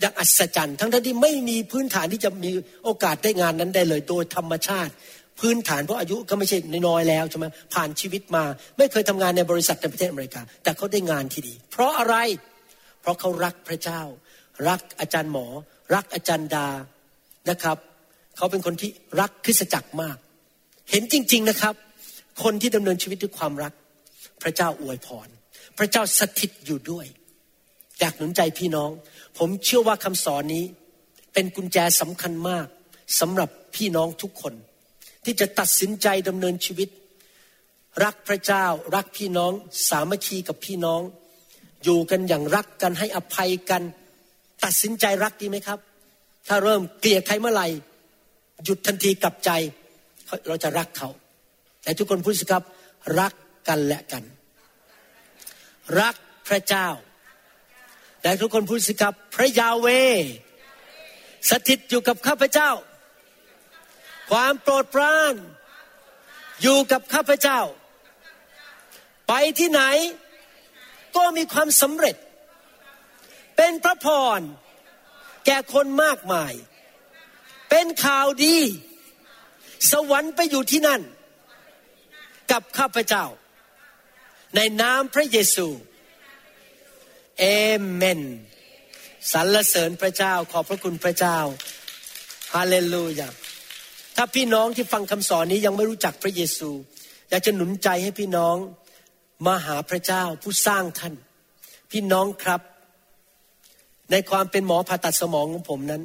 [0.00, 2.50] อย่างอัศจรรย์ ทั้งที่ไม่มีพื้นฐานที่จะมี
[2.84, 4.92] โอกาสได้งานนั้นได้เลยโดยธรรมชาติ
[5.40, 8.44] พื้นฐานเพราะอายุก็ไม่ใช่น้อยแล้วใช่ไหมผ่านชีวิตมา
[8.78, 12.16] ไม่เคยทำงานในบริษัทในประเทศอเมริกา แต่เขาได้งานที่ดี เพราะอะไร
[13.00, 14.00] เพราะเขารักพระเจ้า
[14.68, 15.46] รักอาจารย์หมอ
[15.94, 16.68] รักอาจารย์ดา
[17.50, 17.78] นะครับ
[18.36, 18.90] เขาเป็นคนที่
[19.20, 20.16] รักคริสตจักรมาก
[20.92, 21.74] เห็นจริง ๆนะครับ
[22.42, 23.72] คนที่ดำเนินชีวิตด้วยความรัก
[24.42, 25.28] พระเจ้าอวยพร
[25.78, 27.06] พระเจ้าสถิตอยู่ด้วย
[27.98, 28.90] อยากหนุนใจพี่น้อง
[29.38, 30.64] ผมเชื่อว่าคำสอนนี้
[31.32, 32.66] เป็นกุญแจสำคัญมาก
[33.20, 34.54] สำหรับพี่น้องทุกคน
[35.24, 36.88] ที่จะตัดสินใจดำเนินชีวิต
[38.04, 38.64] รักพระเจ้า
[38.94, 39.52] รักพี่น้อง
[39.88, 41.00] สามัคคีกับพี่น้อง
[41.84, 43.82] อยู่กันอย่างรักกันให้อภัยกัน
[44.64, 45.78] ตัดสินใจรักดีไหมครับ
[46.48, 47.68] ถ้าเริ่มเกลียดใครเมื่อไหร่
[48.64, 49.50] หยุดทันทีกลับใจ
[50.48, 51.10] เราจะรักเขา
[51.82, 52.62] แต่ทุกคนพูดสิครับ
[53.20, 53.32] รัก
[53.68, 54.24] กันและกัน
[56.00, 56.14] รัก
[56.48, 56.88] พระเจ้า
[58.22, 59.86] แต่ทุกคนพูดสิครับ พระยาเว
[61.50, 62.70] สถิตอยู่กับข้าพเจ้า
[64.30, 65.34] ความโปรดปราน
[66.62, 67.60] อยู่กับข้าพเจ้า
[69.28, 69.82] ไปที่ไหน
[71.16, 72.16] ก็มีความสำเร็จ
[73.56, 74.06] เป็นพระพ
[74.38, 74.40] ร
[75.46, 76.52] แก่คนมากมาย
[77.70, 78.58] เป็นข่าวดี
[79.90, 81.00] สวรรค์ไปอยู่ที่นั่น
[82.50, 83.24] กับข้าพเจ้า
[84.56, 85.66] ในนามพระเยซู
[87.38, 87.46] เอ
[87.92, 88.20] เมน
[89.32, 91.38] สรรเสริญพระเจ้าขอบพระคุณพระเจ้า
[92.54, 93.28] ฮาเลลูยา
[94.16, 96.70] ถ้าพี่น้องที่ฟังคำสอนนี้ยังไม่รู้จักพระเยซู
[97.28, 98.56] อยากจะหนุนใจให้พี่น้อง
[99.46, 101.14] มาหาพระเจ้าผู้สร้างท่าน
[101.90, 102.60] พี่น้องครับ
[104.10, 106.02] ในความเป็นหมอผ่าตัดสมองของผมนั้น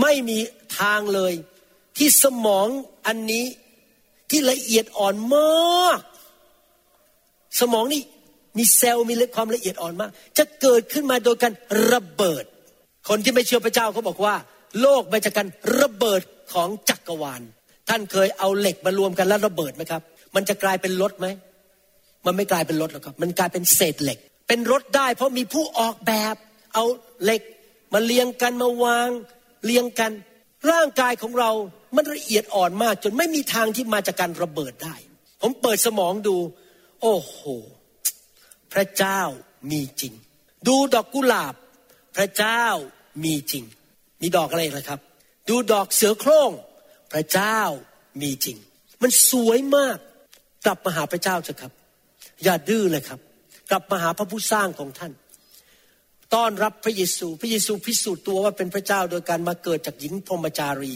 [0.00, 0.38] ไม่มี
[0.78, 1.32] ทางเลย
[1.96, 2.66] ที่สมอง
[3.06, 3.44] อันนี้
[4.30, 6.00] ที่ละเอียดอ่อนมาก
[7.60, 8.02] สมองนี่
[8.58, 11.52] มีเซลล์มีความละเอียดอ่อนมาก จะเกิดขึ้นมาโดยการ
[11.92, 12.44] ระเบิด
[13.08, 14.34] คนที่ไม่เชื่อพระเจ้าเขาบอกว่า
[14.80, 15.48] โลกมาจากการ
[15.80, 16.22] ระเบิด
[16.52, 17.42] ของจักรวาล
[17.88, 20.02] ท่านเคยเอาเหล็กมารวมกันแล้วระเบิดไหมครับ
[20.34, 21.26] มันจะกลายเป็นรถไหม
[22.26, 24.18] มันไม่กลายเป็นรถหรอกครับ มันกลายเป็นเศษเหล็ก
[24.48, 26.34] เป็นรถได้เพราะมีผู้ออกแบบ
[26.74, 26.84] เอา
[27.24, 27.42] เหล็ก
[27.92, 29.08] มาเรียงกันมาวาง
[29.64, 30.12] เรียงกัน
[30.70, 31.50] ร่างกายของเรา
[31.96, 34.94] มันละเอียดอ่อนมาก จนไม่มีทางที่มาจากการระเบิดได้
[35.42, 36.36] ผมเปิดสมองดู
[37.02, 37.38] โอ้โห
[38.72, 39.20] พระเจ้า
[39.70, 40.12] มีจริง
[40.68, 41.54] ดูดอกกุหลาบ
[42.16, 42.64] พระเจ้า
[43.24, 43.64] มีจริง
[44.20, 45.00] มีดอกอะไรอีกล่ะครับ
[45.48, 46.50] ดูดอกเสือโคร่ง
[47.12, 47.58] พระเจ้า
[48.22, 48.56] มีจริง
[49.02, 49.98] มันสวยมาก
[50.66, 51.72] กลับมาหาพระเจ้าเถอะครับ
[52.44, 53.20] อย่าดื้อเลยครับ
[53.70, 55.12] กลับมาหาพระผู้สร้างของท่าน
[56.34, 60.94] ต้อนรับพระเยซู พระเยซูพิสูจน์ตัวว่าเป็นพระเจ้าโดยการมาเกิดจากหญิงพรหมจารี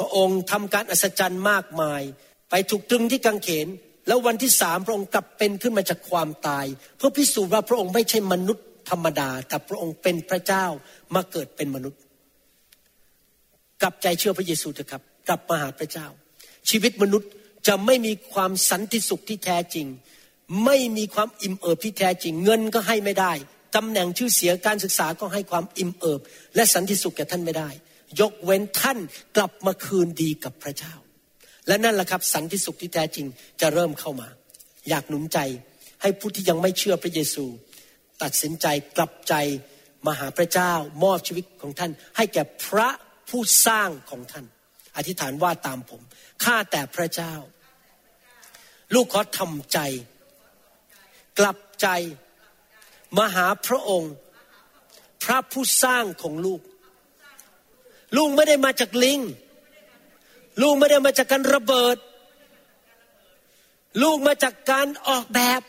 [0.00, 2.02] พระองค์ทำการอัศจรรย์มากมาย
[2.50, 3.68] ไปถูกตรึงที่กังเขน
[4.06, 10.66] แล้ววันที่สามพระองค์กลับเป็นขึ้นมาจากความตาย เพื่อพิสูจน์ว่าพระองค์ไม่ใช่มนุษย์ธรรมดาแต่พระองค์เป็นพระเจ้า
[11.14, 12.00] มาเกิดเป็นมนุษย์
[13.82, 16.06] กลับใจเชื่อพระเยซูเถอะครับ กลับมาหาพระเจ้า
[16.70, 17.30] ชีวิตมนุษย์
[17.68, 19.86] จะไม่มีความสันติสุขที่แท้จริง
[20.64, 23.32] ไม่มีความอิ่มเอิบที่แท้จริง เงินก็ให้ไม่ได้
[23.76, 26.20] ตำแหน่งชื่อเสียงการศึกษาก็ให้ความอิ่มเอิบ
[26.54, 27.70] และสันติสุขแก่ท่านไม่ได้
[28.20, 28.98] ยกเว้นท่าน
[29.36, 30.94] กลับมาคืนดีกับพระเจ้า
[31.66, 33.26] และนั่นแหละครับสันติสุขที่แท้จริง
[33.60, 34.28] จะเริ่มเข้ามา
[34.88, 35.38] อยากหนุนใจ
[36.02, 37.44] ให้ผู้ที่ยังไม่เชื่อพระเยซู
[38.22, 39.34] ตัดสินใจกลับใจ
[40.06, 42.88] มาหาพระเจ้ามอบชีวิตของท่าน ให้แก่พระ
[43.28, 44.44] ผู้สร้างของท่าน
[44.96, 46.00] อธิษฐานว่าตามผม
[46.44, 47.34] ข้าแต่พระเจ้า
[48.94, 49.78] ลูกขอทำใจ
[51.38, 51.88] กลับใจ
[53.18, 54.14] มาหาพระองค์
[55.24, 56.60] พระผู้สร้างของลูก
[58.16, 59.20] ลูกไม่ได้มาจากลิง
[60.62, 61.96] ลูกไม่ได้มาจากการระเบิด
[64.02, 65.62] ลูกมาจากการออกแบบ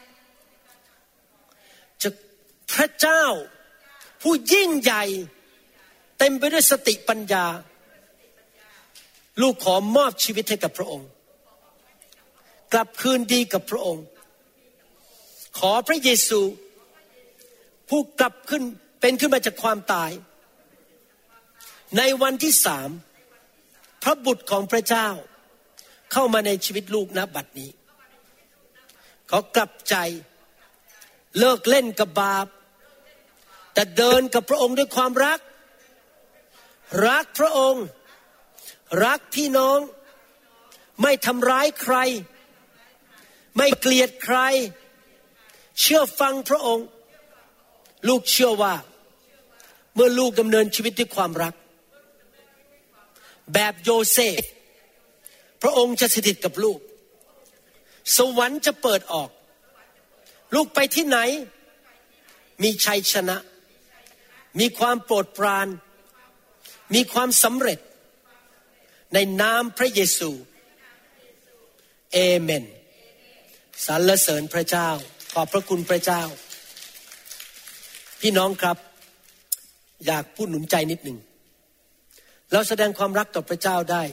[2.03, 2.13] จาก
[2.73, 3.23] พระเจ้า
[4.21, 5.03] ผู้ยิ่งใหญ่
[6.17, 7.45] เต็มไปด้วยสติปัญญา
[9.41, 11.09] ลูกขอมอบชีวิตให้กับพระองค์
[12.73, 14.05] กลับคืนดีกับพระองค์
[15.59, 16.41] ขอพระเยซู
[17.89, 18.63] ผู้กลับขึ้น
[19.01, 20.11] เป็นขึ้นมาจากความตาย
[21.97, 22.89] ในวันที่สาม
[24.03, 25.07] พระบุตรของพระเจ้า
[26.11, 27.71] เข้ามาในชีวิตลูกนะบัดนี้
[29.29, 29.95] เขากลับใจ
[31.39, 32.47] เลิกเล่นกับบาป
[33.73, 35.39] แต่เดินกับพระองค์ด้วยความรัก
[37.07, 37.85] รักพระองค์
[39.05, 39.79] รักพี่น้อง
[41.01, 41.95] ไม่ทำร้ายใคร
[43.57, 44.37] ไม่เกลียดใคร
[45.79, 46.85] เชื่อฟังพระองค์
[48.07, 48.75] ลูกเชื่อว่า
[49.95, 51.53] เมื่อลูกดำเนินชีวิตด้วยความรัก
[53.53, 54.41] แบบโยเซฟ
[55.61, 56.79] พระองค์จะสถิตกับลูก
[58.17, 59.29] สวรรค์จะเปิดออก
[60.55, 61.17] ลูกไปที่ไหน
[62.63, 63.37] มีชัยชนะ
[64.59, 65.67] มีความโปรดปราน
[66.93, 67.79] มีความสำเร็จ
[69.13, 70.31] ในนามพระเยซู
[72.13, 72.63] เอเมน
[73.85, 74.89] สรรเสริญพระเจ้า
[75.33, 76.21] ขอบพระคุณพระเจ้า
[78.21, 78.77] พี่น้องครับ
[80.05, 81.17] อยากพูดหนุนใจนิดหนึ่ง
[82.53, 84.03] เราแสดงความรักต่อพระเจ้าได้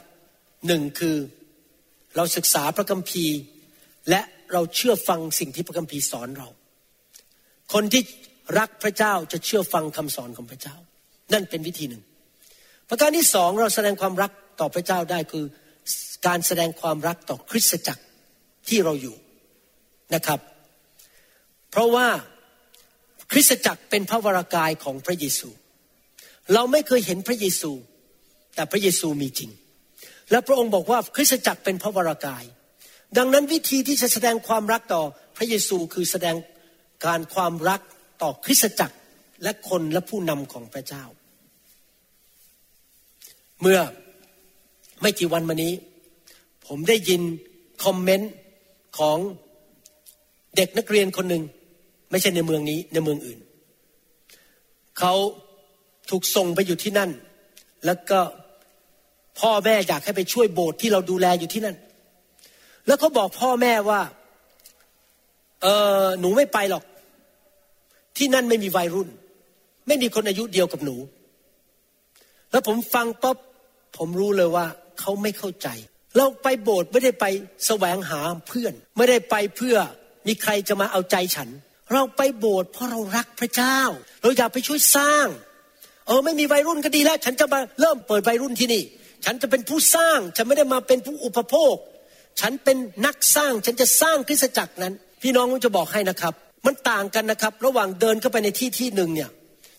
[0.67, 1.17] หนึ่งคือ
[2.17, 3.39] เราศึกษาพระคัมภีร์
[4.11, 4.21] และ
[4.53, 6.49] เราเชื่อฟังสิ่งที่พระคัมภีร์สอนเรา
[7.73, 8.03] คนที่
[8.59, 10.77] รักพระเจ้าจะเชื่อฟังคำสอนของพระเจ้า
[11.33, 12.03] นั่นเป็นวิธีหนึ่ง
[12.89, 15.45] ประการที่สองเราแสดงความรักต่อพระเจ้าได้คือ
[16.27, 18.03] การแสดงความรักต่อคริสตจักร
[18.69, 19.17] ที่เราอยู่
[20.15, 20.41] นะครับ
[21.71, 22.09] เพราะว่า
[23.33, 25.49] คริสตจักรเป็นพระวรากายของพระเยซู
[26.55, 27.73] เราไม่เคยเห็นพระเยซู
[28.59, 29.51] แต่พระเยซูมีจริง
[30.31, 32.45] และพระองค์บอกว่าคริสตจักรเป็นพระวรากาย
[33.17, 35.03] ดังนั้นวิธีที่จะแสดงความรักต่อ
[35.37, 36.37] พระเยซูคือแสดง
[37.07, 37.81] การความรัก
[38.23, 38.97] ต่อคริสตจักร
[39.43, 41.05] และคนและผู้นำของพระเจ้า
[43.61, 43.81] เมื่อ
[45.01, 45.73] ไม่กี่วันมานี้
[46.67, 47.23] ผมได้ยิน
[47.85, 48.33] คอมเมนต์
[48.99, 49.19] ของ
[50.57, 51.43] เด็กนักเรียนคนหนึ่ง
[52.11, 53.39] ไม่ใช่ในเมืองนี้ในเมืองอื่น
[54.99, 55.15] เขา
[56.11, 57.11] ถูกส่งไปอยู่ที่นั่น
[57.87, 58.21] แล้วก็
[59.41, 61.77] พ่อแม่อยากให้ไปช่วยโบสถ์ที่เราดูแลอยู่ที่นั่น
[62.87, 64.01] แล้วเขาบอกพ่อแม่ว่า
[65.63, 65.67] เอ
[66.03, 66.85] อหนูไม่ไปหรอก
[68.17, 69.09] ที่นั่นไม่มีวัยรุ่น
[69.87, 70.97] ไม่มีคนอายุเดียวกับหนู
[72.51, 73.37] แล้วผมฟังป๊บ
[73.97, 74.67] ผมรู้เลยว่า
[75.01, 75.69] เขาไม่เข้าใจ
[76.17, 77.25] เราไปโบสถ์ไม่ได้ไป
[77.67, 79.77] แสวงหาเพื่อน ไม่ได้ไปเพื่อ
[80.27, 81.49] มีใครจะมาเอาใจฉัน
[81.93, 83.79] เราไปโบสถ์เพราะเรารักพระเจ้า
[84.23, 85.27] เราอยากไปช่วยสร้าง
[86.07, 88.83] เออไม่มีวัยรุ่นก็ดีแล้ว ฉันจะมาเริ่มเปิดวัยรุ่นที่นี่
[89.25, 91.75] ฉันจะเป็นผู้สร้าง ฉันไม่ได้มาเป็นผู้อุปโภค
[92.41, 96.35] ฉันเป็นนักสร้าง ฉันจะสร้างคริสตจักรนั้น พี่น้องผมจะบอกให้นะครับ
[96.67, 99.31] มันต่างกันนะครับ ระหว่างเดินเข้าไปในที่ที่หนึ่งเนี่ย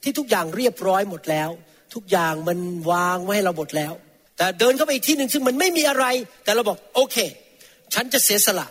[0.03, 1.49] ที่ทุกอย่างเรียบร้อยหมดแล้ว
[1.93, 2.57] ทุกอย่างมัน
[2.91, 3.93] วางไว้ให้เราหมดแล้ว
[4.37, 6.05] แต่เดินเข้าไปอีกที่หนึ่งซึ่งมันไม่มีอะไร
[6.43, 7.17] แต่เราบอกโอเค
[7.93, 8.67] ฉันจะเสียสละ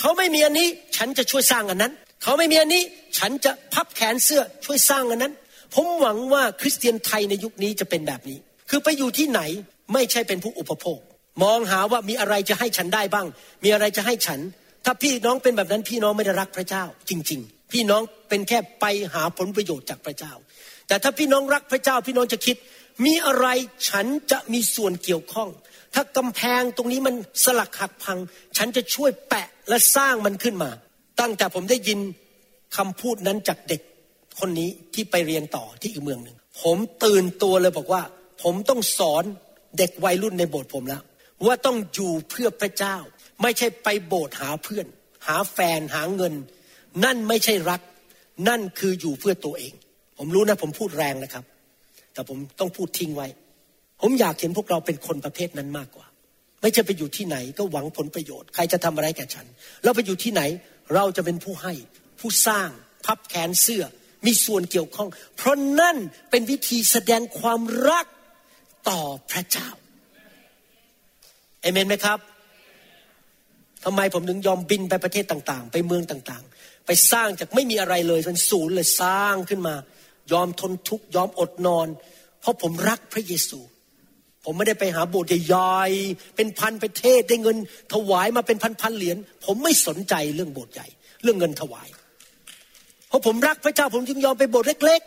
[0.00, 1.92] เขาไม่มีอันนี้ ฉันจะช่วยสร้างอันนั้น
[2.22, 2.82] เขาไม่มีอันนี้
[3.18, 5.32] ฉันจะพับแขนเสื้อช่วยสร้างอันนั้น
[5.74, 8.38] ผมหวังว่าคริสเตียนไทยในยุคนี้จะเป็นแบบนี้
[8.70, 9.40] คือไปอยู่ที่ไหน
[9.92, 10.98] ไม่ใช่เป็นผู้อุปโภค
[11.42, 13.26] มองหาว่ามีอะไรจะให้ฉันได้บ้าง
[13.64, 14.40] มีอะไรจะให้ฉัน
[14.84, 18.84] ถ้าพี่น้องเป็นแบบนั้นพี่น้องไม่ได้รักพระเจ้า จริง ๆ พี่น้องเป็นแค่ไป
[19.14, 20.32] หาผลประโยชน์จากพระเจ้า
[20.88, 22.56] แต่ถ้าพี่น้องรักพระเจ้า พี่น้องจะคิด
[23.04, 23.46] มีอะไร
[23.88, 25.48] ฉันจะมีส่วนเกี่ยวข้อง
[25.94, 27.14] ถ้ากำแพงตรงนี้มัน
[27.44, 28.18] สลักหักพัง
[28.56, 30.70] ฉันจะช่วยแปะและสร้างมันขึ้นมา
[31.20, 31.98] ตั้งแต่ผมได้ยิน
[32.76, 33.80] คำพูดนั้นจากเด็ก
[34.40, 38.02] คนนี้ที่ไปเรียนต่อที่อีกเมืองหนึ่งผมตื่นตัวเลยบอกว่า
[38.42, 39.24] ผมต้องสอน
[39.78, 41.02] เด็กวัยรุ่นในโบสถ์ผมแล้ว
[41.46, 42.96] ว่าต้องอยู่เพื่อพระเจ้า
[43.42, 44.86] ไม่ใช่ไปโบสถ์หาเพื่อน
[45.26, 46.34] หาแฟนหาเงิน
[47.04, 47.80] นั่นไม่ใช่รัก
[48.48, 49.72] นั่นคืออยู่เพื่อตัวเอง
[50.18, 51.44] ผมรู้นะผมพูดแรงนะครับ
[52.12, 53.28] แต่ผมต้องพูดทิ้งไว้
[54.00, 56.06] ผมอยากเห็นพวกเราเป็นคนประเภทนั้นมากกว่า
[56.62, 59.46] ไม่ใช่ไปอยู่ที่ไหนก็หวังผลประโยชน์ใครจะทำอะไรแก่ฉัน
[59.84, 60.42] เราไปอยู่ที่ไหน
[60.94, 61.72] เราจะเป็นผู้ให้
[62.20, 62.68] ผู้สร้าง
[63.04, 63.84] พับแขนเสื้อ
[64.26, 65.96] มีส่วนเกี่ยวข้อง เพราะนั่น
[66.30, 68.06] เป็นวิธีแสดงความรัก
[68.88, 69.00] ต่อ
[69.30, 69.68] พระเจ้า
[71.60, 72.18] เอเมนไหมครับ
[73.84, 79.74] ทำไมผมถึงยอมบินไปประเทศต่างๆ ไปเมืองต่างๆ ไปสร้างจากไม่มีอะไรเลยเป็นศูนย์เลยสร้างขึ้นมา
[80.32, 81.88] ยอมทนทุกข์ยอมอดนอน
[82.40, 83.60] เพราะผมรักพระเยซู
[84.44, 87.56] ผมไม่ได้ไปหาโบสถ์ใหญ่ๆเป็นพันประเทศได้เงิน
[87.92, 90.86] ถวายมาเป็นพันๆเหรียญผมไม่สนใจเรื่องโบสถ์ใหญ่
[91.22, 91.88] เรื่องเงินถวาย
[93.08, 95.02] เพราะผมรักพระเจ้าผมจึงยอมไปโบสถ์เล็ก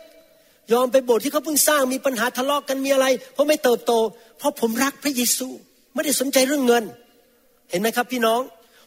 [0.72, 3.92] ยอมไปโบสถ์ที่เขาเพิ่งสร้างมีปัญหาทะเลาะกกันมีอะไร เพราะไม่เติบโต
[4.38, 5.48] เพราะผมรักพระเยซู
[5.94, 6.84] ไม่ได้สนใจเรื่องเงิน
[7.70, 8.40] เห็นไหมครับ พี่น้อง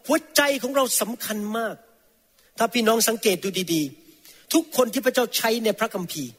[0.08, 1.76] หัวใจของเราสำคัญมาก
[2.58, 3.82] ถ้าพี่น้องสังเกตดูดี
[4.18, 6.32] ๆ ทุกคนที่พระเจ้าใช้ในพระคัมภีร์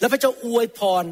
[0.00, 1.04] และพระเจ้าอวยพร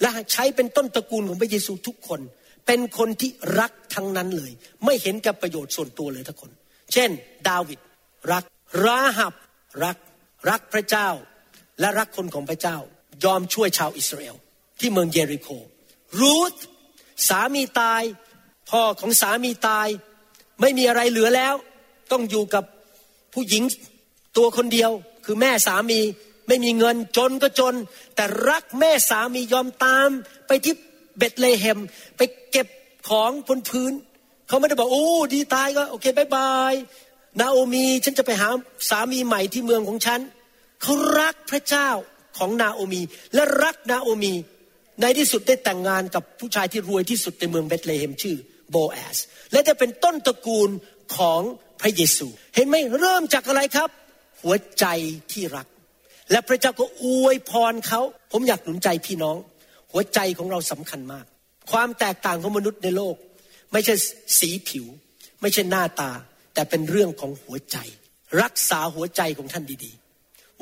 [0.00, 2.20] และใช้เป็นต้นตระกูลของพระเยซูทุกคน
[2.66, 3.30] เป็นคนที่
[3.60, 4.52] รักทั้งนั้นเลย
[4.84, 6.50] ไม่เห็นกับประโยชน์ส่วนตัวเลยทุกคน
[6.92, 7.10] เช่น
[7.48, 7.78] ดาวิด
[8.32, 8.44] รัก
[8.84, 9.34] ราหับ
[9.84, 9.96] รัก
[10.50, 11.08] รักพระเจ้า
[11.80, 12.76] และรักคนของพระเจ้า
[13.24, 14.36] ยอมช่วยชาวอิสราเอล
[14.80, 15.48] ที่เมืองเยริโค
[16.20, 16.54] รูธ
[17.28, 18.02] สามีตาย
[18.70, 19.88] พ่อของสามีตาย
[20.60, 21.54] ไม่มีอะไรเหลือแล้ว
[22.12, 22.64] ต้องอยู่กับ
[23.34, 23.62] ผู้หญิง
[24.36, 24.90] ตัวคนเดียว
[25.24, 26.00] คือแม่สามี
[26.48, 27.74] ไม่มีเงินจนก็จน
[28.14, 30.08] แต่รักแม่สามียอมตาม
[30.46, 30.74] ไปที่
[31.18, 31.78] เบตเลเฮม
[32.16, 32.20] ไป
[32.50, 32.68] เก็บ
[33.08, 33.92] ของบนพื้น
[34.48, 36.74] เขาไม่ได้บอกโอ้ดีตายก็โอเคบายบาย
[37.40, 38.48] นาโอมีฉันจะไปหา
[38.90, 40.20] สามีใหม่ที่เมืองของฉัน
[40.82, 41.88] เขารักพระเจ้า
[42.38, 43.02] ของนาโอมี
[43.34, 44.34] และรักนาโอมี
[45.00, 48.36] ในที่สุดได้แต่งงานกับผู้ชายที่รวยที่สุดในเมืองเบตเลเฮมชื่อ
[48.70, 49.18] โบแอส
[49.52, 50.70] และจะเป็นต้นตระกูล
[51.16, 51.40] ของ
[51.80, 53.90] พระเยซู เห็นไหมเริ่มจากอะไรครับ
[54.42, 54.86] หัวใจ
[55.32, 55.66] ที่รัก
[56.30, 58.00] และพระเจ้าก็อวยพรเขา
[58.32, 59.36] ผมอยากหนุนใจพี่น้อง
[59.92, 61.24] หัวใจของเราสำคัญมาก
[61.70, 63.16] ความแตกต่างของมนุษย์ในโลก
[63.72, 63.94] ไม่ใช่
[64.38, 64.86] สีผิว
[65.40, 66.10] ไม่ใช่หน้าตา
[66.54, 67.76] แต่เป็นเรื่องของหัวใจ
[68.42, 69.92] รักษาหัวใจของท่านดี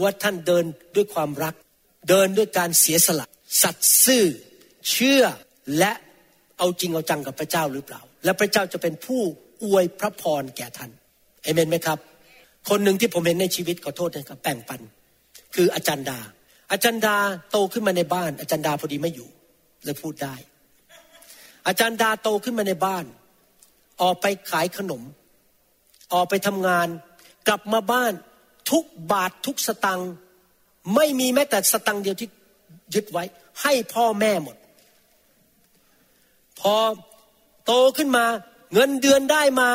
[0.03, 0.65] ว่าท่านเดิน
[0.97, 1.55] ด้วยความรัก
[2.09, 3.27] เดินด้วยการเสียสละ
[3.63, 4.25] สัตย์ซื่อ
[4.91, 5.25] เชื่อ
[5.79, 5.93] และ
[6.59, 9.21] เอาจริงเอาจังกับพระเจ้าหรือเปล่า และพระเจ้าจะเป็นผู้
[9.65, 10.91] อวยพระพรแก่ท่าน
[11.43, 11.99] เอเมนไหมครับ
[12.69, 14.81] คนหนึ่งที่ผมเห็นในชีวิตขอโทษนะครับแบ่งปัน
[15.55, 16.19] คืออาจารย์ดา
[16.73, 17.17] อาจารย์ดา
[17.51, 19.29] โตขึ้นมาในบ้าน อาจารย์ดาพอดีไม่อยู่
[19.85, 20.35] เลยพูดได้
[21.67, 23.05] อาจารย์ดาโตขึ้นมาในบ้าน
[24.03, 25.03] ออกไปขายขนม
[26.13, 26.89] ออกไปทำงาน
[27.47, 28.13] กลับมาบ้าน
[28.71, 30.13] ทุกบาททุกสตังค์
[30.95, 32.29] ไม่มีแม้แต่สตังค์เดียวที่
[32.95, 33.25] ยึดไว้
[33.63, 34.57] ให้พ่อแม่หมด
[36.61, 36.75] พอ
[37.65, 38.25] โตขึ้นมา
[38.75, 39.71] เงินเดือนได้มา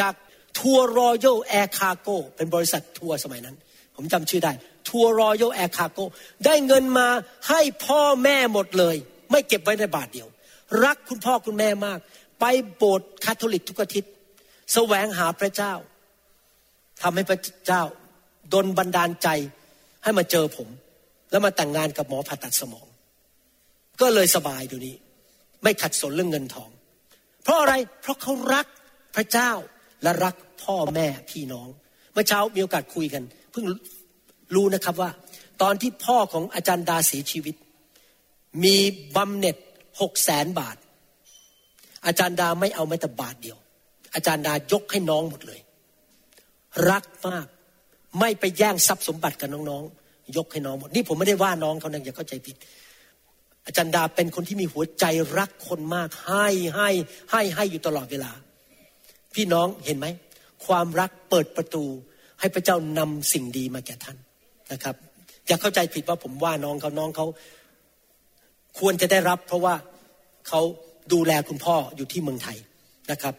[0.00, 0.14] จาก
[0.58, 3.56] ทัวร์ Royal Air Cargo เป็นบริษัททัวร์สมัยนั้น
[3.96, 4.52] ผมจำชื่อได้
[4.88, 5.98] ทัวร์รอยัลแอร์คาโก
[6.44, 7.08] ได้เงินมา
[7.48, 8.96] ให้พ่อแม่หมดเลย
[9.30, 10.28] ไม่เก็บไว้ในบาทเดียว
[10.84, 11.98] รักคุณพ่อคุณแม่มาก
[12.40, 12.44] ไป
[12.76, 14.12] โบสถ์คาทอลิกทุกอาทิตย์
[14.72, 15.74] แสวงหาพระเจ้า
[17.02, 17.82] ทำให้พระเจ้า
[18.54, 19.28] ดนบันดาลใจ
[20.02, 20.68] ให้มาเจอผม
[21.30, 22.86] แล้วมาแต่งงานกับหมอผ่าตัดสมอง
[24.00, 24.96] ก็เลยสบายดูนี้
[25.62, 26.70] ไม่ขัดสนเรื่องเงินทอง
[27.42, 28.66] เพราะอะไรเพราะเขารัก
[29.14, 29.50] พระเจ้า
[30.02, 31.68] และรักพ่อแม่พี่น้อง
[32.12, 33.22] เมื่อเช้ามีโอกาสคุยกัน
[33.52, 33.64] เพิ่ง
[34.54, 35.10] รู้นะครับว่า
[35.62, 37.54] ตอนที่พ่อของอาจารย์ดาเสียชีวิต
[38.64, 38.76] มี
[39.16, 39.56] บำเหน็จ
[40.00, 40.76] หกแสนบาท
[42.06, 43.58] อาจารย์ดาไม่เอาแม้แต่บาทเดียว
[44.14, 45.60] อาจารย์ดายกให้น้องหมดเลย
[46.90, 47.46] รักมาก
[48.18, 52.56] ไม่ไปแย่งทรัพย์สมบัติกับน้องๆ ยกให้น้องหมด นี่ผมไม่ได้ว่าน้องเขานะอย่าเข้าใจผิด
[53.66, 55.04] อาจารย์ดาเป็นคนที่มีหัวใจ
[55.38, 56.88] รักคนมาก ให้ให้
[57.30, 58.32] ให้ให้อยู่ตลอดเวลา
[59.34, 60.06] พี่น้องเห็นไหม
[60.66, 61.84] ความรักเปิดประตู
[62.40, 64.16] ให้พระเจ้านำสิ่งดีมาแก่ท่าน
[64.72, 64.96] นะครับ
[65.46, 67.26] อย่าเข้าใจผิดว่าผมว่าน้องเขาน้องเขา
[68.78, 69.74] ควรจะได้รับ เพราะว่า
[70.48, 70.60] เขา
[71.12, 72.56] ดูแลคุณพ่ออยู่ที่เมืองไทย
[73.10, 73.34] นะครับ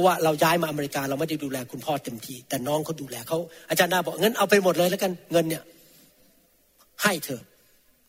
[0.00, 3.38] ราะว่าเราย้ายมาอเมริกาเราไม่ได้ดูแลคุณพ่อเต็มที่ แต่น้องเขาดูแลเขา
[3.70, 5.62] อาจารย์นาบอกเงินเอาไปหมดเลยแล้วกันเงินเนี่ย
[7.02, 7.40] ให้เธอ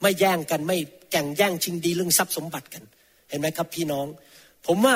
[0.02, 0.78] ไม่แย่งกันไม่
[1.12, 2.84] แข่งแย่งชิงดีเรื่องทรัพย์สมบัติกัน
[3.30, 4.06] เห็นไหมครับพี่น้อง
[4.68, 4.96] ผมว่า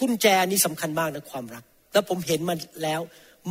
[0.00, 3.00] กุญแจนี้สำคัญมากนะความรัก แล้วผมเห็นมันแล้ว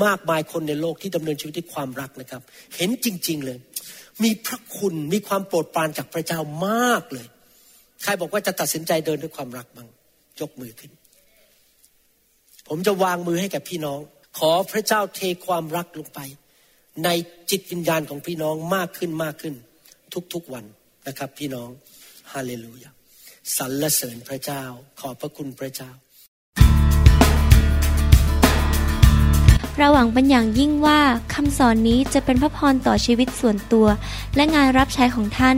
[0.05, 2.41] มากมายคนในโลกที่ดำเนินชีวิตด้วยความรักนะครับ
[2.77, 3.57] เห็นจริง ๆเลย
[4.23, 7.27] มีพระคุณมีความโปรดปรานจากพระเจ้ามากเลย
[8.03, 9.87] ใครบอกว่าจะตัดสินใจเดินด้วยความรักบ้าง
[10.41, 10.91] ยกมือขึ้น
[12.67, 13.99] ผมจะวางมือให้แกับพี่น้อง
[14.37, 16.19] ขอพระเจ้าเทความรักลงไป
[17.03, 17.09] ใน
[17.49, 19.53] จิตวิญญาณของพี่น้องมากขึ้นมากขึ้น
[20.33, 20.65] ทุกๆวัน
[21.07, 21.69] นะครับ พี่น้อง
[22.31, 22.89] ฮาเลลูยา
[23.57, 24.63] สรรเสริญพระเจ้า
[24.99, 25.91] ขอบพระคุณพระเจ้า
[29.77, 30.99] เราหวังเป็นอย่างยิ่งว่า
[31.33, 33.87] คำสอนนี้จะเป็นพระพรต่อชีวิตส่วนตัว
[34.35, 35.57] และงานรับใช้ของท่าน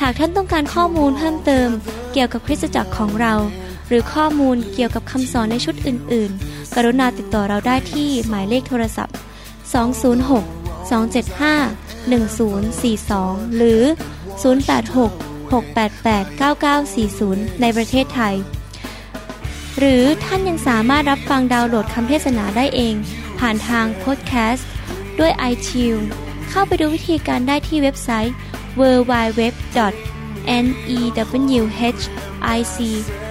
[0.00, 1.68] หากท่านต้องการข้อมูลเพิ่มเติม
[2.12, 3.34] เกี่ยวกับคริสตจักรของเรา
[3.90, 9.16] หรือข้อมูลเกี่ยวกับคำสอนในชุดอื่น ๆ กรุณาติดต่อเราได้ที่หมายเลขโทรศัพท์
[9.80, 13.82] 206 275 1042 หรือ
[14.88, 16.26] 086 688
[17.00, 18.34] 9940 ในประเทศไทย
[19.78, 22.94] หรือท่านยังสามารถรับฟังดาวน์โหลดคำเทศนาได้เอง
[23.38, 24.68] ผ่านทางพอดแคสต์
[25.18, 26.04] ด้วย iTunes
[26.50, 28.34] เข้าไปดูวิธีการได้ที่เว็บไซต์
[28.80, 29.70] www.newhic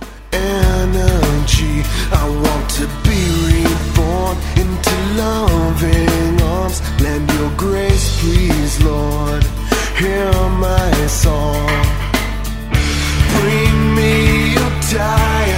[0.83, 1.75] energy.
[2.23, 6.77] I want to be reborn into loving arms.
[7.05, 9.43] Lend your grace, please, Lord.
[10.01, 10.33] Hear
[10.67, 10.91] my
[11.23, 11.83] song.
[13.35, 14.13] Bring me
[14.57, 15.52] your tired.